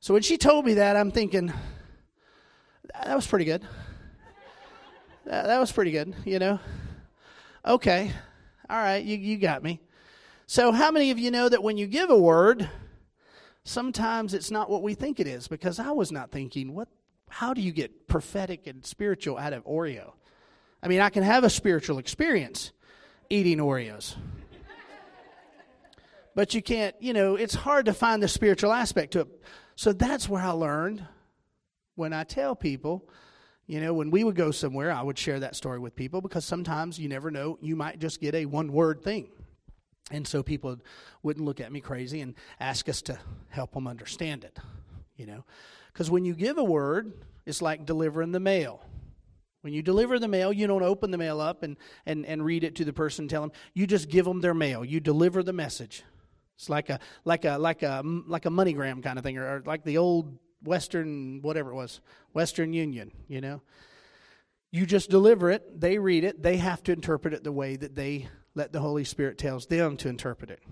So 0.00 0.12
when 0.12 0.22
she 0.22 0.36
told 0.36 0.66
me 0.66 0.74
that, 0.74 0.96
I'm 0.96 1.12
thinking, 1.12 1.52
that 2.92 3.14
was 3.14 3.24
pretty 3.24 3.44
good. 3.44 3.62
That, 5.26 5.46
that 5.46 5.60
was 5.60 5.70
pretty 5.70 5.92
good, 5.92 6.12
you 6.24 6.40
know? 6.40 6.58
Okay. 7.64 8.10
All 8.68 8.76
right, 8.76 9.02
you, 9.02 9.16
you 9.16 9.38
got 9.38 9.62
me. 9.62 9.80
So, 10.48 10.72
how 10.72 10.90
many 10.90 11.12
of 11.12 11.20
you 11.20 11.30
know 11.30 11.48
that 11.48 11.62
when 11.62 11.76
you 11.76 11.86
give 11.86 12.10
a 12.10 12.18
word, 12.18 12.68
sometimes 13.62 14.34
it's 14.34 14.50
not 14.50 14.68
what 14.68 14.82
we 14.82 14.94
think 14.94 15.20
it 15.20 15.28
is? 15.28 15.46
Because 15.46 15.78
I 15.78 15.92
was 15.92 16.10
not 16.10 16.32
thinking, 16.32 16.74
what, 16.74 16.88
how 17.28 17.54
do 17.54 17.60
you 17.60 17.70
get 17.70 18.08
prophetic 18.08 18.66
and 18.66 18.84
spiritual 18.84 19.38
out 19.38 19.52
of 19.52 19.64
Oreo? 19.64 20.14
I 20.82 20.88
mean, 20.88 21.00
I 21.00 21.10
can 21.10 21.22
have 21.22 21.44
a 21.44 21.50
spiritual 21.50 21.98
experience 21.98 22.72
eating 23.30 23.58
Oreos 23.58 24.16
but 26.36 26.52
you 26.52 26.60
can't, 26.60 26.94
you 27.00 27.14
know, 27.14 27.34
it's 27.34 27.54
hard 27.54 27.86
to 27.86 27.94
find 27.94 28.22
the 28.22 28.28
spiritual 28.28 28.70
aspect 28.70 29.14
to 29.14 29.20
it. 29.20 29.42
So 29.74 29.94
that's 29.94 30.28
where 30.28 30.42
I 30.42 30.50
learned 30.50 31.02
when 31.94 32.12
I 32.12 32.24
tell 32.24 32.54
people, 32.54 33.08
you 33.66 33.80
know, 33.80 33.94
when 33.94 34.10
we 34.10 34.22
would 34.22 34.36
go 34.36 34.50
somewhere, 34.50 34.92
I 34.92 35.00
would 35.02 35.18
share 35.18 35.40
that 35.40 35.56
story 35.56 35.78
with 35.78 35.96
people 35.96 36.20
because 36.20 36.44
sometimes 36.44 36.98
you 36.98 37.08
never 37.08 37.30
know, 37.30 37.58
you 37.62 37.74
might 37.74 37.98
just 38.00 38.20
get 38.20 38.34
a 38.34 38.44
one 38.44 38.70
word 38.70 39.02
thing. 39.02 39.28
And 40.10 40.28
so 40.28 40.42
people 40.42 40.76
wouldn't 41.22 41.44
look 41.44 41.58
at 41.58 41.72
me 41.72 41.80
crazy 41.80 42.20
and 42.20 42.34
ask 42.60 42.86
us 42.90 43.00
to 43.02 43.18
help 43.48 43.72
them 43.72 43.88
understand 43.88 44.44
it, 44.44 44.58
you 45.16 45.24
know. 45.24 45.42
Because 45.90 46.10
when 46.10 46.26
you 46.26 46.34
give 46.34 46.58
a 46.58 46.64
word, 46.64 47.14
it's 47.46 47.62
like 47.62 47.86
delivering 47.86 48.32
the 48.32 48.40
mail. 48.40 48.84
When 49.62 49.72
you 49.72 49.80
deliver 49.80 50.18
the 50.18 50.28
mail, 50.28 50.52
you 50.52 50.66
don't 50.66 50.82
open 50.82 51.10
the 51.10 51.18
mail 51.18 51.40
up 51.40 51.62
and, 51.62 51.78
and, 52.04 52.26
and 52.26 52.44
read 52.44 52.62
it 52.62 52.74
to 52.76 52.84
the 52.84 52.92
person 52.92 53.22
and 53.22 53.30
tell 53.30 53.40
them. 53.40 53.52
You 53.72 53.86
just 53.86 54.10
give 54.10 54.26
them 54.26 54.42
their 54.42 54.54
mail. 54.54 54.84
You 54.84 55.00
deliver 55.00 55.42
the 55.42 55.54
message. 55.54 56.04
It's 56.56 56.70
like 56.70 56.88
a 56.88 56.98
like 57.24 57.44
a 57.44 57.58
like 57.58 57.82
a 57.82 58.02
like 58.04 58.46
a 58.46 58.50
MoneyGram 58.50 59.02
kind 59.02 59.18
of 59.18 59.24
thing, 59.24 59.38
or, 59.38 59.56
or 59.56 59.62
like 59.66 59.84
the 59.84 59.98
old 59.98 60.38
Western 60.62 61.42
whatever 61.42 61.70
it 61.70 61.74
was, 61.74 62.00
Western 62.32 62.72
Union. 62.72 63.12
You 63.28 63.40
know, 63.40 63.62
you 64.72 64.86
just 64.86 65.10
deliver 65.10 65.50
it. 65.50 65.80
They 65.80 65.98
read 65.98 66.24
it. 66.24 66.42
They 66.42 66.56
have 66.56 66.82
to 66.84 66.92
interpret 66.92 67.34
it 67.34 67.44
the 67.44 67.52
way 67.52 67.76
that 67.76 67.94
they 67.94 68.28
let 68.54 68.72
the 68.72 68.80
Holy 68.80 69.04
Spirit 69.04 69.36
tells 69.36 69.66
them 69.66 69.98
to 69.98 70.08
interpret 70.08 70.50
it. 70.50 70.62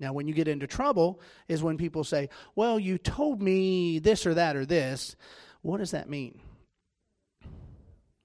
Now, 0.00 0.12
when 0.12 0.26
you 0.26 0.34
get 0.34 0.48
into 0.48 0.66
trouble, 0.66 1.20
is 1.46 1.62
when 1.62 1.78
people 1.78 2.02
say, 2.02 2.28
"Well, 2.56 2.80
you 2.80 2.98
told 2.98 3.40
me 3.40 4.00
this 4.00 4.26
or 4.26 4.34
that 4.34 4.56
or 4.56 4.66
this." 4.66 5.14
What 5.62 5.78
does 5.78 5.92
that 5.92 6.10
mean? 6.10 6.40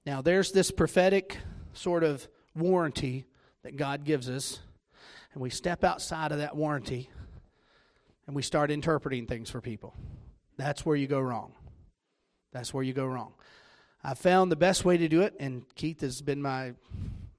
Now, 0.04 0.22
there's 0.22 0.50
this 0.50 0.70
prophetic 0.70 1.38
sort 1.72 2.02
of 2.02 2.28
warranty 2.54 3.26
that 3.62 3.76
God 3.76 4.04
gives 4.04 4.28
us 4.28 4.58
and 5.32 5.42
we 5.42 5.50
step 5.50 5.84
outside 5.84 6.32
of 6.32 6.38
that 6.38 6.56
warranty 6.56 7.10
and 8.26 8.34
we 8.36 8.42
start 8.42 8.70
interpreting 8.70 9.26
things 9.26 9.50
for 9.50 9.60
people. 9.60 9.94
That's 10.56 10.84
where 10.84 10.96
you 10.96 11.06
go 11.06 11.20
wrong. 11.20 11.52
That's 12.52 12.74
where 12.74 12.84
you 12.84 12.92
go 12.92 13.06
wrong. 13.06 13.32
I 14.02 14.14
found 14.14 14.50
the 14.50 14.56
best 14.56 14.84
way 14.84 14.96
to 14.96 15.08
do 15.08 15.22
it, 15.22 15.34
and 15.38 15.64
Keith 15.74 16.00
has 16.00 16.22
been 16.22 16.40
my 16.40 16.74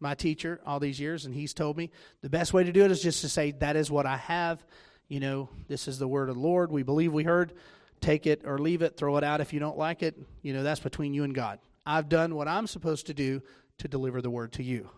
my 0.02 0.16
teacher 0.16 0.60
all 0.66 0.80
these 0.80 1.00
years, 1.00 1.26
and 1.26 1.34
he's 1.34 1.54
told 1.54 1.78
me 1.78 1.92
the 2.22 2.30
best 2.30 2.54
way 2.54 2.64
to 2.64 2.72
do 2.72 2.84
it 2.84 2.92
is 2.92 3.02
just 3.02 3.22
to 3.22 3.30
say, 3.30 3.52
That 3.52 3.76
is 3.76 3.92
what 3.92 4.06
I 4.06 4.18
have. 4.18 4.64
You 5.08 5.20
know, 5.20 5.50
this 5.68 5.88
is 5.88 6.00
the 6.00 6.08
word 6.08 6.30
of 6.30 6.36
the 6.36 6.42
Lord. 6.42 6.72
We 6.72 6.84
believe 6.84 7.14
we 7.14 7.24
heard. 7.24 7.54
Take 8.00 8.26
it 8.26 8.42
or 8.46 8.58
leave 8.58 8.82
it, 8.82 8.98
throw 8.98 9.16
it 9.18 9.24
out 9.24 9.42
if 9.42 9.54
you 9.54 9.60
don't 9.60 9.78
like 9.78 10.02
it. 10.02 10.18
You 10.42 10.54
know, 10.54 10.64
that's 10.64 10.80
between 10.80 11.14
you 11.14 11.24
and 11.24 11.36
God. 11.36 11.60
I've 11.86 12.10
done 12.10 12.34
what 12.34 12.48
I'm 12.48 12.66
supposed 12.66 13.08
to 13.08 13.14
do 13.14 13.44
to 13.78 13.88
deliver 13.88 14.24
the 14.24 14.30
word 14.30 14.54
to 14.54 14.64
you. 14.64 14.90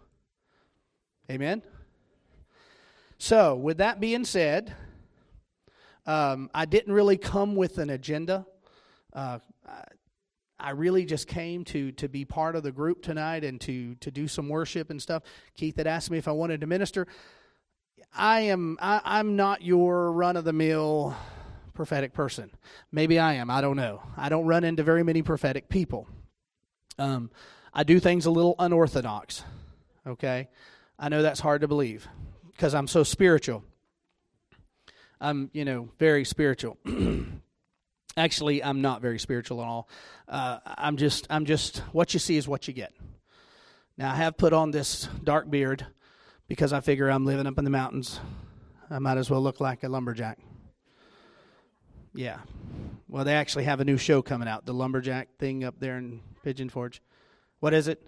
Amen? 1.29 1.63
So, 3.23 3.55
with 3.55 3.77
that 3.77 4.01
being 4.01 4.25
said, 4.25 4.75
um, 6.05 6.49
I 6.53 6.65
didn't 6.65 6.91
really 6.91 7.15
come 7.15 7.55
with 7.55 7.77
an 7.77 7.89
agenda. 7.89 8.45
Uh, 9.13 9.39
I 10.59 10.71
really 10.71 11.05
just 11.05 11.29
came 11.29 11.63
to 11.63 11.93
to 11.93 12.09
be 12.09 12.25
part 12.25 12.57
of 12.57 12.63
the 12.63 12.71
group 12.73 13.01
tonight 13.01 13.45
and 13.45 13.61
to 13.61 13.95
to 14.01 14.11
do 14.11 14.27
some 14.27 14.49
worship 14.49 14.89
and 14.89 15.01
stuff. 15.01 15.23
Keith 15.55 15.77
had 15.77 15.87
asked 15.87 16.11
me 16.11 16.17
if 16.17 16.27
I 16.27 16.33
wanted 16.33 16.59
to 16.59 16.67
minister. 16.67 17.07
I 18.13 18.41
am 18.41 18.77
I, 18.81 18.99
I'm 19.05 19.37
not 19.37 19.61
your 19.61 20.11
run 20.11 20.35
of 20.35 20.43
the 20.43 20.51
mill 20.51 21.15
prophetic 21.73 22.11
person. 22.11 22.51
Maybe 22.91 23.19
I 23.19 23.35
am. 23.35 23.49
I 23.49 23.61
don't 23.61 23.77
know. 23.77 24.01
I 24.17 24.27
don't 24.27 24.47
run 24.47 24.65
into 24.65 24.83
very 24.83 25.03
many 25.03 25.21
prophetic 25.21 25.69
people. 25.69 26.09
Um, 26.99 27.31
I 27.73 27.83
do 27.83 28.01
things 28.01 28.25
a 28.25 28.31
little 28.31 28.55
unorthodox. 28.59 29.45
Okay, 30.05 30.49
I 30.99 31.07
know 31.07 31.21
that's 31.21 31.39
hard 31.39 31.61
to 31.61 31.69
believe 31.69 32.05
because 32.53 32.73
I'm 32.73 32.87
so 32.87 33.03
spiritual. 33.03 33.63
I'm, 35.19 35.49
you 35.53 35.65
know, 35.65 35.89
very 35.99 36.25
spiritual. 36.25 36.77
Actually, 38.17 38.63
I'm 38.63 38.81
not 38.81 39.01
very 39.01 39.19
spiritual 39.19 39.61
at 39.61 39.67
all. 39.67 39.89
Uh, 40.27 40.59
I'm 40.65 40.97
just, 40.97 41.25
I'm 41.29 41.45
just. 41.45 41.79
What 41.91 42.13
you 42.13 42.19
see 42.19 42.37
is 42.37 42.47
what 42.47 42.67
you 42.67 42.73
get. 42.73 42.93
Now, 43.97 44.11
I 44.11 44.15
have 44.15 44.37
put 44.37 44.53
on 44.53 44.71
this 44.71 45.07
dark 45.23 45.49
beard 45.49 45.85
because 46.47 46.73
I 46.73 46.81
figure 46.81 47.09
I'm 47.09 47.25
living 47.25 47.47
up 47.47 47.57
in 47.57 47.63
the 47.63 47.69
mountains. 47.69 48.19
I 48.89 48.99
might 48.99 49.17
as 49.17 49.29
well 49.29 49.41
look 49.41 49.59
like 49.59 49.83
a 49.83 49.89
lumberjack. 49.89 50.39
Yeah. 52.13 52.39
Well, 53.07 53.23
they 53.23 53.33
actually 53.33 53.63
have 53.63 53.79
a 53.79 53.85
new 53.85 53.97
show 53.97 54.21
coming 54.21 54.47
out, 54.47 54.65
the 54.65 54.73
lumberjack 54.73 55.37
thing 55.37 55.63
up 55.63 55.79
there 55.79 55.97
in 55.97 56.21
Pigeon 56.43 56.69
Forge. 56.69 57.01
What 57.59 57.73
is 57.73 57.87
it? 57.87 58.05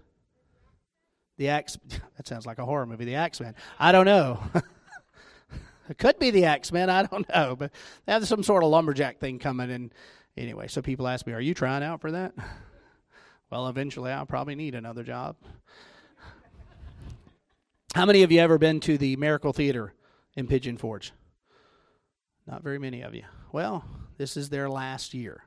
The 1.37 1.49
Axe. 1.49 1.77
That 2.17 2.27
sounds 2.27 2.45
like 2.45 2.59
a 2.59 2.65
horror 2.65 2.85
movie. 2.85 3.03
The 3.05 3.15
Axeman. 3.15 3.55
I 3.77 3.91
don't 3.91 4.05
know. 4.05 4.41
it 5.89 5.97
could 5.97 6.17
be 6.17 6.31
the 6.31 6.45
Axeman. 6.45 6.89
I 6.89 7.03
don't 7.03 7.27
know, 7.27 7.57
but 7.57 7.71
they 8.05 8.13
have 8.13 8.25
some 8.25 8.41
sort 8.41 8.63
of 8.63 8.69
lumberjack 8.69 9.19
thing 9.19 9.37
coming. 9.37 9.69
And 9.69 9.93
anyway, 10.37 10.67
so 10.67 10.81
people 10.81 11.07
ask 11.07 11.27
me, 11.27 11.33
"Are 11.33 11.41
you 11.41 11.53
trying 11.53 11.83
out 11.83 12.01
for 12.01 12.11
that?" 12.11 12.33
Well, 13.51 13.67
eventually, 13.67 14.11
I'll 14.11 14.25
probably 14.25 14.55
need 14.55 14.73
another 14.73 15.03
job. 15.03 15.35
How 17.93 18.05
many 18.05 18.23
of 18.23 18.31
you 18.31 18.39
ever 18.39 18.57
been 18.57 18.79
to 18.81 18.97
the 18.97 19.15
Miracle 19.17 19.53
Theater 19.53 19.93
in 20.35 20.47
Pigeon 20.47 20.77
Forge? 20.77 21.13
Not 22.47 22.63
very 22.63 22.79
many 22.79 23.01
of 23.03 23.13
you. 23.13 23.23
Well, 23.51 23.85
this 24.17 24.35
is 24.35 24.49
their 24.49 24.67
last 24.67 25.13
year. 25.13 25.43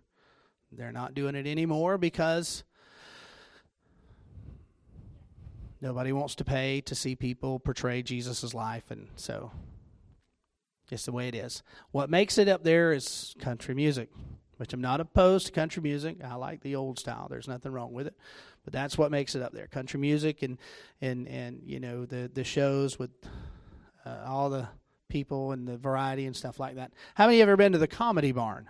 They're 0.70 0.92
not 0.92 1.14
doing 1.14 1.34
it 1.34 1.46
anymore 1.46 1.98
because 1.98 2.62
nobody 5.80 6.12
wants 6.12 6.34
to 6.36 6.44
pay 6.44 6.80
to 6.82 6.94
see 6.94 7.14
people 7.16 7.58
portray 7.58 8.02
Jesus' 8.02 8.54
life, 8.54 8.90
and 8.90 9.08
so 9.16 9.50
it's 10.90 11.04
the 11.04 11.12
way 11.12 11.28
it 11.28 11.34
is. 11.34 11.62
What 11.90 12.10
makes 12.10 12.38
it 12.38 12.48
up 12.48 12.64
there 12.64 12.92
is 12.92 13.34
country 13.38 13.74
music, 13.74 14.08
which 14.56 14.72
I'm 14.72 14.80
not 14.80 15.00
opposed 15.00 15.46
to 15.46 15.52
country 15.52 15.82
music. 15.82 16.18
I 16.24 16.34
like 16.34 16.62
the 16.62 16.76
old 16.76 16.98
style. 16.98 17.28
There's 17.28 17.48
nothing 17.48 17.72
wrong 17.72 17.92
with 17.92 18.06
it, 18.06 18.14
but 18.64 18.72
that's 18.72 18.96
what 18.96 19.10
makes 19.10 19.34
it 19.34 19.42
up 19.42 19.52
there. 19.52 19.66
Country 19.66 20.00
music 20.00 20.42
and 20.42 20.58
and 21.00 21.28
and 21.28 21.62
you 21.64 21.80
know 21.80 22.06
the 22.06 22.30
the 22.32 22.44
shows 22.44 22.98
with 22.98 23.10
uh, 24.04 24.24
all 24.26 24.50
the 24.50 24.68
people 25.08 25.52
and 25.52 25.66
the 25.66 25.76
variety 25.76 26.26
and 26.26 26.36
stuff 26.36 26.60
like 26.60 26.76
that. 26.76 26.92
How 27.14 27.26
many 27.26 27.40
ever 27.42 27.56
been 27.56 27.72
to 27.72 27.78
the 27.78 27.88
comedy 27.88 28.32
barn? 28.32 28.68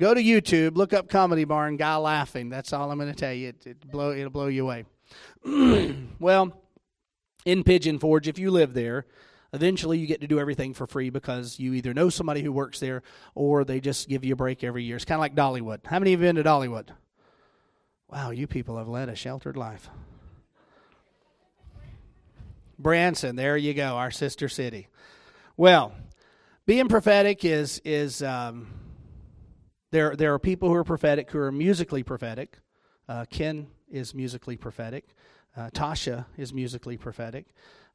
Go 0.00 0.14
to 0.14 0.22
YouTube, 0.22 0.78
look 0.78 0.94
up 0.94 1.10
comedy 1.10 1.44
barn, 1.44 1.76
guy 1.76 1.94
laughing. 1.96 2.48
That's 2.48 2.72
all 2.72 2.90
I'm 2.90 2.96
going 2.96 3.12
to 3.12 3.14
tell 3.14 3.34
you. 3.34 3.50
It, 3.50 3.66
it 3.66 3.90
blow, 3.90 4.12
it'll 4.12 4.30
blow 4.30 4.46
you 4.46 4.62
away. 4.66 4.86
well, 6.18 6.58
in 7.44 7.62
Pigeon 7.64 7.98
Forge, 7.98 8.26
if 8.26 8.38
you 8.38 8.50
live 8.50 8.72
there, 8.72 9.04
eventually 9.52 9.98
you 9.98 10.06
get 10.06 10.22
to 10.22 10.26
do 10.26 10.40
everything 10.40 10.72
for 10.72 10.86
free 10.86 11.10
because 11.10 11.58
you 11.58 11.74
either 11.74 11.92
know 11.92 12.08
somebody 12.08 12.40
who 12.40 12.50
works 12.50 12.80
there 12.80 13.02
or 13.34 13.62
they 13.62 13.78
just 13.78 14.08
give 14.08 14.24
you 14.24 14.32
a 14.32 14.36
break 14.36 14.64
every 14.64 14.84
year. 14.84 14.96
It's 14.96 15.04
kind 15.04 15.18
of 15.18 15.20
like 15.20 15.34
Dollywood. 15.34 15.80
How 15.84 15.98
many 15.98 16.14
of 16.14 16.22
you 16.22 16.28
been 16.28 16.36
to 16.36 16.44
Dollywood? 16.44 16.88
Wow, 18.08 18.30
you 18.30 18.46
people 18.46 18.78
have 18.78 18.88
led 18.88 19.10
a 19.10 19.14
sheltered 19.14 19.58
life. 19.58 19.90
Branson, 22.78 23.36
there 23.36 23.58
you 23.58 23.74
go, 23.74 23.96
our 23.96 24.10
sister 24.10 24.48
city. 24.48 24.88
Well, 25.58 25.92
being 26.64 26.88
prophetic 26.88 27.44
is 27.44 27.82
is 27.84 28.22
um, 28.22 28.79
there. 29.90 30.16
There 30.16 30.32
are 30.34 30.38
people 30.38 30.68
who 30.68 30.74
are 30.74 30.84
prophetic 30.84 31.30
who 31.30 31.38
are 31.38 31.52
musically 31.52 32.02
prophetic. 32.02 32.58
Uh, 33.08 33.24
Ken 33.28 33.68
is 33.90 34.14
musically 34.14 34.56
prophetic. 34.56 35.04
Uh, 35.56 35.70
Tasha 35.70 36.26
is 36.36 36.52
musically 36.52 36.96
prophetic. 36.96 37.46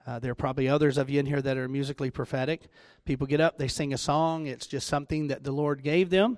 Uh, 0.05 0.19
there 0.19 0.31
are 0.31 0.35
probably 0.35 0.67
others 0.67 0.97
of 0.97 1.09
you 1.09 1.19
in 1.19 1.25
here 1.25 1.41
that 1.41 1.57
are 1.57 1.67
musically 1.67 2.11
prophetic. 2.11 2.67
People 3.05 3.25
get 3.25 3.41
up, 3.41 3.57
they 3.57 3.67
sing 3.67 3.93
a 3.93 3.97
song. 3.97 4.45
It's 4.45 4.67
just 4.67 4.87
something 4.87 5.27
that 5.27 5.43
the 5.43 5.51
Lord 5.51 5.83
gave 5.83 6.09
them, 6.09 6.37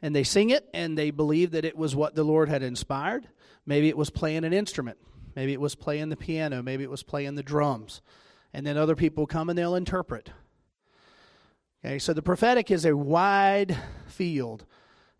and 0.00 0.14
they 0.14 0.24
sing 0.24 0.50
it, 0.50 0.68
and 0.72 0.96
they 0.96 1.10
believe 1.10 1.50
that 1.50 1.64
it 1.64 1.76
was 1.76 1.94
what 1.94 2.14
the 2.14 2.24
Lord 2.24 2.48
had 2.48 2.62
inspired. 2.62 3.28
Maybe 3.66 3.88
it 3.88 3.96
was 3.96 4.08
playing 4.08 4.44
an 4.44 4.54
instrument. 4.54 4.98
Maybe 5.36 5.52
it 5.52 5.60
was 5.60 5.74
playing 5.74 6.08
the 6.08 6.16
piano. 6.16 6.62
Maybe 6.62 6.82
it 6.82 6.90
was 6.90 7.02
playing 7.02 7.34
the 7.34 7.42
drums. 7.42 8.00
And 8.52 8.66
then 8.66 8.76
other 8.76 8.96
people 8.96 9.26
come 9.26 9.48
and 9.48 9.58
they'll 9.58 9.76
interpret. 9.76 10.30
Okay, 11.84 11.98
so 11.98 12.12
the 12.12 12.22
prophetic 12.22 12.70
is 12.70 12.84
a 12.84 12.96
wide 12.96 13.76
field, 14.06 14.66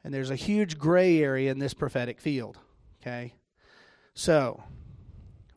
and 0.04 0.12
there's 0.12 0.30
a 0.30 0.36
huge 0.36 0.78
gray 0.78 1.22
area 1.22 1.50
in 1.50 1.58
this 1.58 1.72
prophetic 1.72 2.20
field. 2.20 2.58
Okay, 3.00 3.34
so 4.14 4.62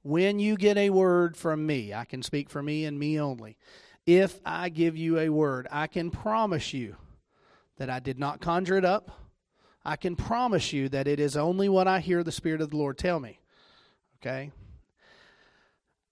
when 0.02 0.40
you 0.40 0.56
get 0.56 0.78
a 0.78 0.92
word 0.92 1.36
from 1.36 1.66
me, 1.66 1.94
I 1.94 2.06
can 2.06 2.24
speak 2.24 2.50
for 2.50 2.64
me 2.64 2.86
and 2.86 2.98
me 2.98 3.20
only. 3.20 3.58
If 4.06 4.40
I 4.46 4.70
give 4.70 4.96
you 4.96 5.20
a 5.20 5.30
word, 5.30 5.68
I 5.72 5.88
can 5.88 6.12
promise 6.12 6.74
you 6.74 6.96
that 7.78 7.90
I 7.90 8.00
did 8.00 8.20
not 8.20 8.42
conjure 8.42 8.78
it 8.78 8.86
up. 8.86 9.12
I 9.86 9.96
can 9.98 10.16
promise 10.16 10.72
you 10.72 10.88
that 10.90 11.08
it 11.08 11.20
is 11.20 11.36
only 11.36 11.68
what 11.68 11.88
I 11.88 12.00
hear 12.00 12.24
the 12.24 12.32
Spirit 12.32 12.62
of 12.62 12.70
the 12.70 12.78
Lord 12.78 12.98
tell 12.98 13.20
me. 13.20 13.40
Okay? 14.22 14.52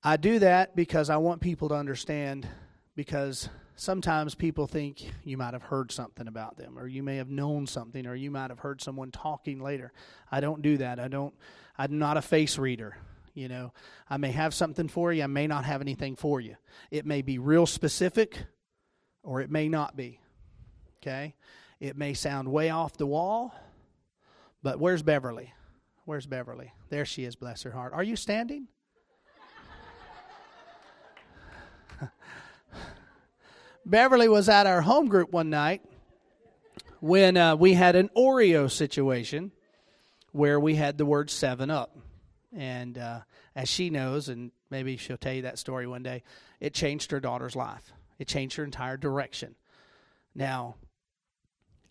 I 0.03 0.17
do 0.17 0.39
that 0.39 0.75
because 0.75 1.09
I 1.09 1.17
want 1.17 1.41
people 1.41 1.69
to 1.69 1.75
understand 1.75 2.47
because 2.95 3.49
sometimes 3.82 4.36
people 4.36 4.67
think 4.67 5.11
you 5.23 5.36
might 5.38 5.53
have 5.53 5.63
heard 5.63 5.91
something 5.91 6.27
about 6.27 6.55
them 6.55 6.77
or 6.77 6.86
you 6.88 7.01
may 7.01 7.15
have 7.15 7.32
known 7.32 7.65
something 7.65 8.05
or 8.05 8.13
you 8.13 8.29
might 8.29 8.51
have 8.51 8.59
heard 8.59 8.79
someone 8.79 9.09
talking 9.09 9.59
later. 9.59 9.91
I 10.32 10.39
don't 10.39 10.61
do 10.61 10.77
that. 10.77 10.99
I 10.99 11.07
don't 11.07 11.34
I'm 11.79 11.97
not 11.97 12.15
a 12.15 12.21
face 12.21 12.59
reader. 12.59 12.95
You 13.34 13.47
know, 13.47 13.73
I 14.07 14.17
may 14.17 14.29
have 14.34 14.53
something 14.53 14.88
for 14.88 15.11
you, 15.11 15.23
I 15.23 15.27
may 15.27 15.47
not 15.47 15.65
have 15.65 15.82
anything 15.82 16.15
for 16.15 16.39
you. 16.39 16.57
It 16.91 17.07
may 17.07 17.23
be 17.23 17.39
real 17.39 17.65
specific 17.65 18.38
or 19.23 19.41
it 19.41 19.49
may 19.49 19.67
not 19.67 19.95
be. 19.95 20.19
Okay? 21.01 21.34
It 21.79 21.97
may 21.97 22.13
sound 22.13 22.51
way 22.51 22.69
off 22.69 22.97
the 22.97 23.07
wall, 23.07 23.55
but 24.61 24.79
where's 24.79 25.01
Beverly? 25.01 25.55
Where's 26.05 26.27
Beverly? 26.27 26.71
There 26.89 27.05
she 27.05 27.23
is, 27.23 27.36
bless 27.36 27.63
her 27.63 27.71
heart. 27.71 27.93
Are 27.93 28.03
you 28.03 28.15
standing? 28.15 28.67
Beverly 33.86 34.27
was 34.27 34.47
at 34.47 34.67
our 34.67 34.82
home 34.82 35.07
group 35.07 35.32
one 35.32 35.49
night 35.49 35.82
when 36.99 37.36
uh, 37.36 37.55
we 37.55 37.73
had 37.73 37.95
an 37.95 38.09
Oreo 38.15 38.69
situation 38.69 39.51
where 40.32 40.59
we 40.59 40.75
had 40.75 40.97
the 40.97 41.05
word 41.05 41.29
7 41.29 41.69
Up. 41.69 41.97
And 42.55 42.97
uh, 42.97 43.21
as 43.55 43.69
she 43.69 43.89
knows, 43.89 44.29
and 44.29 44.51
maybe 44.69 44.97
she'll 44.97 45.17
tell 45.17 45.34
you 45.34 45.43
that 45.43 45.57
story 45.57 45.88
one 45.88 46.03
day, 46.03 46.23
it 46.59 46.73
changed 46.73 47.11
her 47.11 47.19
daughter's 47.19 47.55
life. 47.55 47.91
It 48.19 48.27
changed 48.27 48.57
her 48.57 48.63
entire 48.63 48.97
direction. 48.97 49.55
Now, 50.36 50.75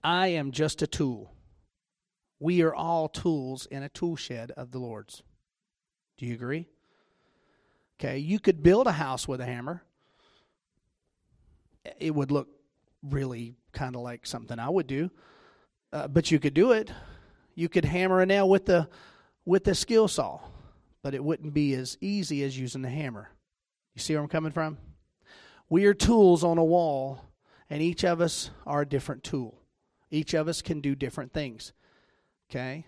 I 0.03 0.29
am 0.29 0.53
just 0.53 0.83
a 0.83 0.87
tool. 0.87 1.33
We 2.39 2.63
are 2.63 2.75
all 2.75 3.09
tools 3.09 3.67
in 3.67 3.83
a 3.83 3.89
tool 3.89 4.17
shed 4.17 4.53
of 4.53 4.71
the 4.71 4.79
Lord's. 4.79 5.23
Do 6.19 6.27
you 6.27 6.35
agree? 6.35 6.69
Okay, 7.99 8.19
you 8.19 8.39
could 8.39 8.63
build 8.63 8.87
a 8.87 8.93
house 8.93 9.27
with 9.27 9.41
a 9.41 9.47
hammer. 9.47 9.83
It 11.99 12.15
would 12.15 12.31
look 12.31 12.49
really 13.03 13.57
kind 13.73 13.97
of 13.97 14.03
like 14.03 14.27
something 14.27 14.59
I 14.59 14.69
would 14.69 14.87
do, 14.87 15.11
uh, 15.93 16.09
but 16.09 16.31
you 16.31 16.39
could 16.39 16.55
do 16.55 16.73
it. 16.73 16.93
You 17.55 17.69
could 17.69 17.85
hammer 17.85 18.21
a 18.21 18.27
nail 18.27 18.49
with 18.49 18.67
the 18.67 18.89
with 19.45 19.65
the 19.65 19.75
skill 19.75 20.07
saw, 20.07 20.41
but 21.03 21.15
it 21.15 21.25
wouldn't 21.25 21.55
be 21.55 21.75
as 21.75 21.97
easy 22.01 22.43
as 22.45 22.59
using 22.59 22.83
the 22.83 22.91
hammer. 22.91 23.31
You 23.95 24.01
see 24.01 24.15
where 24.15 24.23
I'm 24.23 24.29
coming 24.29 24.53
from? 24.53 24.79
We 25.69 25.87
are 25.87 25.95
tools 25.95 26.45
on 26.45 26.59
a 26.59 26.65
wall, 26.65 27.25
and 27.69 27.83
each 27.83 28.05
of 28.05 28.21
us 28.21 28.51
are 28.67 28.83
a 28.83 28.89
different 28.89 29.25
tool. 29.25 29.61
Each 30.11 30.35
of 30.35 30.49
us 30.49 30.63
can 30.63 30.81
do 30.81 30.95
different 30.95 31.33
things. 31.33 31.73
Okay? 32.51 32.87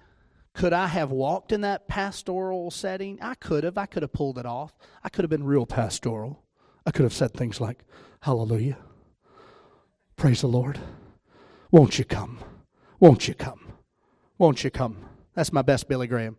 Could 0.54 0.72
I 0.72 0.88
have 0.88 1.10
walked 1.10 1.52
in 1.52 1.62
that 1.62 1.88
pastoral 1.88 2.70
setting? 2.70 3.18
I 3.22 3.34
could 3.34 3.64
have. 3.64 3.78
I 3.78 3.86
could 3.86 4.02
have 4.02 4.12
pulled 4.12 4.38
it 4.38 4.46
off. 4.46 4.74
I 5.02 5.08
could 5.08 5.22
have 5.22 5.30
been 5.30 5.44
real 5.44 5.66
pastoral. 5.66 6.42
I 6.84 6.90
could 6.90 7.04
have 7.04 7.14
said 7.14 7.32
things 7.32 7.60
like, 7.60 7.84
Hallelujah. 8.20 8.78
Praise 10.22 10.42
the 10.42 10.46
Lord. 10.46 10.78
Won't 11.72 11.98
you 11.98 12.04
come? 12.04 12.38
Won't 13.00 13.26
you 13.26 13.34
come? 13.34 13.72
Won't 14.38 14.62
you 14.62 14.70
come? 14.70 15.04
That's 15.34 15.52
my 15.52 15.62
best 15.62 15.88
Billy 15.88 16.06
Graham. 16.06 16.36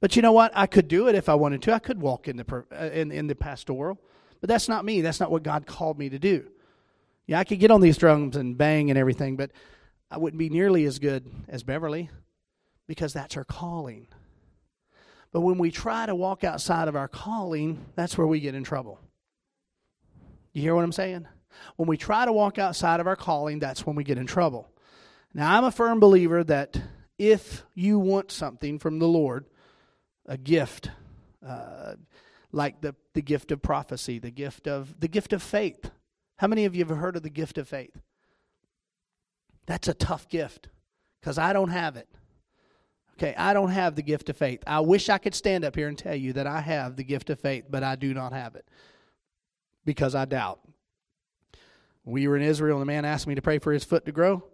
But 0.00 0.14
you 0.16 0.20
know 0.20 0.32
what? 0.32 0.52
I 0.54 0.66
could 0.66 0.86
do 0.86 1.08
it 1.08 1.14
if 1.14 1.30
I 1.30 1.34
wanted 1.34 1.62
to. 1.62 1.72
I 1.72 1.78
could 1.78 1.98
walk 1.98 2.28
in 2.28 2.36
the 2.36 2.64
uh, 2.70 2.90
in, 2.90 3.10
in 3.10 3.28
the 3.28 3.34
pastoral, 3.34 3.98
but 4.42 4.48
that's 4.48 4.68
not 4.68 4.84
me. 4.84 5.00
That's 5.00 5.18
not 5.18 5.30
what 5.30 5.44
God 5.44 5.64
called 5.64 5.98
me 5.98 6.10
to 6.10 6.18
do. 6.18 6.44
Yeah, 7.26 7.38
I 7.38 7.44
could 7.44 7.58
get 7.58 7.70
on 7.70 7.80
these 7.80 7.96
drums 7.96 8.36
and 8.36 8.58
bang 8.58 8.90
and 8.90 8.98
everything, 8.98 9.36
but 9.36 9.50
I 10.10 10.18
wouldn't 10.18 10.38
be 10.38 10.50
nearly 10.50 10.84
as 10.84 10.98
good 10.98 11.24
as 11.48 11.62
Beverly 11.62 12.10
because 12.86 13.14
that's 13.14 13.32
her 13.32 13.44
calling. 13.44 14.08
But 15.32 15.40
when 15.40 15.56
we 15.56 15.70
try 15.70 16.04
to 16.04 16.14
walk 16.14 16.44
outside 16.44 16.86
of 16.86 16.96
our 16.96 17.08
calling, 17.08 17.86
that's 17.94 18.18
where 18.18 18.26
we 18.26 18.40
get 18.40 18.54
in 18.54 18.62
trouble. 18.62 19.00
You 20.52 20.60
hear 20.60 20.74
what 20.74 20.84
I'm 20.84 20.92
saying? 20.92 21.26
When 21.76 21.88
we 21.88 21.96
try 21.96 22.24
to 22.24 22.32
walk 22.32 22.58
outside 22.58 23.00
of 23.00 23.06
our 23.06 23.16
calling, 23.16 23.58
that's 23.58 23.86
when 23.86 23.96
we 23.96 24.04
get 24.04 24.18
in 24.18 24.26
trouble. 24.26 24.68
Now, 25.34 25.56
I'm 25.56 25.64
a 25.64 25.70
firm 25.70 26.00
believer 26.00 26.44
that 26.44 26.80
if 27.18 27.64
you 27.74 27.98
want 27.98 28.30
something 28.30 28.78
from 28.78 28.98
the 28.98 29.08
Lord, 29.08 29.46
a 30.26 30.36
gift, 30.36 30.90
uh, 31.46 31.94
like 32.52 32.80
the, 32.80 32.94
the 33.14 33.22
gift 33.22 33.50
of 33.50 33.62
prophecy, 33.62 34.18
the 34.18 34.30
gift 34.30 34.68
of 34.68 35.00
the 35.00 35.08
gift 35.08 35.32
of 35.32 35.42
faith. 35.42 35.90
How 36.36 36.46
many 36.46 36.64
of 36.64 36.74
you 36.74 36.84
have 36.84 36.96
heard 36.96 37.16
of 37.16 37.22
the 37.22 37.30
gift 37.30 37.58
of 37.58 37.68
faith? 37.68 37.96
That's 39.66 39.88
a 39.88 39.94
tough 39.94 40.28
gift 40.28 40.68
because 41.20 41.38
I 41.38 41.52
don't 41.52 41.70
have 41.70 41.96
it. 41.96 42.08
Okay, 43.14 43.34
I 43.36 43.52
don't 43.52 43.70
have 43.70 43.94
the 43.94 44.02
gift 44.02 44.28
of 44.28 44.36
faith. 44.36 44.62
I 44.66 44.80
wish 44.80 45.08
I 45.08 45.18
could 45.18 45.34
stand 45.34 45.64
up 45.64 45.76
here 45.76 45.86
and 45.86 45.96
tell 45.96 46.14
you 46.14 46.32
that 46.32 46.46
I 46.46 46.60
have 46.60 46.96
the 46.96 47.04
gift 47.04 47.30
of 47.30 47.38
faith, 47.38 47.66
but 47.70 47.82
I 47.82 47.94
do 47.94 48.12
not 48.14 48.32
have 48.32 48.56
it 48.56 48.66
because 49.84 50.14
I 50.14 50.24
doubt. 50.24 50.60
We 52.04 52.26
were 52.28 52.36
in 52.36 52.42
Israel 52.42 52.78
and 52.78 52.82
a 52.82 52.86
man 52.92 53.04
asked 53.04 53.26
me 53.26 53.34
to 53.34 53.42
pray 53.42 53.58
for 53.58 53.72
his 53.72 53.84
foot 53.84 54.06
to 54.06 54.12
grow. 54.12 54.44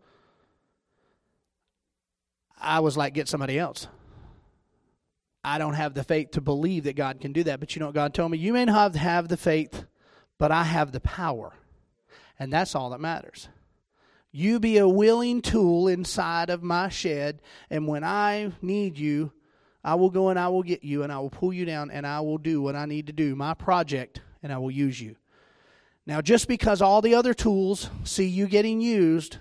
I 2.60 2.80
was 2.80 2.96
like, 2.96 3.14
get 3.14 3.28
somebody 3.28 3.58
else. 3.58 3.86
I 5.44 5.58
don't 5.58 5.74
have 5.74 5.94
the 5.94 6.04
faith 6.04 6.32
to 6.32 6.40
believe 6.40 6.84
that 6.84 6.96
God 6.96 7.20
can 7.20 7.32
do 7.32 7.44
that. 7.44 7.60
But 7.60 7.74
you 7.74 7.80
know 7.80 7.86
what 7.86 7.94
God 7.94 8.12
told 8.12 8.30
me? 8.30 8.38
You 8.38 8.52
may 8.52 8.64
not 8.64 8.94
have 8.96 9.28
the 9.28 9.36
faith, 9.36 9.84
but 10.36 10.50
I 10.50 10.64
have 10.64 10.92
the 10.92 11.00
power. 11.00 11.54
And 12.38 12.52
that's 12.52 12.74
all 12.74 12.90
that 12.90 13.00
matters. 13.00 13.48
You 14.30 14.60
be 14.60 14.76
a 14.76 14.88
willing 14.88 15.40
tool 15.40 15.88
inside 15.88 16.50
of 16.50 16.62
my 16.62 16.90
shed, 16.90 17.40
and 17.70 17.88
when 17.88 18.04
I 18.04 18.52
need 18.60 18.98
you, 18.98 19.32
I 19.82 19.94
will 19.94 20.10
go 20.10 20.28
and 20.28 20.38
I 20.38 20.48
will 20.48 20.62
get 20.62 20.84
you, 20.84 21.02
and 21.02 21.10
I 21.10 21.18
will 21.18 21.30
pull 21.30 21.52
you 21.52 21.64
down, 21.64 21.90
and 21.90 22.06
I 22.06 22.20
will 22.20 22.36
do 22.36 22.60
what 22.60 22.76
I 22.76 22.84
need 22.84 23.06
to 23.06 23.12
do, 23.12 23.34
my 23.34 23.54
project, 23.54 24.20
and 24.42 24.52
I 24.52 24.58
will 24.58 24.70
use 24.70 25.00
you. 25.00 25.16
Now, 26.08 26.22
just 26.22 26.48
because 26.48 26.80
all 26.80 27.02
the 27.02 27.14
other 27.14 27.34
tools 27.34 27.90
see 28.02 28.24
you 28.24 28.46
getting 28.46 28.80
used, 28.80 29.36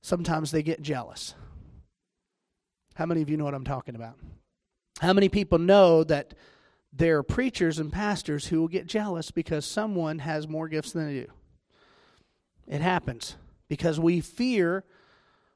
sometimes 0.00 0.50
they 0.50 0.62
get 0.62 0.80
jealous. 0.80 1.34
How 2.94 3.04
many 3.04 3.20
of 3.20 3.28
you 3.28 3.36
know 3.36 3.44
what 3.44 3.52
I'm 3.52 3.66
talking 3.66 3.94
about? 3.94 4.14
How 5.00 5.12
many 5.12 5.28
people 5.28 5.58
know 5.58 6.02
that 6.02 6.32
there 6.90 7.18
are 7.18 7.22
preachers 7.22 7.78
and 7.78 7.92
pastors 7.92 8.46
who 8.46 8.62
will 8.62 8.68
get 8.68 8.86
jealous 8.86 9.30
because 9.30 9.66
someone 9.66 10.20
has 10.20 10.48
more 10.48 10.68
gifts 10.68 10.92
than 10.92 11.06
they 11.06 11.20
do? 11.20 11.26
It 12.66 12.80
happens 12.80 13.36
because 13.68 14.00
we 14.00 14.22
fear 14.22 14.84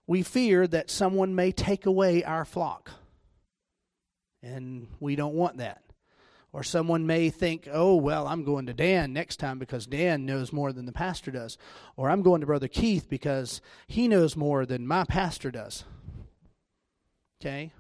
we 0.07 0.23
fear 0.23 0.67
that 0.67 0.91
someone 0.91 1.35
may 1.35 1.53
take 1.53 1.87
away 1.87 2.23
our 2.25 2.45
flock. 2.45 2.91
And 4.43 4.89
we 5.01 5.17
don't 5.17 5.35
want 5.35 5.59
that. 5.59 5.83
Or 6.59 6.65
someone 6.65 7.07
may 7.07 7.31
think, 7.31 7.69
oh, 7.71 7.95
well, 7.95 8.27
I'm 8.27 8.43
going 8.43 8.67
to 8.67 8.73
Dan 8.73 9.13
next 9.13 9.37
time 9.37 9.61
because 9.61 9.87
Dan 9.87 10.27
knows 10.27 10.53
more 10.53 10.73
than 10.73 10.87
the 10.87 10.93
pastor 10.93 11.31
does. 11.31 11.57
Or 11.97 12.11
I'm 12.11 12.21
going 12.21 12.41
to 12.41 12.49
Brother 12.49 12.67
Keith 12.67 13.09
because 13.09 13.61
he 13.87 14.09
knows 14.09 14.35
more 14.35 14.67
than 14.67 14.85
my 14.85 15.05
pastor 15.05 15.53
does. 15.53 15.85
Okay? 17.41 17.71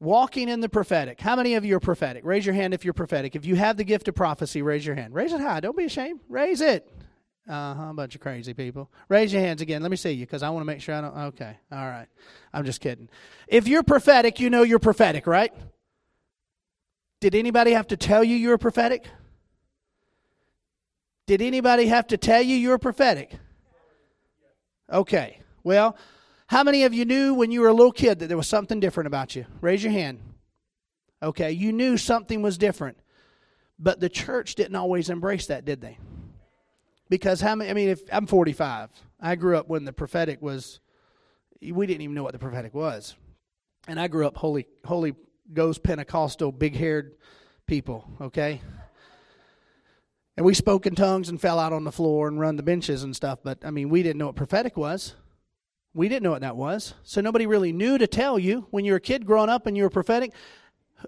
Walking 0.00 0.48
in 0.48 0.60
the 0.60 0.68
prophetic. 0.70 1.20
How 1.20 1.36
many 1.36 1.56
of 1.56 1.66
you 1.66 1.76
are 1.76 1.80
prophetic? 1.80 2.24
Raise 2.24 2.46
your 2.46 2.54
hand 2.54 2.72
if 2.72 2.86
you're 2.86 2.94
prophetic. 2.94 3.36
If 3.36 3.44
you 3.44 3.56
have 3.56 3.76
the 3.76 3.84
gift 3.84 4.08
of 4.08 4.14
prophecy, 4.14 4.62
raise 4.62 4.86
your 4.86 4.94
hand. 4.94 5.12
Raise 5.12 5.34
it 5.34 5.42
high. 5.42 5.60
Don't 5.60 5.76
be 5.76 5.84
ashamed. 5.84 6.20
Raise 6.30 6.62
it. 6.62 6.90
Uh 7.46 7.74
huh. 7.74 7.90
A 7.90 7.92
bunch 7.92 8.14
of 8.14 8.22
crazy 8.22 8.54
people. 8.54 8.90
Raise 9.10 9.30
your 9.30 9.42
hands 9.42 9.60
again. 9.60 9.82
Let 9.82 9.90
me 9.90 9.98
see 9.98 10.12
you 10.12 10.24
because 10.24 10.42
I 10.42 10.48
want 10.48 10.62
to 10.62 10.66
make 10.66 10.80
sure 10.80 10.94
I 10.94 11.02
don't. 11.02 11.16
Okay. 11.18 11.58
All 11.70 11.86
right. 11.86 12.06
I'm 12.54 12.64
just 12.64 12.80
kidding. 12.80 13.10
If 13.46 13.68
you're 13.68 13.82
prophetic, 13.82 14.40
you 14.40 14.48
know 14.48 14.62
you're 14.62 14.78
prophetic, 14.78 15.26
right? 15.26 15.52
Did 17.24 17.34
anybody 17.34 17.70
have 17.70 17.86
to 17.86 17.96
tell 17.96 18.22
you 18.22 18.36
you 18.36 18.50
were 18.50 18.58
prophetic? 18.58 19.06
Did 21.26 21.40
anybody 21.40 21.86
have 21.86 22.06
to 22.08 22.18
tell 22.18 22.42
you 22.42 22.54
you 22.54 22.68
were 22.68 22.76
prophetic? 22.76 23.32
Okay. 24.92 25.40
Well, 25.62 25.96
how 26.48 26.62
many 26.62 26.84
of 26.84 26.92
you 26.92 27.06
knew 27.06 27.32
when 27.32 27.50
you 27.50 27.62
were 27.62 27.68
a 27.68 27.72
little 27.72 27.92
kid 27.92 28.18
that 28.18 28.26
there 28.26 28.36
was 28.36 28.46
something 28.46 28.78
different 28.78 29.06
about 29.06 29.34
you? 29.34 29.46
Raise 29.62 29.82
your 29.82 29.94
hand. 29.94 30.20
Okay, 31.22 31.50
you 31.50 31.72
knew 31.72 31.96
something 31.96 32.42
was 32.42 32.58
different. 32.58 32.98
But 33.78 34.00
the 34.00 34.10
church 34.10 34.54
didn't 34.54 34.76
always 34.76 35.08
embrace 35.08 35.46
that, 35.46 35.64
did 35.64 35.80
they? 35.80 35.96
Because 37.08 37.40
how 37.40 37.54
many 37.54 37.70
I 37.70 37.72
mean 37.72 37.88
if 37.88 38.02
I'm 38.12 38.26
45. 38.26 38.90
I 39.18 39.36
grew 39.36 39.56
up 39.56 39.66
when 39.66 39.86
the 39.86 39.94
prophetic 39.94 40.42
was 40.42 40.78
we 41.62 41.86
didn't 41.86 42.02
even 42.02 42.14
know 42.14 42.22
what 42.22 42.34
the 42.34 42.38
prophetic 42.38 42.74
was. 42.74 43.14
And 43.88 43.98
I 43.98 44.08
grew 44.08 44.26
up 44.26 44.36
holy 44.36 44.66
holy 44.84 45.14
ghost 45.52 45.82
Pentecostal 45.82 46.52
big-haired 46.52 47.16
people, 47.66 48.08
okay? 48.20 48.60
And 50.36 50.44
we 50.44 50.54
spoke 50.54 50.86
in 50.86 50.94
tongues 50.94 51.28
and 51.28 51.40
fell 51.40 51.58
out 51.58 51.72
on 51.72 51.84
the 51.84 51.92
floor 51.92 52.26
and 52.26 52.40
run 52.40 52.56
the 52.56 52.62
benches 52.62 53.02
and 53.02 53.14
stuff, 53.14 53.40
but 53.44 53.64
I 53.64 53.70
mean, 53.70 53.88
we 53.88 54.02
didn't 54.02 54.18
know 54.18 54.26
what 54.26 54.36
prophetic 54.36 54.76
was. 54.76 55.14
We 55.92 56.08
didn't 56.08 56.24
know 56.24 56.32
what 56.32 56.40
that 56.40 56.56
was. 56.56 56.94
So 57.04 57.20
nobody 57.20 57.46
really 57.46 57.72
knew 57.72 57.98
to 57.98 58.06
tell 58.08 58.38
you 58.38 58.66
when 58.70 58.84
you 58.84 58.92
were 58.92 58.98
a 58.98 59.00
kid 59.00 59.26
growing 59.26 59.48
up 59.48 59.66
and 59.66 59.76
you 59.76 59.84
were 59.84 59.90
prophetic. 59.90 60.32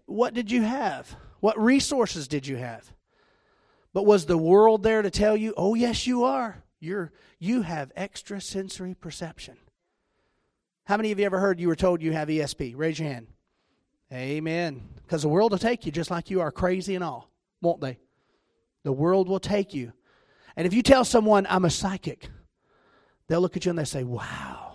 What 0.05 0.33
did 0.33 0.51
you 0.51 0.63
have? 0.63 1.17
What 1.41 1.61
resources 1.61 2.29
did 2.29 2.47
you 2.47 2.57
have? 2.57 2.93
But 3.93 4.07
was 4.07 4.27
the 4.27 4.39
world 4.39 4.83
there 4.83 5.03
to 5.03 5.11
tell 5.11 5.37
you, 5.37 5.55
"Oh 5.57 5.75
yes, 5.75 6.07
you 6.07 6.23
are. 6.23 6.63
You're 6.79 7.13
you 7.39 7.63
have 7.63 7.93
extrasensory 7.97 8.95
perception." 8.95 9.57
How 10.85 10.97
many 10.97 11.11
of 11.11 11.19
you 11.19 11.25
ever 11.25 11.41
heard 11.41 11.59
you 11.59 11.67
were 11.67 11.77
told 11.77 12.03
you 12.03 12.13
have 12.13 12.29
ESP? 12.29 12.75
Raise 12.77 12.99
your 12.99 13.09
hand. 13.09 13.27
Amen. 14.13 14.83
Because 15.03 15.23
the 15.23 15.29
world 15.29 15.53
will 15.53 15.59
take 15.59 15.87
you 15.87 15.93
just 15.93 16.11
like 16.11 16.31
you 16.31 16.41
are 16.41 16.53
crazy 16.53 16.95
and 16.95 17.05
all, 17.05 17.31
won't 17.61 17.81
they? 17.81 17.99
The 18.85 18.93
world 18.93 19.29
will 19.29 19.41
take 19.41 19.75
you. 19.75 19.93
And 20.57 20.67
if 20.67 20.73
you 20.73 20.83
tell 20.83 21.05
someone 21.05 21.47
I'm 21.49 21.65
a 21.65 21.71
psychic, 21.71 22.29
they'll 23.27 23.41
look 23.41 23.57
at 23.57 23.65
you 23.65 23.71
and 23.71 23.79
they 23.79 23.85
say, 23.85 24.05
"Wow." 24.05 24.67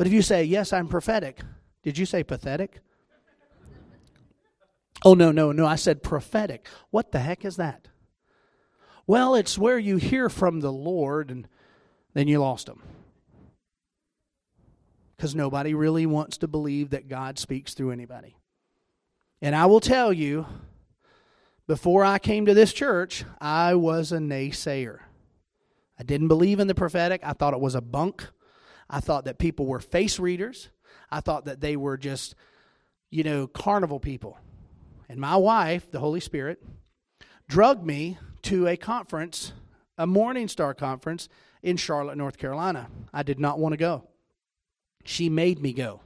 But 0.00 0.06
if 0.06 0.14
you 0.14 0.22
say, 0.22 0.44
Yes, 0.44 0.72
I'm 0.72 0.88
prophetic, 0.88 1.40
did 1.82 1.98
you 1.98 2.06
say 2.06 2.24
pathetic? 2.24 2.80
Oh, 5.04 5.12
no, 5.12 5.30
no, 5.30 5.52
no. 5.52 5.66
I 5.66 5.76
said 5.76 6.02
prophetic. 6.02 6.66
What 6.88 7.12
the 7.12 7.18
heck 7.18 7.44
is 7.44 7.56
that? 7.56 7.88
Well, 9.06 9.34
it's 9.34 9.58
where 9.58 9.78
you 9.78 9.98
hear 9.98 10.30
from 10.30 10.60
the 10.60 10.72
Lord 10.72 11.30
and 11.30 11.46
then 12.14 12.28
you 12.28 12.38
lost 12.38 12.64
them. 12.64 12.82
Because 15.18 15.34
nobody 15.34 15.74
really 15.74 16.06
wants 16.06 16.38
to 16.38 16.48
believe 16.48 16.88
that 16.90 17.06
God 17.06 17.38
speaks 17.38 17.74
through 17.74 17.90
anybody. 17.90 18.36
And 19.42 19.54
I 19.54 19.66
will 19.66 19.80
tell 19.80 20.12
you, 20.12 20.46
before 21.66 22.04
I 22.04 22.18
came 22.18 22.46
to 22.46 22.54
this 22.54 22.72
church, 22.72 23.24
I 23.40 23.74
was 23.74 24.12
a 24.12 24.18
naysayer. 24.18 24.98
I 25.98 26.02
didn't 26.02 26.28
believe 26.28 26.60
in 26.60 26.66
the 26.66 26.74
prophetic. 26.74 27.20
I 27.22 27.32
thought 27.32 27.54
it 27.54 27.60
was 27.60 27.74
a 27.74 27.80
bunk. 27.80 28.26
I 28.88 29.00
thought 29.00 29.24
that 29.26 29.38
people 29.38 29.66
were 29.66 29.80
face 29.80 30.18
readers. 30.18 30.68
I 31.10 31.20
thought 31.20 31.44
that 31.44 31.60
they 31.60 31.76
were 31.76 31.96
just, 31.96 32.34
you 33.10 33.22
know, 33.22 33.46
carnival 33.46 34.00
people. 34.00 34.38
And 35.08 35.20
my 35.20 35.36
wife, 35.36 35.90
the 35.90 36.00
Holy 36.00 36.20
Spirit, 36.20 36.62
drugged 37.48 37.84
me 37.84 38.18
to 38.42 38.66
a 38.66 38.76
conference, 38.76 39.52
a 39.98 40.06
Morning 40.06 40.48
Star 40.48 40.74
conference 40.74 41.28
in 41.62 41.76
Charlotte, 41.76 42.16
North 42.16 42.38
Carolina. 42.38 42.88
I 43.12 43.22
did 43.22 43.38
not 43.38 43.58
want 43.58 43.72
to 43.72 43.76
go. 43.76 44.04
She 45.04 45.28
made 45.28 45.60
me 45.60 45.72
go. 45.72 46.00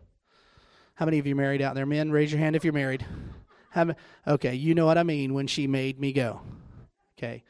How 0.94 1.04
many 1.04 1.18
of 1.18 1.26
you 1.26 1.34
married 1.34 1.60
out 1.60 1.74
there, 1.74 1.86
men? 1.86 2.10
Raise 2.10 2.30
your 2.30 2.38
hand 2.38 2.54
if 2.56 2.64
you're 2.64 2.72
married. 2.72 3.04
Okay, 4.26 4.54
you 4.54 4.74
know 4.74 4.86
what 4.86 4.98
I 4.98 5.02
mean 5.02 5.34
when 5.34 5.48
she 5.48 5.66
made 5.66 5.98
me 5.98 6.12
go. 6.12 6.40
Okay. 7.18 7.42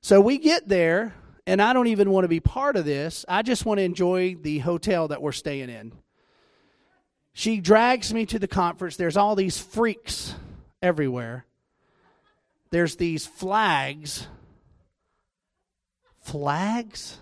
So 0.00 0.20
we 0.20 0.38
get 0.38 0.68
there 0.68 1.14
and 1.46 1.60
I 1.60 1.72
don't 1.72 1.88
even 1.88 2.10
want 2.10 2.24
to 2.24 2.28
be 2.28 2.40
part 2.40 2.76
of 2.76 2.84
this. 2.84 3.24
I 3.28 3.42
just 3.42 3.66
want 3.66 3.78
to 3.78 3.84
enjoy 3.84 4.36
the 4.36 4.60
hotel 4.60 5.08
that 5.08 5.20
we're 5.20 5.32
staying 5.32 5.68
in. 5.68 5.92
She 7.34 7.60
drags 7.60 8.12
me 8.12 8.26
to 8.26 8.38
the 8.38 8.48
conference. 8.48 8.96
There's 8.96 9.16
all 9.16 9.36
these 9.36 9.58
freaks 9.58 10.34
everywhere. 10.80 11.44
There's 12.70 12.96
these 12.96 13.26
flags. 13.26 14.26
Flags? 16.20 17.18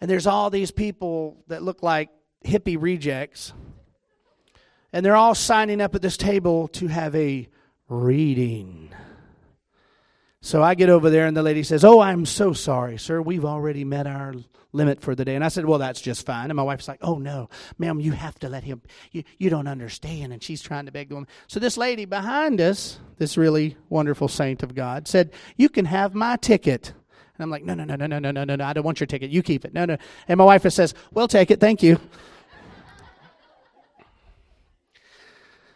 And 0.00 0.10
there's 0.10 0.26
all 0.26 0.48
these 0.50 0.70
people 0.70 1.36
that 1.48 1.62
look 1.62 1.82
like 1.82 2.08
hippie 2.44 2.80
rejects. 2.80 3.52
And 4.92 5.04
they're 5.04 5.16
all 5.16 5.34
signing 5.34 5.80
up 5.80 5.94
at 5.94 6.02
this 6.02 6.16
table 6.16 6.68
to 6.68 6.86
have 6.88 7.14
a 7.14 7.48
reading. 7.88 8.90
So 10.44 10.62
I 10.62 10.74
get 10.74 10.90
over 10.90 11.08
there, 11.08 11.26
and 11.26 11.36
the 11.36 11.42
lady 11.42 11.62
says, 11.62 11.84
Oh, 11.84 12.00
I'm 12.00 12.26
so 12.26 12.52
sorry, 12.52 12.98
sir. 12.98 13.22
We've 13.22 13.44
already 13.44 13.84
met 13.84 14.08
our 14.08 14.34
limit 14.72 15.00
for 15.00 15.14
the 15.14 15.24
day. 15.24 15.36
And 15.36 15.44
I 15.44 15.48
said, 15.48 15.64
Well, 15.64 15.78
that's 15.78 16.00
just 16.00 16.26
fine. 16.26 16.50
And 16.50 16.56
my 16.56 16.64
wife's 16.64 16.88
like, 16.88 16.98
Oh, 17.00 17.18
no, 17.18 17.48
ma'am, 17.78 18.00
you 18.00 18.10
have 18.12 18.38
to 18.40 18.48
let 18.48 18.64
him. 18.64 18.82
You, 19.12 19.22
you 19.38 19.50
don't 19.50 19.68
understand. 19.68 20.32
And 20.32 20.42
she's 20.42 20.60
trying 20.60 20.86
to 20.86 20.92
beg 20.92 21.10
the 21.10 21.14
woman. 21.14 21.28
So 21.46 21.60
this 21.60 21.76
lady 21.76 22.06
behind 22.06 22.60
us, 22.60 22.98
this 23.18 23.36
really 23.36 23.76
wonderful 23.88 24.26
saint 24.26 24.64
of 24.64 24.74
God, 24.74 25.06
said, 25.06 25.30
You 25.56 25.68
can 25.68 25.84
have 25.84 26.12
my 26.12 26.36
ticket. 26.36 26.92
And 27.38 27.44
I'm 27.44 27.50
like, 27.50 27.64
no, 27.64 27.74
no, 27.74 27.84
no, 27.84 27.96
no, 27.96 28.06
no, 28.06 28.18
no, 28.18 28.30
no, 28.30 28.44
no, 28.44 28.56
no. 28.56 28.64
I 28.64 28.72
don't 28.72 28.84
want 28.84 29.00
your 29.00 29.06
ticket. 29.06 29.30
You 29.30 29.42
keep 29.42 29.64
it. 29.64 29.72
No, 29.72 29.84
no. 29.84 29.96
And 30.28 30.38
my 30.38 30.44
wife 30.44 30.70
says, 30.70 30.92
we'll 31.12 31.28
take 31.28 31.50
it. 31.50 31.60
Thank 31.60 31.82
you. 31.82 31.98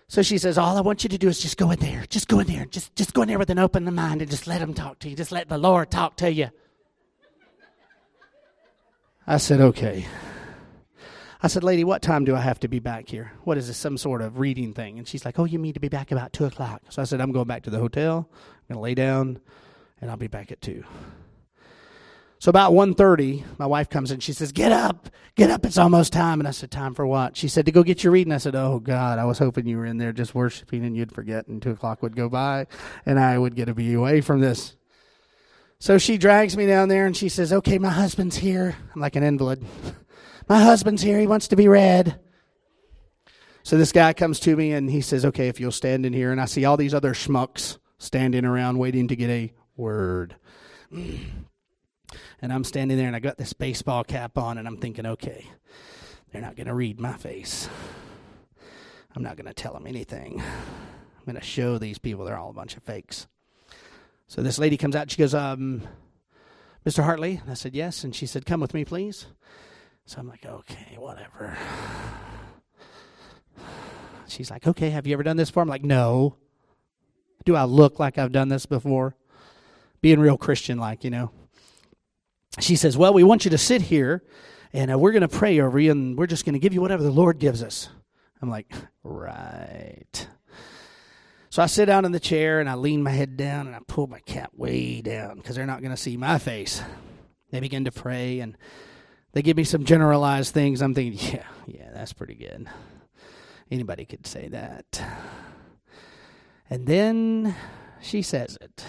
So 0.09 0.23
she 0.23 0.39
says, 0.39 0.57
All 0.57 0.77
I 0.77 0.81
want 0.81 1.03
you 1.03 1.09
to 1.11 1.19
do 1.19 1.29
is 1.29 1.41
just 1.41 1.57
go 1.57 1.71
in 1.71 1.81
there. 1.81 2.05
Just 2.09 2.29
go 2.29 2.39
in 2.39 2.47
there. 2.47 2.67
Just, 2.67 2.95
just 2.95 3.13
go 3.13 3.23
in 3.23 3.29
there 3.29 3.39
with 3.39 3.51
an 3.51 3.59
open 3.59 3.93
mind 3.95 4.23
and 4.23 4.31
just 4.31 4.47
let 4.47 4.61
him 4.61 4.73
talk 4.75 4.99
to 5.01 5.09
you. 5.09 5.17
Just 5.17 5.33
let 5.33 5.49
the 5.49 5.59
Lord 5.59 5.91
talk 5.91 6.17
to 6.19 6.33
you. 6.33 6.51
I 9.27 9.39
said, 9.39 9.61
Okay. 9.61 10.07
I 11.43 11.49
said, 11.49 11.63
Lady, 11.63 11.85
what 11.85 12.03
time 12.03 12.25
do 12.25 12.35
I 12.35 12.41
have 12.41 12.59
to 12.61 12.69
be 12.69 12.79
back 12.79 13.09
here? 13.09 13.31
What 13.45 13.59
is 13.59 13.67
this, 13.67 13.77
some 13.77 13.99
sort 13.99 14.23
of 14.23 14.39
reading 14.39 14.73
thing? 14.73 14.99
And 14.99 15.07
she's 15.07 15.25
like, 15.25 15.39
Oh, 15.39 15.45
you 15.45 15.59
need 15.59 15.75
to 15.75 15.81
be 15.81 15.89
back 15.89 16.13
about 16.13 16.33
2 16.33 16.47
o'clock. 16.47 16.83
So 16.89 17.03
I 17.03 17.05
said, 17.05 17.21
I'm 17.21 17.33
going 17.33 17.47
back 17.47 17.65
to 17.65 17.71
the 17.71 17.79
hotel. 17.79 18.29
I'm 18.33 18.75
going 18.75 18.79
to 18.79 18.81
lay 18.81 18.95
down, 18.95 19.41
and 20.01 20.11
I'll 20.11 20.17
be 20.17 20.29
back 20.29 20.51
at 20.51 20.61
2. 20.61 20.85
So 22.47 22.51
about 22.51 22.75
1.30, 22.75 23.59
my 23.59 23.67
wife 23.67 23.91
comes 23.91 24.13
in. 24.13 24.21
She 24.21 24.33
says, 24.33 24.53
get 24.53 24.71
up, 24.71 25.11
get 25.35 25.51
up. 25.51 25.67
It's 25.67 25.79
almost 25.79 26.13
time. 26.13 26.39
And 26.39 26.47
I 26.47 26.53
said, 26.53 26.71
time 26.71 26.95
for 26.95 27.05
what? 27.05 27.37
She 27.37 27.49
said, 27.49 27.67
to 27.67 27.73
go 27.73 27.83
get 27.83 28.05
your 28.05 28.13
reading. 28.13 28.33
I 28.33 28.39
said, 28.39 28.55
oh, 28.55 28.79
God, 28.79 29.19
I 29.19 29.25
was 29.25 29.41
hoping 29.41 29.67
you 29.67 29.79
were 29.79 29.85
in 29.85 29.99
there 29.99 30.13
just 30.13 30.33
worshiping 30.33 30.85
and 30.85 30.97
you'd 30.97 31.11
forget 31.11 31.49
and 31.49 31.61
2 31.61 31.73
o'clock 31.73 32.03
would 32.03 32.15
go 32.15 32.29
by 32.29 32.69
and 33.05 33.19
I 33.19 33.37
would 33.37 33.57
get 33.57 33.65
to 33.65 33.75
be 33.75 33.95
away 33.95 34.21
from 34.21 34.39
this. 34.39 34.77
So 35.81 35.99
she 35.99 36.19
drags 36.19 36.57
me 36.57 36.69
down 36.69 36.89
there 36.89 37.05
and 37.05 37.17
she 37.17 37.29
says, 37.29 37.53
okay, 37.53 37.81
my 37.81 37.91
husband's 37.91 38.37
here. 38.37 38.77
I'm 38.95 39.01
like 39.01 39.17
an 39.17 39.25
invalid. 39.25 39.65
my 40.49 40.61
husband's 40.61 41.03
here. 41.03 41.19
He 41.19 41.27
wants 41.27 41.49
to 41.49 41.57
be 41.57 41.67
read. 41.67 42.21
So 43.65 43.77
this 43.77 43.91
guy 43.91 44.13
comes 44.13 44.39
to 44.39 44.55
me 44.55 44.71
and 44.71 44.89
he 44.89 45.01
says, 45.01 45.25
okay, 45.25 45.49
if 45.49 45.59
you'll 45.59 45.73
stand 45.73 46.07
in 46.07 46.13
here. 46.13 46.31
And 46.31 46.41
I 46.41 46.45
see 46.45 46.65
all 46.65 46.77
these 46.77 46.95
other 46.95 47.13
schmucks 47.13 47.79
standing 47.99 48.45
around 48.45 48.79
waiting 48.79 49.09
to 49.09 49.17
get 49.17 49.31
a 49.31 49.53
word. 49.77 50.37
And 52.43 52.53
I'm 52.53 52.65
standing 52.65 52.99
there 52.99 53.07
and 53.07 53.17
I 53.17 53.21
got 53.21 53.39
this 53.39 53.53
baseball 53.53 54.05
cap 54.05 54.37
on 54.37 54.59
and 54.59 54.69
I'm 54.69 54.77
thinking, 54.77 55.07
okay, 55.07 55.47
they're 56.31 56.43
not 56.43 56.57
going 56.57 56.67
to 56.67 56.75
read 56.75 57.01
my 57.01 57.15
face. 57.15 57.69
I'm 59.15 59.23
not 59.23 59.37
going 59.37 59.47
to 59.47 59.55
tell 59.55 59.73
them 59.73 59.87
anything. 59.87 60.41
I'm 60.41 61.25
going 61.25 61.37
to 61.37 61.43
show 61.43 61.79
these 61.79 61.99
people 61.99 62.25
they're 62.25 62.39
all 62.39 62.51
a 62.51 62.55
bunch 62.55 62.77
of 62.77 62.83
fakes. 62.83 63.27
So 64.29 64.43
this 64.43 64.59
lady 64.59 64.77
comes 64.77 64.95
out. 64.95 65.11
She 65.11 65.17
goes, 65.17 65.35
um, 65.35 65.83
Mr. 66.85 67.05
Hartley? 67.05 67.41
And 67.43 67.51
I 67.51 67.55
said, 67.55 67.75
yes. 67.75 68.05
And 68.05 68.15
she 68.15 68.27
said, 68.27 68.45
come 68.45 68.61
with 68.61 68.75
me, 68.75 68.85
please. 68.85 69.27
So 70.05 70.19
I'm 70.19 70.29
like, 70.29 70.45
okay, 70.45 70.97
whatever. 70.99 71.57
She's 74.29 74.51
like, 74.51 74.67
okay, 74.67 74.91
have 74.91 75.07
you 75.07 75.15
ever 75.15 75.23
done 75.23 75.37
this 75.37 75.51
before? 75.51 75.63
I'm 75.63 75.69
like, 75.69 75.85
no. 75.85 76.37
Do 77.45 77.57
I 77.57 77.65
look 77.65 77.99
like 77.99 78.19
I've 78.19 78.33
done 78.33 78.49
this 78.49 78.67
before? 78.67 79.17
Being 80.03 80.21
real 80.21 80.37
Christian 80.37 80.79
like, 80.79 81.03
you 81.03 81.11
know 81.11 81.31
she 82.61 82.77
says, 82.77 82.97
Well, 82.97 83.13
we 83.13 83.25
want 83.25 83.45
you 83.45 83.51
to 83.51 83.59
sit 83.59 83.83
here 83.83 84.23
and 84.73 84.93
uh, 84.93 84.99
we're 84.99 85.13
going 85.13 85.23
to 85.23 85.29
pray 85.29 85.61
over 85.61 85.79
you 85.79 85.91
and 85.91 86.17
we're 86.17 86.27
just 86.27 86.45
going 86.45 86.55
to 86.55 86.59
give 86.59 86.75
you 86.75 86.81
whatever 86.81 87.03
the 87.03 87.11
Lord 87.11 87.39
gives 87.39 87.63
us. 87.63 87.89
I'm 88.41 88.51
like, 88.51 88.73
Right. 89.03 90.29
So 91.51 91.63
I 91.63 91.67
sit 91.67 91.87
down 91.87 92.05
in 92.05 92.13
the 92.13 92.21
chair 92.21 92.61
and 92.61 92.69
I 92.69 92.75
lean 92.75 93.03
my 93.03 93.11
head 93.11 93.37
down 93.37 93.67
and 93.67 93.75
I 93.75 93.79
pull 93.87 94.09
my 94.09 94.21
cap 94.21 94.51
way 94.55 95.01
down 95.01 95.37
because 95.37 95.57
they're 95.57 95.65
not 95.65 95.81
going 95.81 95.95
to 95.95 95.97
see 95.97 96.17
my 96.17 96.39
face. 96.39 96.83
They 97.51 97.61
begin 97.61 97.85
to 97.87 97.93
pray 97.93 98.41
and 98.41 98.59
they 99.33 99.43
give 99.43 99.57
me 99.57 99.65
some 99.65 99.85
generalized 99.85 100.53
things. 100.53 100.83
I'm 100.83 100.95
thinking, 100.95 101.19
yeah, 101.33 101.47
yeah, 101.67 101.91
that's 101.95 102.13
pretty 102.13 102.35
good. 102.35 102.69
Anybody 103.71 104.05
could 104.05 104.27
say 104.27 104.49
that. 104.49 105.03
And 106.69 106.87
then 106.87 107.55
she 108.01 108.23
says 108.23 108.59
it. 108.61 108.85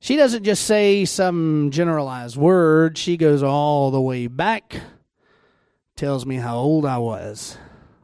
She 0.00 0.16
doesn't 0.16 0.44
just 0.44 0.64
say 0.64 1.04
some 1.04 1.70
generalized 1.70 2.36
word, 2.36 2.98
she 2.98 3.16
goes 3.16 3.42
all 3.42 3.90
the 3.90 4.00
way 4.00 4.26
back, 4.26 4.76
tells 5.96 6.26
me 6.26 6.36
how 6.36 6.58
old 6.58 6.84
I 6.84 6.98
was, 6.98 7.56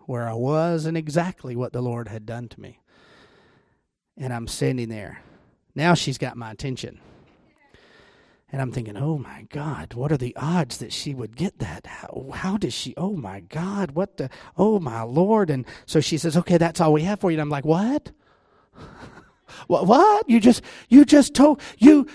where 0.06 0.28
I 0.28 0.32
was, 0.32 0.86
and 0.86 0.96
exactly 0.96 1.54
what 1.54 1.72
the 1.72 1.82
Lord 1.82 2.08
had 2.08 2.26
done 2.26 2.48
to 2.48 2.60
me. 2.60 2.80
And 4.16 4.32
I'm 4.32 4.48
standing 4.48 4.88
there. 4.88 5.20
Now 5.74 5.94
she's 5.94 6.18
got 6.18 6.36
my 6.36 6.50
attention. 6.50 7.00
And 8.50 8.60
I'm 8.60 8.70
thinking, 8.70 8.98
oh 8.98 9.16
my 9.16 9.46
God, 9.48 9.94
what 9.94 10.12
are 10.12 10.18
the 10.18 10.36
odds 10.36 10.76
that 10.78 10.92
she 10.92 11.14
would 11.14 11.36
get 11.36 11.58
that? 11.60 11.86
How, 11.86 12.26
how 12.34 12.58
does 12.58 12.74
she? 12.74 12.92
Oh 12.98 13.16
my 13.16 13.40
God, 13.40 13.92
what 13.92 14.18
the? 14.18 14.28
Oh 14.58 14.78
my 14.78 15.02
Lord. 15.02 15.48
And 15.48 15.64
so 15.86 16.00
she 16.00 16.18
says, 16.18 16.36
okay, 16.36 16.58
that's 16.58 16.78
all 16.78 16.92
we 16.92 17.02
have 17.02 17.20
for 17.20 17.30
you. 17.30 17.36
And 17.36 17.40
I'm 17.40 17.48
like, 17.48 17.64
what? 17.64 18.12
What? 19.66 19.86
What? 19.86 20.28
You 20.28 20.40
just 20.40 20.62
you 20.88 21.04
just 21.04 21.34
told 21.34 21.60
you 21.78 22.06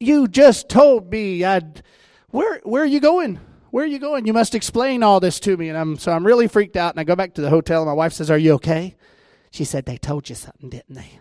you 0.00 0.28
just 0.28 0.68
told 0.68 1.10
me 1.10 1.44
I'd 1.44 1.82
where 2.28 2.60
where 2.64 2.82
are 2.82 2.86
you 2.86 3.00
going? 3.00 3.40
Where 3.70 3.84
are 3.84 3.88
you 3.88 3.98
going? 3.98 4.26
You 4.26 4.32
must 4.32 4.54
explain 4.54 5.02
all 5.02 5.20
this 5.20 5.38
to 5.40 5.56
me. 5.56 5.68
And 5.68 5.76
I'm 5.76 5.98
so 5.98 6.12
I'm 6.12 6.26
really 6.26 6.48
freaked 6.48 6.76
out 6.76 6.92
and 6.92 7.00
I 7.00 7.04
go 7.04 7.16
back 7.16 7.34
to 7.34 7.42
the 7.42 7.50
hotel 7.50 7.82
and 7.82 7.88
my 7.88 7.94
wife 7.94 8.12
says, 8.12 8.30
Are 8.30 8.38
you 8.38 8.54
okay? 8.54 8.96
She 9.50 9.64
said, 9.64 9.84
They 9.84 9.98
told 9.98 10.28
you 10.28 10.34
something, 10.34 10.70
didn't 10.70 10.94
they? 10.94 11.20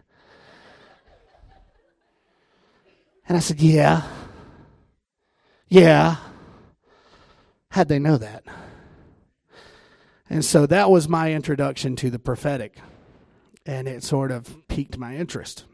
And 3.28 3.38
I 3.38 3.40
said, 3.40 3.60
Yeah. 3.60 4.04
Yeah. 5.68 6.18
How'd 7.72 7.90
they 7.90 8.00
know 8.00 8.18
that? 8.18 8.44
And 10.30 10.46
so 10.46 10.66
that 10.66 10.90
was 10.90 11.10
my 11.10 11.34
introduction 11.34 11.96
to 11.98 12.10
the 12.10 12.20
prophetic. 12.20 12.78
And 13.66 13.88
it 13.88 14.04
sort 14.04 14.32
of 14.32 14.68
piqued 14.68 14.98
my 14.98 15.16
interest. 15.16 15.66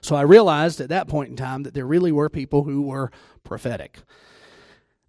So 0.00 0.14
I 0.14 0.22
realized 0.22 0.80
at 0.80 0.90
that 0.90 1.08
point 1.08 1.30
in 1.30 1.36
time 1.36 1.62
that 1.62 1.74
there 1.74 1.86
really 1.86 2.12
were 2.12 2.28
people 2.28 2.64
who 2.64 2.82
were 2.82 3.10
prophetic. 3.44 3.98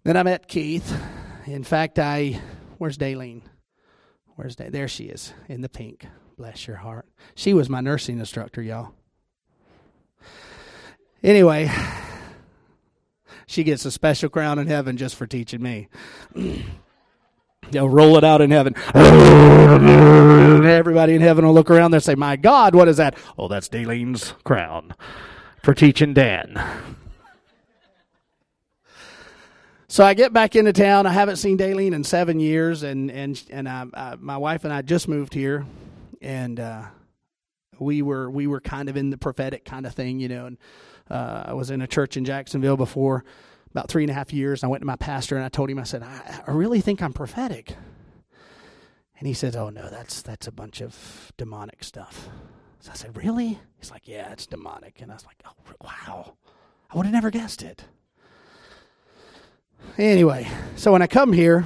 Then 0.04 0.16
I 0.16 0.22
met 0.22 0.48
Keith. 0.48 0.98
In 1.46 1.64
fact, 1.64 1.98
I 1.98 2.40
where's 2.78 2.96
Daleen? 2.96 3.42
Where's 4.36 4.56
Day? 4.56 4.70
There 4.70 4.88
she 4.88 5.04
is 5.04 5.34
in 5.48 5.60
the 5.60 5.68
pink. 5.68 6.06
Bless 6.38 6.66
your 6.66 6.78
heart. 6.78 7.06
She 7.34 7.52
was 7.52 7.68
my 7.68 7.80
nursing 7.80 8.18
instructor, 8.18 8.62
y'all. 8.62 8.94
Anyway, 11.22 11.70
she 13.46 13.62
gets 13.62 13.84
a 13.84 13.90
special 13.90 14.28
crown 14.28 14.58
in 14.58 14.66
heaven 14.66 14.96
just 14.96 15.16
for 15.16 15.26
teaching 15.26 15.62
me. 15.62 15.88
They'll 17.70 17.88
roll 17.88 18.18
it 18.18 18.24
out 18.24 18.40
in 18.40 18.50
heaven. 18.50 18.74
Everybody 20.66 21.14
in 21.14 21.22
heaven 21.22 21.46
will 21.46 21.54
look 21.54 21.70
around 21.70 21.92
there 21.92 21.98
and 21.98 22.04
say, 22.04 22.14
My 22.14 22.36
God, 22.36 22.74
what 22.74 22.88
is 22.88 22.98
that? 22.98 23.16
Oh, 23.38 23.48
that's 23.48 23.68
Daleen's 23.68 24.34
crown 24.44 24.94
for 25.62 25.72
teaching 25.72 26.12
Dan. 26.12 26.60
So 29.88 30.04
I 30.04 30.14
get 30.14 30.32
back 30.32 30.56
into 30.56 30.72
town. 30.72 31.06
I 31.06 31.12
haven't 31.12 31.36
seen 31.36 31.58
Daleen 31.58 31.92
in 31.92 32.02
seven 32.02 32.40
years, 32.40 32.82
and 32.82 33.10
and 33.10 33.42
and 33.50 33.68
I, 33.68 33.84
I, 33.92 34.14
my 34.18 34.38
wife 34.38 34.64
and 34.64 34.72
I 34.72 34.80
just 34.80 35.06
moved 35.06 35.34
here, 35.34 35.66
and 36.22 36.58
uh, 36.58 36.84
we 37.78 38.00
were 38.00 38.30
we 38.30 38.46
were 38.46 38.62
kind 38.62 38.88
of 38.88 38.96
in 38.96 39.10
the 39.10 39.18
prophetic 39.18 39.66
kind 39.66 39.84
of 39.84 39.94
thing, 39.94 40.18
you 40.18 40.28
know. 40.28 40.46
And 40.46 40.58
uh, 41.10 41.44
I 41.48 41.52
was 41.52 41.70
in 41.70 41.82
a 41.82 41.86
church 41.86 42.16
in 42.16 42.24
Jacksonville 42.24 42.78
before 42.78 43.24
about 43.72 43.88
three 43.88 44.04
and 44.04 44.10
a 44.10 44.14
half 44.14 44.32
years. 44.32 44.62
I 44.62 44.68
went 44.68 44.82
to 44.82 44.86
my 44.86 44.96
pastor 44.96 45.36
and 45.36 45.44
I 45.44 45.48
told 45.48 45.70
him, 45.70 45.78
I 45.78 45.84
said, 45.84 46.02
I, 46.02 46.42
I 46.46 46.50
really 46.52 46.80
think 46.80 47.02
I'm 47.02 47.12
prophetic. 47.12 47.74
And 49.18 49.26
he 49.26 49.34
says, 49.34 49.56
Oh 49.56 49.70
no, 49.70 49.88
that's 49.88 50.22
that's 50.22 50.46
a 50.46 50.52
bunch 50.52 50.80
of 50.80 51.32
demonic 51.36 51.82
stuff. 51.84 52.28
So 52.80 52.90
I 52.92 52.94
said, 52.94 53.16
Really? 53.16 53.58
He's 53.78 53.90
like, 53.90 54.06
Yeah, 54.06 54.30
it's 54.32 54.46
demonic. 54.46 55.00
And 55.00 55.10
I 55.10 55.14
was 55.14 55.24
like, 55.24 55.42
Oh 55.46 55.52
wow. 55.82 56.34
I 56.90 56.96
would 56.96 57.06
have 57.06 57.14
never 57.14 57.30
guessed 57.30 57.62
it. 57.62 57.84
Anyway, 59.96 60.46
so 60.76 60.92
when 60.92 61.02
I 61.02 61.06
come 61.06 61.32
here, 61.32 61.64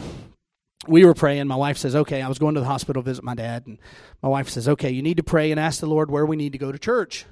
we 0.87 1.05
were 1.05 1.15
praying. 1.15 1.47
My 1.49 1.57
wife 1.57 1.79
says, 1.79 1.97
Okay, 1.97 2.23
I 2.23 2.29
was 2.29 2.39
going 2.39 2.55
to 2.55 2.61
the 2.61 2.67
hospital 2.67 3.03
to 3.03 3.07
visit 3.07 3.25
my 3.25 3.35
dad, 3.35 3.67
and 3.67 3.79
my 4.23 4.29
wife 4.29 4.49
says, 4.49 4.69
Okay, 4.69 4.91
you 4.91 5.03
need 5.03 5.17
to 5.17 5.23
pray 5.23 5.51
and 5.51 5.59
ask 5.59 5.81
the 5.81 5.87
Lord 5.87 6.11
where 6.11 6.27
we 6.27 6.37
need 6.37 6.53
to 6.53 6.59
go 6.59 6.71
to 6.71 6.79
church. 6.79 7.25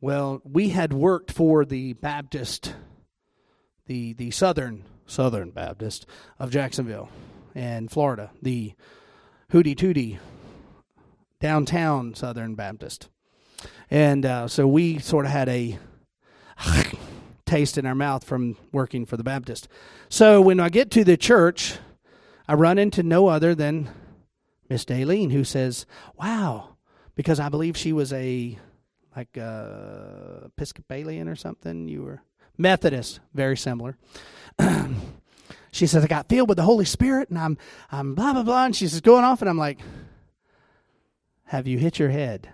Well, 0.00 0.42
we 0.44 0.70
had 0.70 0.92
worked 0.92 1.30
for 1.30 1.64
the 1.64 1.92
Baptist 1.94 2.74
the 3.86 4.12
the 4.14 4.30
Southern 4.30 4.84
Southern 5.06 5.50
Baptist 5.50 6.06
of 6.38 6.50
Jacksonville 6.50 7.08
and 7.54 7.90
Florida, 7.90 8.30
the 8.42 8.74
Hootie 9.52 9.76
Tootie 9.76 10.18
downtown 11.40 12.14
Southern 12.14 12.54
Baptist, 12.54 13.08
and 13.90 14.24
uh, 14.24 14.48
so 14.48 14.66
we 14.66 14.98
sort 14.98 15.26
of 15.26 15.32
had 15.32 15.48
a 15.48 15.78
taste 17.46 17.76
in 17.76 17.86
our 17.86 17.94
mouth 17.94 18.24
from 18.24 18.56
working 18.72 19.04
for 19.06 19.16
the 19.16 19.24
Baptist. 19.24 19.68
So 20.08 20.40
when 20.40 20.60
I 20.60 20.68
get 20.68 20.90
to 20.92 21.04
the 21.04 21.16
church, 21.16 21.78
I 22.48 22.54
run 22.54 22.78
into 22.78 23.02
no 23.02 23.28
other 23.28 23.54
than 23.54 23.90
Miss 24.68 24.84
Daleen, 24.84 25.32
who 25.32 25.44
says, 25.44 25.86
"Wow," 26.16 26.76
because 27.14 27.38
I 27.38 27.48
believe 27.48 27.76
she 27.76 27.92
was 27.92 28.12
a 28.12 28.58
like 29.14 29.36
uh, 29.38 30.46
Episcopalian 30.46 31.28
or 31.28 31.36
something. 31.36 31.88
You 31.88 32.02
were 32.02 32.22
Methodist, 32.56 33.20
very 33.32 33.56
similar. 33.56 33.96
she 35.70 35.86
says, 35.86 36.04
I 36.04 36.06
got 36.06 36.28
filled 36.28 36.48
with 36.48 36.56
the 36.56 36.62
Holy 36.62 36.84
Spirit 36.84 37.30
and 37.30 37.38
I'm, 37.38 37.58
I'm 37.90 38.14
blah, 38.14 38.32
blah, 38.32 38.42
blah. 38.42 38.66
And 38.66 38.76
she's 38.76 39.00
going 39.00 39.24
off, 39.24 39.42
and 39.42 39.48
I'm 39.48 39.58
like, 39.58 39.80
Have 41.44 41.66
you 41.66 41.78
hit 41.78 41.98
your 41.98 42.10
head? 42.10 42.48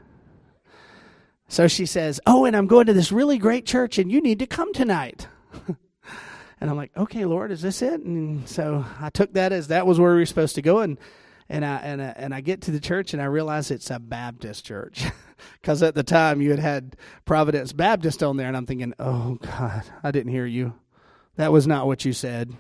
So 1.48 1.66
she 1.66 1.84
says, 1.84 2.20
Oh, 2.26 2.44
and 2.44 2.56
I'm 2.56 2.66
going 2.66 2.86
to 2.86 2.92
this 2.92 3.12
really 3.12 3.38
great 3.38 3.66
church, 3.66 3.98
and 3.98 4.10
you 4.10 4.20
need 4.20 4.38
to 4.38 4.46
come 4.46 4.72
tonight. 4.72 5.28
and 6.60 6.70
I'm 6.70 6.76
like, 6.76 6.96
Okay, 6.96 7.24
Lord, 7.24 7.50
is 7.50 7.60
this 7.60 7.82
it? 7.82 8.00
And 8.00 8.48
so 8.48 8.84
I 9.00 9.10
took 9.10 9.34
that 9.34 9.52
as 9.52 9.68
that 9.68 9.86
was 9.86 10.00
where 10.00 10.14
we 10.14 10.20
were 10.20 10.26
supposed 10.26 10.54
to 10.54 10.62
go. 10.62 10.78
And 10.78 10.96
and 11.50 11.64
I 11.64 11.76
and 11.78 12.00
I, 12.00 12.14
and 12.16 12.34
I 12.34 12.40
get 12.40 12.62
to 12.62 12.70
the 12.70 12.80
church 12.80 13.12
and 13.12 13.20
I 13.20 13.26
realize 13.26 13.70
it's 13.70 13.90
a 13.90 13.98
Baptist 13.98 14.64
church 14.64 15.04
because 15.60 15.82
at 15.82 15.96
the 15.96 16.04
time 16.04 16.40
you 16.40 16.50
had 16.50 16.60
had 16.60 16.96
Providence 17.24 17.72
Baptist 17.72 18.22
on 18.22 18.36
there, 18.36 18.46
and 18.46 18.56
I'm 18.56 18.66
thinking, 18.66 18.94
oh 18.98 19.34
God, 19.34 19.82
I 20.02 20.12
didn't 20.12 20.32
hear 20.32 20.46
you. 20.46 20.74
That 21.36 21.52
was 21.52 21.66
not 21.66 21.86
what 21.86 22.04
you 22.04 22.12
said. 22.12 22.52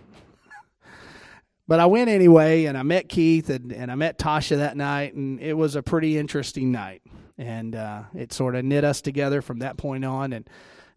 but 1.68 1.78
I 1.78 1.86
went 1.86 2.10
anyway, 2.10 2.64
and 2.64 2.76
I 2.76 2.82
met 2.82 3.08
Keith 3.08 3.48
and, 3.48 3.72
and 3.72 3.92
I 3.92 3.94
met 3.94 4.18
Tasha 4.18 4.56
that 4.56 4.76
night, 4.76 5.14
and 5.14 5.40
it 5.40 5.54
was 5.54 5.76
a 5.76 5.82
pretty 5.84 6.18
interesting 6.18 6.72
night, 6.72 7.02
and 7.38 7.76
uh, 7.76 8.02
it 8.12 8.32
sort 8.32 8.56
of 8.56 8.64
knit 8.64 8.82
us 8.82 9.00
together 9.00 9.40
from 9.40 9.60
that 9.60 9.76
point 9.76 10.04
on, 10.04 10.32
and 10.32 10.50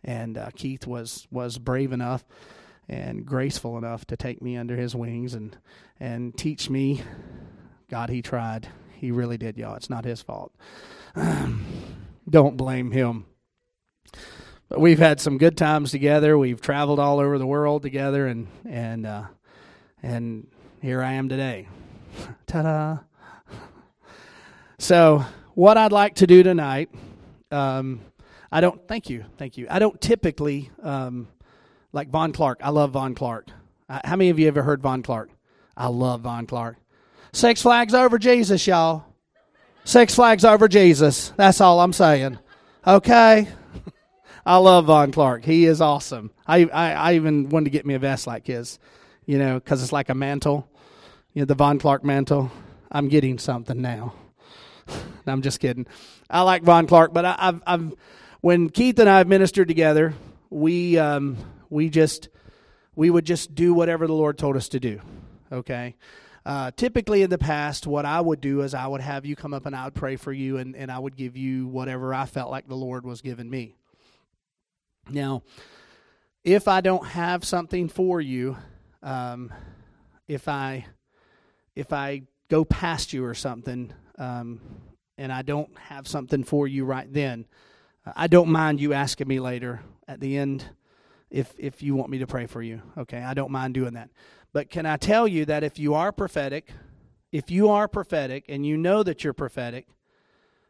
and 0.04 0.36
uh, 0.36 0.50
Keith 0.56 0.88
was 0.88 1.28
was 1.30 1.60
brave 1.60 1.91
enough 1.91 2.26
and 2.89 3.24
graceful 3.24 3.78
enough 3.78 4.04
to 4.06 4.18
take 4.18 4.41
me 4.41 4.58
under 4.58 4.76
his 4.76 4.96
wings 4.96 5.36
and 5.36 5.56
and 6.00 6.36
teach 6.36 6.72
me 6.72 7.04
God, 7.90 8.10
he 8.10 8.22
tried. 8.22 8.70
He 8.96 9.12
really 9.12 9.38
did, 9.38 9.58
y'all. 9.58 9.76
It's 9.76 9.90
not 9.90 10.06
his 10.06 10.22
fault. 10.22 10.54
Don't 12.30 12.58
blame 12.58 12.92
him. 12.92 13.26
But 14.70 14.80
we've 14.80 15.00
had 15.00 15.20
some 15.20 15.38
good 15.38 15.58
times 15.58 15.92
together. 15.92 16.38
We've 16.38 16.62
traveled 16.62 17.00
all 17.00 17.20
over 17.20 17.38
the 17.38 17.46
world 17.46 17.84
together, 17.84 18.28
and 18.28 18.48
and 18.68 19.06
uh, 19.06 19.24
and 20.02 20.48
here 20.82 21.04
I 21.04 21.14
am 21.14 21.30
today. 21.30 21.68
Ta-da! 22.48 23.00
So, 24.80 25.26
what 25.54 25.78
I'd 25.78 25.92
like 25.92 26.16
to 26.16 26.28
do 26.28 26.42
tonight, 26.44 26.90
um, 27.52 28.02
I 28.52 28.62
don't. 28.62 28.88
Thank 28.88 29.10
you, 29.10 29.26
thank 29.38 29.58
you. 29.58 29.68
I 29.70 29.80
don't 29.80 30.00
typically 30.02 30.72
um, 30.82 31.28
like 31.92 32.10
Von 32.10 32.32
Clark. 32.32 32.60
I 32.64 32.70
love 32.70 32.92
Von 32.92 33.16
Clark. 33.16 33.50
Uh, 33.88 34.00
how 34.04 34.16
many 34.16 34.30
of 34.30 34.40
you 34.40 34.48
ever 34.48 34.64
heard 34.64 34.82
Von 34.82 35.04
Clark? 35.04 35.30
I 35.78 35.88
love 35.88 36.22
Von 36.22 36.48
Clark. 36.48 36.78
Six 37.34 37.64
Flags 37.64 37.96
over 37.96 38.20
Jesus, 38.20 38.66
y'all. 38.68 39.06
Six 39.86 40.14
Flags 40.14 40.46
over 40.46 40.68
Jesus. 40.68 41.34
That's 41.36 41.60
all 41.62 41.82
I'm 41.82 41.92
saying. 41.92 42.38
Okay? 42.86 43.48
I 44.46 44.58
love 44.58 44.86
Von 44.86 45.12
Clark. 45.12 45.44
He 45.44 45.66
is 45.66 45.82
awesome. 45.82 46.30
I, 46.46 46.66
I, 46.66 46.92
I 46.94 47.14
even 47.16 47.50
wanted 47.50 47.66
to 47.66 47.70
get 47.72 47.88
me 47.88 47.96
a 47.96 48.00
vest 48.00 48.28
like 48.28 48.46
his, 48.46 48.78
you 49.26 49.40
know, 49.40 49.56
because 49.56 49.82
it's 49.82 49.92
like 49.92 50.10
a 50.10 50.16
mantle, 50.16 50.70
you 51.34 51.42
know, 51.42 51.46
the 51.46 51.56
Von 51.56 51.80
Clark 51.80 52.04
mantle. 52.04 52.52
I'm 52.92 53.08
getting 53.10 53.40
something 53.40 53.82
now. 53.82 54.14
I'm 55.26 55.42
just 55.42 55.60
kidding. 55.60 55.88
I 56.30 56.42
like 56.42 56.62
Von 56.62 56.86
Clark, 56.86 57.14
but 57.14 57.26
I, 57.26 57.36
have 57.40 57.64
I've 57.66 57.94
when 58.42 58.70
Keith 58.70 59.00
and 59.00 59.10
I 59.10 59.18
have 59.18 59.28
ministered 59.28 59.68
together, 59.68 60.14
we 60.52 61.00
um, 61.00 61.38
we 61.70 61.90
just 61.90 62.30
we 62.96 63.10
would 63.10 63.26
just 63.26 63.56
do 63.56 63.74
whatever 63.74 64.06
the 64.06 64.14
Lord 64.14 64.38
told 64.38 64.56
us 64.56 64.70
to 64.70 64.80
do. 64.80 65.00
Okay, 65.52 65.96
uh, 66.46 66.72
typically 66.76 67.22
in 67.22 67.30
the 67.30 67.38
past, 67.38 67.88
what 67.88 68.06
I 68.06 68.20
would 68.20 68.41
do 68.41 68.62
is 68.62 68.74
I 68.74 68.88
would 68.88 69.02
have 69.02 69.26
you 69.26 69.36
come 69.36 69.54
up 69.54 69.66
and 69.66 69.76
I 69.76 69.86
would 69.86 69.96
pray 69.96 70.18
for 70.18 70.34
you, 70.34 70.58
and, 70.58 70.76
and 70.76 70.91
I 70.91 71.00
would 71.00 71.16
give 71.16 71.38
you 71.38 71.68
whatever 71.68 72.14
I 72.14 72.26
felt 72.26 72.52
like 72.52 72.68
the 72.68 72.76
Lord 72.76 73.06
was 73.06 73.22
giving 73.22 73.50
me. 73.50 73.76
Now, 75.10 75.44
if 76.44 76.68
I 76.68 76.82
don't 76.82 77.06
have 77.06 77.46
something 77.46 77.88
for 77.88 78.20
you, 78.20 78.58
um, 79.02 79.54
if 80.28 80.48
I 80.48 80.86
if 81.76 81.91
I 81.91 82.24
go 82.50 82.64
past 82.66 83.14
you 83.14 83.26
or 83.26 83.34
something, 83.34 83.94
um, 84.18 84.62
and 85.18 85.32
I 85.32 85.41
don't 85.41 85.76
have 85.78 86.08
something 86.08 86.44
for 86.44 86.68
you 86.68 86.86
right 86.86 87.12
then, 87.12 87.46
I 88.16 88.28
don't 88.28 88.50
mind 88.50 88.82
you 88.82 88.94
asking 88.94 89.28
me 89.28 89.39
later 89.39 89.82
at 90.08 90.20
the 90.20 90.38
end 90.38 90.66
if 91.30 91.54
if 91.58 91.82
you 91.82 91.96
want 91.96 92.10
me 92.10 92.20
to 92.20 92.28
pray 92.28 92.48
for 92.48 92.62
you. 92.62 92.82
Okay, 92.98 93.20
I 93.20 93.34
don't 93.34 93.52
mind 93.52 93.74
doing 93.74 93.94
that. 93.94 94.10
But 94.54 94.70
can 94.70 94.86
I 94.86 94.97
tell 94.97 95.28
you 95.28 95.45
that 95.45 95.64
if 95.64 95.80
you 95.80 95.95
are 95.95 96.12
prophetic, 96.12 96.72
if 97.32 97.49
you 97.49 97.70
are 97.70 97.88
prophetic 97.88 98.45
and 98.47 98.66
you 98.66 98.78
know 98.78 99.01
that 99.01 99.24
you're 99.24 99.34
prophetic, 99.34 99.88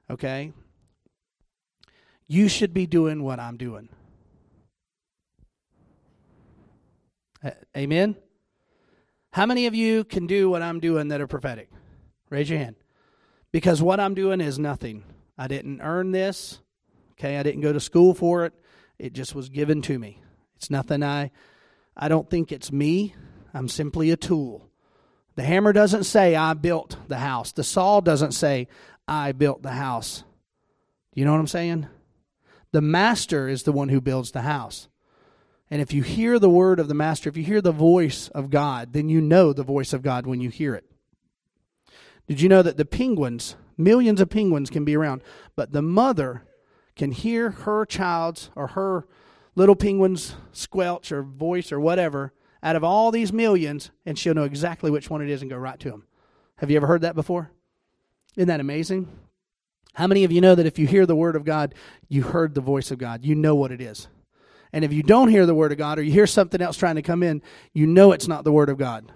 okay, 0.09 0.53
you 2.25 2.47
should 2.47 2.73
be 2.73 2.88
doing 2.88 3.23
what 3.23 3.39
I'm 3.39 3.57
doing. 3.57 3.89
Amen? 7.75 8.15
How 9.34 9.45
many 9.45 9.67
of 9.67 9.75
you 9.75 10.05
can 10.05 10.27
do 10.27 10.49
what 10.49 10.61
I'm 10.61 10.79
doing 10.79 11.09
that 11.09 11.19
are 11.19 11.27
prophetic? 11.27 11.69
Raise 12.29 12.49
your 12.49 12.59
hand. 12.59 12.77
Because 13.51 13.81
what 13.81 13.99
I'm 13.99 14.13
doing 14.13 14.39
is 14.39 14.57
nothing. 14.57 15.03
I 15.38 15.47
didn't 15.47 15.81
earn 15.81 16.11
this. 16.11 16.59
Okay, 17.13 17.38
I 17.38 17.43
didn't 17.43 17.61
go 17.61 17.73
to 17.73 17.79
school 17.79 18.13
for 18.13 18.45
it. 18.45 18.53
It 18.97 19.13
just 19.13 19.36
was 19.36 19.49
given 19.49 19.81
to 19.84 19.99
me. 19.99 20.21
It's 20.55 20.69
nothing 20.69 21.03
I 21.03 21.31
I 21.95 22.07
don't 22.07 22.29
think 22.29 22.51
it's 22.51 22.71
me. 22.71 23.13
I'm 23.54 23.68
simply 23.68 24.12
a 24.12 24.18
tool. 24.18 24.70
The 25.36 25.43
hammer 25.43 25.74
doesn't 25.74 26.04
say, 26.04 26.36
I 26.36 26.54
built 26.54 26.97
the 27.08 27.18
house. 27.18 27.51
The 27.51 27.64
saw 27.64 28.01
doesn't 28.01 28.34
say, 28.34 28.68
I 29.08 29.32
built 29.32 29.64
the 29.64 29.72
house. 29.72 30.24
You 31.14 31.26
know 31.26 31.32
what 31.32 31.39
I'm 31.39 31.47
saying? 31.47 31.88
The 32.72 32.82
master 32.82 33.47
is 33.47 33.64
the 33.64 33.72
one 33.72 33.89
who 33.89 34.01
builds 34.01 34.32
the 34.32 34.41
house. 34.41 34.88
And 35.70 35.82
if 35.82 35.93
you 35.93 36.04
hear 36.04 36.38
the 36.39 36.49
word 36.49 36.80
of 36.80 36.88
the 36.88 36.93
master, 36.93 37.30
if 37.30 37.38
you 37.38 37.43
hear 37.43 37.62
the 37.62 37.72
voice 37.72 38.28
of 38.30 38.49
God, 38.49 38.93
then 38.93 39.10
you 39.10 39.22
know 39.22 39.54
the 39.54 39.64
voice 39.64 39.93
of 39.93 40.04
God 40.04 40.28
when 40.28 40.39
you 40.41 40.49
hear 40.49 40.76
it. 40.76 40.86
Did 42.28 42.41
you 42.41 42.49
know 42.49 42.62
that 42.62 42.78
the 42.78 42.86
penguins, 42.86 43.56
millions 43.78 44.22
of 44.22 44.30
penguins 44.30 44.70
can 44.70 44.86
be 44.86 44.95
around, 44.95 45.24
but 45.56 45.72
the 45.72 45.82
mother 45.82 46.43
can 46.95 47.12
hear 47.12 47.51
her 47.51 47.86
child's 47.86 48.49
or 48.56 48.68
her 48.68 49.08
little 49.56 49.76
penguin's 49.76 50.36
squelch 50.51 51.12
or 51.12 51.24
voice 51.24 51.72
or 51.72 51.80
whatever 51.80 52.34
out 52.64 52.78
of 52.78 52.84
all 52.84 53.11
these 53.11 53.34
millions, 53.34 53.91
and 54.05 54.18
she'll 54.18 54.34
know 54.34 54.45
exactly 54.45 54.89
which 54.89 55.09
one 55.09 55.22
it 55.22 55.30
is 55.30 55.41
and 55.41 55.51
go 55.51 55.57
right 55.57 55.80
to 55.82 55.91
them. 55.91 56.07
Have 56.57 56.72
you 56.72 56.78
ever 56.78 56.88
heard 56.88 57.01
that 57.01 57.14
before? 57.14 57.51
Isn't 58.38 58.47
that 58.47 58.61
amazing? 58.61 59.09
How 59.93 60.07
many 60.07 60.24
of 60.24 60.32
you 60.32 60.41
know 60.41 60.55
that 60.55 60.66
if 60.66 60.80
you 60.80 60.88
hear 60.88 61.05
the 61.05 61.16
word 61.16 61.36
of 61.36 61.43
God, 61.43 61.76
you 62.07 62.24
heard 62.24 62.55
the 62.55 62.61
voice 62.61 62.89
of 62.89 62.97
God? 62.97 63.26
You 63.26 63.36
know 63.36 63.53
what 63.53 63.72
it 63.72 63.82
is. 63.82 64.07
And 64.72 64.84
if 64.84 64.91
you 64.91 65.03
don't 65.03 65.28
hear 65.28 65.45
the 65.45 65.53
word 65.53 65.72
of 65.72 65.78
God 65.78 65.99
or 65.99 66.01
you 66.01 66.11
hear 66.11 66.26
something 66.26 66.61
else 66.61 66.78
trying 66.78 66.95
to 66.95 67.03
come 67.03 67.22
in, 67.22 67.43
you 67.74 67.86
know 67.86 68.11
it's 68.11 68.28
not 68.28 68.43
the 68.43 68.51
word 68.51 68.70
of 68.70 68.78
God. 68.78 69.11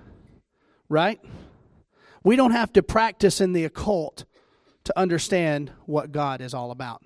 Right? 0.89 1.19
We 2.23 2.35
don't 2.35 2.51
have 2.51 2.73
to 2.73 2.83
practice 2.83 3.41
in 3.41 3.53
the 3.53 3.63
occult 3.63 4.25
to 4.83 4.99
understand 4.99 5.71
what 5.85 6.11
God 6.11 6.41
is 6.41 6.53
all 6.53 6.69
about. 6.71 7.01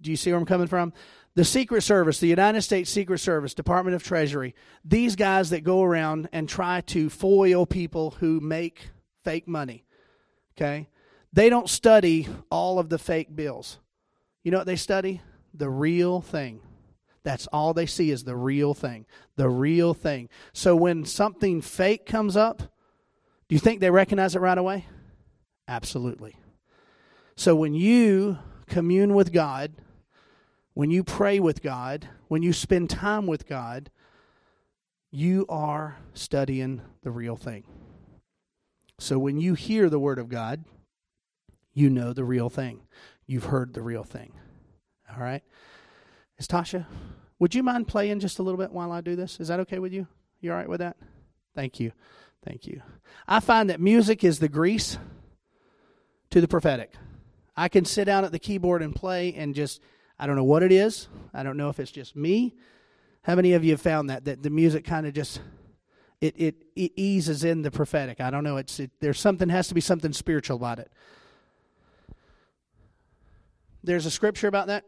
Do 0.00 0.10
you 0.10 0.16
see 0.16 0.30
where 0.30 0.38
I'm 0.38 0.46
coming 0.46 0.66
from? 0.66 0.92
The 1.34 1.44
Secret 1.44 1.82
Service, 1.82 2.18
the 2.18 2.26
United 2.26 2.62
States 2.62 2.90
Secret 2.90 3.18
Service, 3.18 3.54
Department 3.54 3.94
of 3.94 4.02
Treasury, 4.02 4.54
these 4.84 5.16
guys 5.16 5.50
that 5.50 5.62
go 5.62 5.82
around 5.82 6.28
and 6.32 6.48
try 6.48 6.80
to 6.82 7.08
foil 7.08 7.66
people 7.66 8.10
who 8.18 8.40
make 8.40 8.88
fake 9.24 9.46
money, 9.46 9.84
okay? 10.56 10.88
They 11.32 11.48
don't 11.48 11.68
study 11.68 12.28
all 12.50 12.78
of 12.78 12.88
the 12.88 12.98
fake 12.98 13.34
bills. 13.34 13.78
You 14.42 14.50
know 14.50 14.58
what 14.58 14.66
they 14.66 14.76
study? 14.76 15.20
The 15.54 15.70
real 15.70 16.20
thing. 16.20 16.60
That's 17.22 17.46
all 17.48 17.74
they 17.74 17.86
see 17.86 18.10
is 18.10 18.24
the 18.24 18.36
real 18.36 18.74
thing. 18.74 19.06
The 19.36 19.48
real 19.48 19.94
thing. 19.94 20.28
So 20.52 20.74
when 20.74 21.04
something 21.04 21.60
fake 21.60 22.06
comes 22.06 22.36
up, 22.36 22.62
do 23.48 23.54
you 23.54 23.58
think 23.58 23.80
they 23.80 23.90
recognize 23.90 24.34
it 24.34 24.40
right 24.40 24.58
away? 24.58 24.86
Absolutely. 25.68 26.34
So 27.36 27.54
when 27.54 27.74
you 27.74 28.38
commune 28.66 29.14
with 29.14 29.32
God, 29.32 29.72
when 30.74 30.90
you 30.90 31.02
pray 31.02 31.40
with 31.40 31.62
God, 31.62 32.08
when 32.28 32.42
you 32.42 32.52
spend 32.52 32.90
time 32.90 33.26
with 33.26 33.46
God, 33.46 33.90
you 35.10 35.44
are 35.48 35.98
studying 36.14 36.82
the 37.02 37.10
real 37.10 37.36
thing. 37.36 37.64
So 38.98 39.18
when 39.18 39.38
you 39.38 39.54
hear 39.54 39.88
the 39.88 39.98
Word 39.98 40.18
of 40.18 40.28
God, 40.28 40.64
you 41.72 41.90
know 41.90 42.12
the 42.12 42.24
real 42.24 42.48
thing. 42.50 42.82
You've 43.26 43.46
heard 43.46 43.74
the 43.74 43.82
real 43.82 44.04
thing. 44.04 44.32
All 45.10 45.22
right? 45.22 45.42
Is 46.38 46.46
Tasha, 46.46 46.86
would 47.38 47.54
you 47.54 47.62
mind 47.62 47.88
playing 47.88 48.20
just 48.20 48.38
a 48.38 48.42
little 48.42 48.58
bit 48.58 48.72
while 48.72 48.92
I 48.92 49.00
do 49.00 49.16
this? 49.16 49.40
Is 49.40 49.48
that 49.48 49.60
okay 49.60 49.78
with 49.78 49.92
you? 49.92 50.06
You 50.40 50.52
all 50.52 50.58
right 50.58 50.68
with 50.68 50.80
that? 50.80 50.96
Thank 51.54 51.80
you. 51.80 51.92
Thank 52.44 52.66
you. 52.66 52.82
I 53.26 53.40
find 53.40 53.68
that 53.70 53.80
music 53.80 54.24
is 54.24 54.38
the 54.38 54.48
grease 54.48 54.98
to 56.30 56.40
the 56.40 56.48
prophetic. 56.48 56.92
I 57.56 57.68
can 57.68 57.84
sit 57.84 58.04
down 58.04 58.24
at 58.24 58.32
the 58.32 58.38
keyboard 58.38 58.82
and 58.82 58.94
play 58.94 59.34
and 59.34 59.54
just 59.54 59.80
I 60.20 60.26
don't 60.26 60.36
know 60.36 60.44
what 60.44 60.62
it 60.62 60.70
is. 60.70 61.08
I 61.32 61.42
don't 61.42 61.56
know 61.56 61.70
if 61.70 61.80
it's 61.80 61.90
just 61.90 62.14
me. 62.14 62.54
How 63.22 63.34
many 63.34 63.54
of 63.54 63.64
you 63.64 63.70
have 63.70 63.80
found 63.80 64.10
that 64.10 64.26
that 64.26 64.42
the 64.42 64.50
music 64.50 64.84
kind 64.84 65.06
of 65.06 65.14
just 65.14 65.40
it, 66.20 66.34
it, 66.36 66.56
it 66.76 66.92
eases 66.94 67.42
in 67.42 67.62
the 67.62 67.70
prophetic? 67.70 68.20
I 68.20 68.30
don't 68.30 68.44
know. 68.44 68.58
It's 68.58 68.78
it, 68.78 68.90
there's 69.00 69.18
something 69.18 69.48
has 69.48 69.68
to 69.68 69.74
be 69.74 69.80
something 69.80 70.12
spiritual 70.12 70.56
about 70.56 70.78
it. 70.78 70.92
There's 73.82 74.04
a 74.04 74.10
scripture 74.10 74.46
about 74.46 74.66
that. 74.66 74.84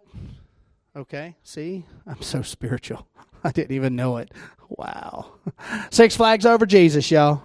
Okay, 0.94 1.34
see, 1.42 1.86
I'm 2.06 2.20
so 2.20 2.42
spiritual. 2.42 3.06
I 3.44 3.52
didn't 3.52 3.74
even 3.74 3.96
know 3.96 4.18
it. 4.18 4.30
Wow, 4.68 5.32
Six 5.90 6.14
Flags 6.14 6.44
over 6.44 6.66
Jesus, 6.66 7.10
y'all. 7.10 7.42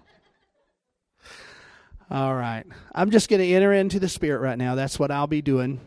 All 2.10 2.34
right, 2.34 2.66
I'm 2.94 3.10
just 3.10 3.30
going 3.30 3.40
to 3.40 3.48
enter 3.48 3.72
into 3.72 3.98
the 3.98 4.10
spirit 4.10 4.40
right 4.40 4.58
now. 4.58 4.74
That's 4.74 4.98
what 4.98 5.10
I'll 5.10 5.26
be 5.26 5.40
doing 5.40 5.80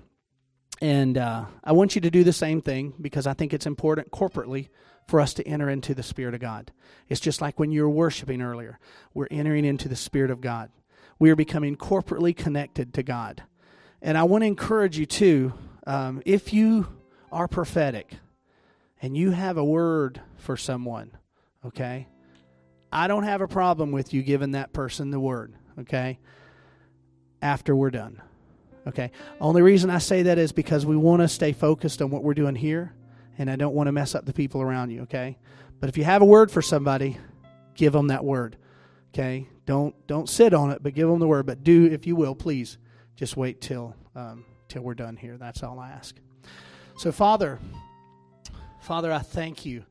And 0.83 1.17
uh, 1.17 1.45
I 1.63 1.71
want 1.71 1.95
you 1.95 2.01
to 2.01 2.11
do 2.11 2.25
the 2.25 2.33
same 2.33 2.61
thing 2.61 2.93
because 2.99 3.25
I 3.25 3.31
think 3.31 3.53
it's 3.53 3.65
important 3.65 4.11
corporately 4.11 4.67
for 5.07 5.21
us 5.21 5.33
to 5.35 5.47
enter 5.47 5.69
into 5.69 5.93
the 5.93 6.03
Spirit 6.03 6.33
of 6.33 6.41
God. 6.41 6.73
It's 7.07 7.21
just 7.21 7.39
like 7.39 7.57
when 7.57 7.71
you 7.71 7.83
were 7.83 7.89
worshiping 7.89 8.41
earlier. 8.41 8.79
We're 9.13 9.29
entering 9.31 9.63
into 9.63 9.87
the 9.87 9.95
Spirit 9.95 10.29
of 10.29 10.41
God. 10.41 10.71
We 11.19 11.29
are 11.29 11.37
becoming 11.37 11.77
corporately 11.77 12.35
connected 12.35 12.93
to 12.95 13.01
God. 13.01 13.43
And 14.01 14.17
I 14.17 14.23
want 14.23 14.41
to 14.41 14.47
encourage 14.47 14.97
you, 14.97 15.05
too, 15.05 15.53
um, 15.87 16.21
if 16.25 16.51
you 16.51 16.87
are 17.31 17.47
prophetic 17.47 18.15
and 19.01 19.15
you 19.15 19.31
have 19.31 19.55
a 19.55 19.63
word 19.63 20.19
for 20.35 20.57
someone, 20.57 21.11
okay, 21.65 22.09
I 22.91 23.07
don't 23.07 23.23
have 23.23 23.39
a 23.39 23.47
problem 23.47 23.93
with 23.93 24.13
you 24.13 24.21
giving 24.21 24.51
that 24.51 24.73
person 24.73 25.11
the 25.11 25.19
word, 25.21 25.53
okay, 25.79 26.19
after 27.41 27.73
we're 27.73 27.89
done. 27.89 28.21
Okay. 28.87 29.11
Only 29.39 29.61
reason 29.61 29.89
I 29.89 29.99
say 29.99 30.23
that 30.23 30.37
is 30.37 30.51
because 30.51 30.85
we 30.85 30.97
want 30.97 31.21
to 31.21 31.27
stay 31.27 31.53
focused 31.53 32.01
on 32.01 32.09
what 32.09 32.23
we're 32.23 32.33
doing 32.33 32.55
here, 32.55 32.93
and 33.37 33.49
I 33.49 33.55
don't 33.55 33.73
want 33.73 33.87
to 33.87 33.91
mess 33.91 34.15
up 34.15 34.25
the 34.25 34.33
people 34.33 34.61
around 34.61 34.91
you. 34.91 35.01
Okay. 35.03 35.37
But 35.79 35.89
if 35.89 35.97
you 35.97 36.03
have 36.03 36.21
a 36.21 36.25
word 36.25 36.51
for 36.51 36.61
somebody, 36.61 37.17
give 37.75 37.93
them 37.93 38.07
that 38.07 38.23
word. 38.23 38.57
Okay. 39.13 39.47
Don't 39.65 39.95
don't 40.07 40.27
sit 40.27 40.53
on 40.53 40.71
it, 40.71 40.83
but 40.83 40.93
give 40.93 41.07
them 41.07 41.19
the 41.19 41.27
word. 41.27 41.45
But 41.45 41.63
do, 41.63 41.85
if 41.85 42.05
you 42.05 42.15
will, 42.15 42.35
please, 42.35 42.77
just 43.15 43.37
wait 43.37 43.61
till 43.61 43.95
um, 44.15 44.45
till 44.67 44.81
we're 44.81 44.95
done 44.95 45.15
here. 45.15 45.37
That's 45.37 45.63
all 45.63 45.79
I 45.79 45.89
ask. 45.89 46.15
So, 46.97 47.11
Father, 47.11 47.59
Father, 48.81 49.11
I 49.11 49.19
thank 49.19 49.65
you. 49.65 49.85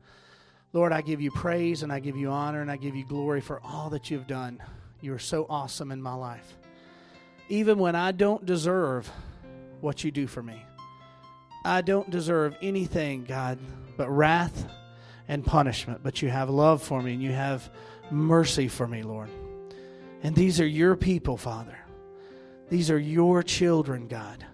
Lord, 0.74 0.92
I 0.92 1.02
give 1.02 1.20
you 1.20 1.30
praise 1.30 1.82
and 1.82 1.92
I 1.92 2.00
give 2.00 2.16
you 2.16 2.30
honor 2.30 2.62
and 2.62 2.70
I 2.70 2.76
give 2.76 2.94
you 2.94 3.04
glory 3.04 3.40
for 3.40 3.60
all 3.62 3.90
that 3.90 4.10
you've 4.10 4.26
done. 4.26 4.62
You 5.00 5.12
are 5.12 5.18
so 5.18 5.46
awesome 5.50 5.92
in 5.92 6.00
my 6.00 6.14
life 6.14 6.54
even 7.52 7.78
when 7.78 7.94
I 7.94 8.12
don't 8.12 8.46
deserve 8.46 9.12
what 9.82 10.02
you 10.02 10.10
do 10.10 10.26
for 10.26 10.42
me. 10.42 10.64
I 11.66 11.82
don't 11.82 12.08
deserve 12.08 12.56
anything, 12.62 13.24
God, 13.24 13.58
but 13.98 14.08
wrath 14.08 14.66
and 15.28 15.44
punishment. 15.44 16.00
But 16.02 16.22
you 16.22 16.30
have 16.30 16.48
love 16.48 16.82
for 16.82 17.02
me 17.02 17.12
and 17.12 17.22
you 17.22 17.32
have 17.32 17.68
mercy 18.10 18.68
for 18.68 18.88
me, 18.88 19.02
Lord. 19.02 19.28
And 20.22 20.34
these 20.34 20.62
are 20.62 20.66
your 20.66 20.96
people, 20.96 21.36
Father. 21.36 21.76
These 22.70 22.90
are 22.90 22.98
your 22.98 23.42
children, 23.42 24.08
God. 24.08 24.46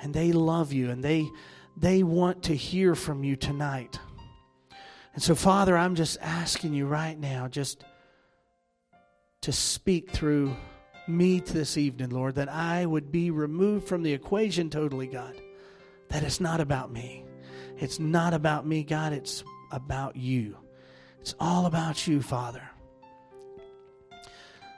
And 0.00 0.14
they 0.14 0.30
love 0.30 0.72
you 0.72 0.90
and 0.90 1.02
they 1.02 1.28
they 1.76 2.04
want 2.04 2.44
to 2.44 2.54
hear 2.54 2.94
from 2.94 3.24
you 3.24 3.34
tonight. 3.34 3.98
And 5.14 5.22
so, 5.22 5.34
Father, 5.34 5.76
I'm 5.76 5.96
just 5.96 6.16
asking 6.20 6.74
you 6.74 6.86
right 6.86 7.18
now 7.18 7.48
just 7.48 7.84
to 9.40 9.50
speak 9.50 10.12
through 10.12 10.54
me 11.08 11.40
this 11.40 11.76
evening, 11.76 12.10
Lord, 12.10 12.34
that 12.36 12.48
I 12.48 12.84
would 12.86 13.12
be 13.12 13.30
removed 13.30 13.86
from 13.86 14.02
the 14.02 14.12
equation 14.12 14.70
totally, 14.70 15.06
God. 15.06 15.40
That 16.08 16.22
it's 16.22 16.40
not 16.40 16.60
about 16.60 16.92
me. 16.92 17.24
It's 17.78 17.98
not 17.98 18.34
about 18.34 18.66
me, 18.66 18.82
God. 18.82 19.12
It's 19.12 19.44
about 19.70 20.16
you. 20.16 20.56
It's 21.20 21.34
all 21.40 21.66
about 21.66 22.06
you, 22.06 22.22
Father. 22.22 22.62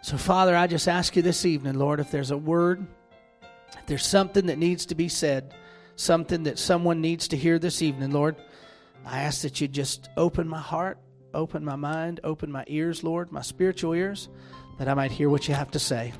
So, 0.03 0.16
Father, 0.16 0.57
I 0.57 0.66
just 0.66 0.89
ask 0.89 1.16
you 1.16 1.22
this 1.22 1.45
evening, 1.45 1.74
Lord, 1.74 2.01
if 2.01 2.11
there's 2.11 2.31
a 2.31 2.37
word, 2.37 2.87
if 3.76 3.87
there's 3.87 4.07
something 4.07 4.47
that 4.47 4.59
needs 4.59 4.87
to 4.87 4.95
be 4.95 5.09
said, 5.09 5.55
something 5.97 6.45
that 6.45 6.59
someone 6.59 7.01
needs 7.01 7.29
to 7.29 7.37
hear 7.37 7.59
this 7.59 7.83
evening, 7.83 8.12
Lord, 8.12 8.37
I 9.05 9.22
ask 9.22 9.43
that 9.43 9.61
you 9.61 9.68
just 9.68 10.09
open 10.16 10.49
my 10.49 10.61
heart, 10.61 10.99
open 11.35 11.64
my 11.64 11.76
mind, 11.76 12.20
open 12.24 12.51
my 12.51 12.64
ears, 12.68 13.05
Lord, 13.05 13.33
my 13.33 13.43
spiritual 13.43 13.93
ears 13.93 14.29
that 14.79 14.89
I 14.89 14.95
might 14.95 15.11
hear 15.11 15.29
what 15.29 15.49
you 15.49 15.55
have 15.55 15.70
to 15.72 15.79
say. 15.79 16.12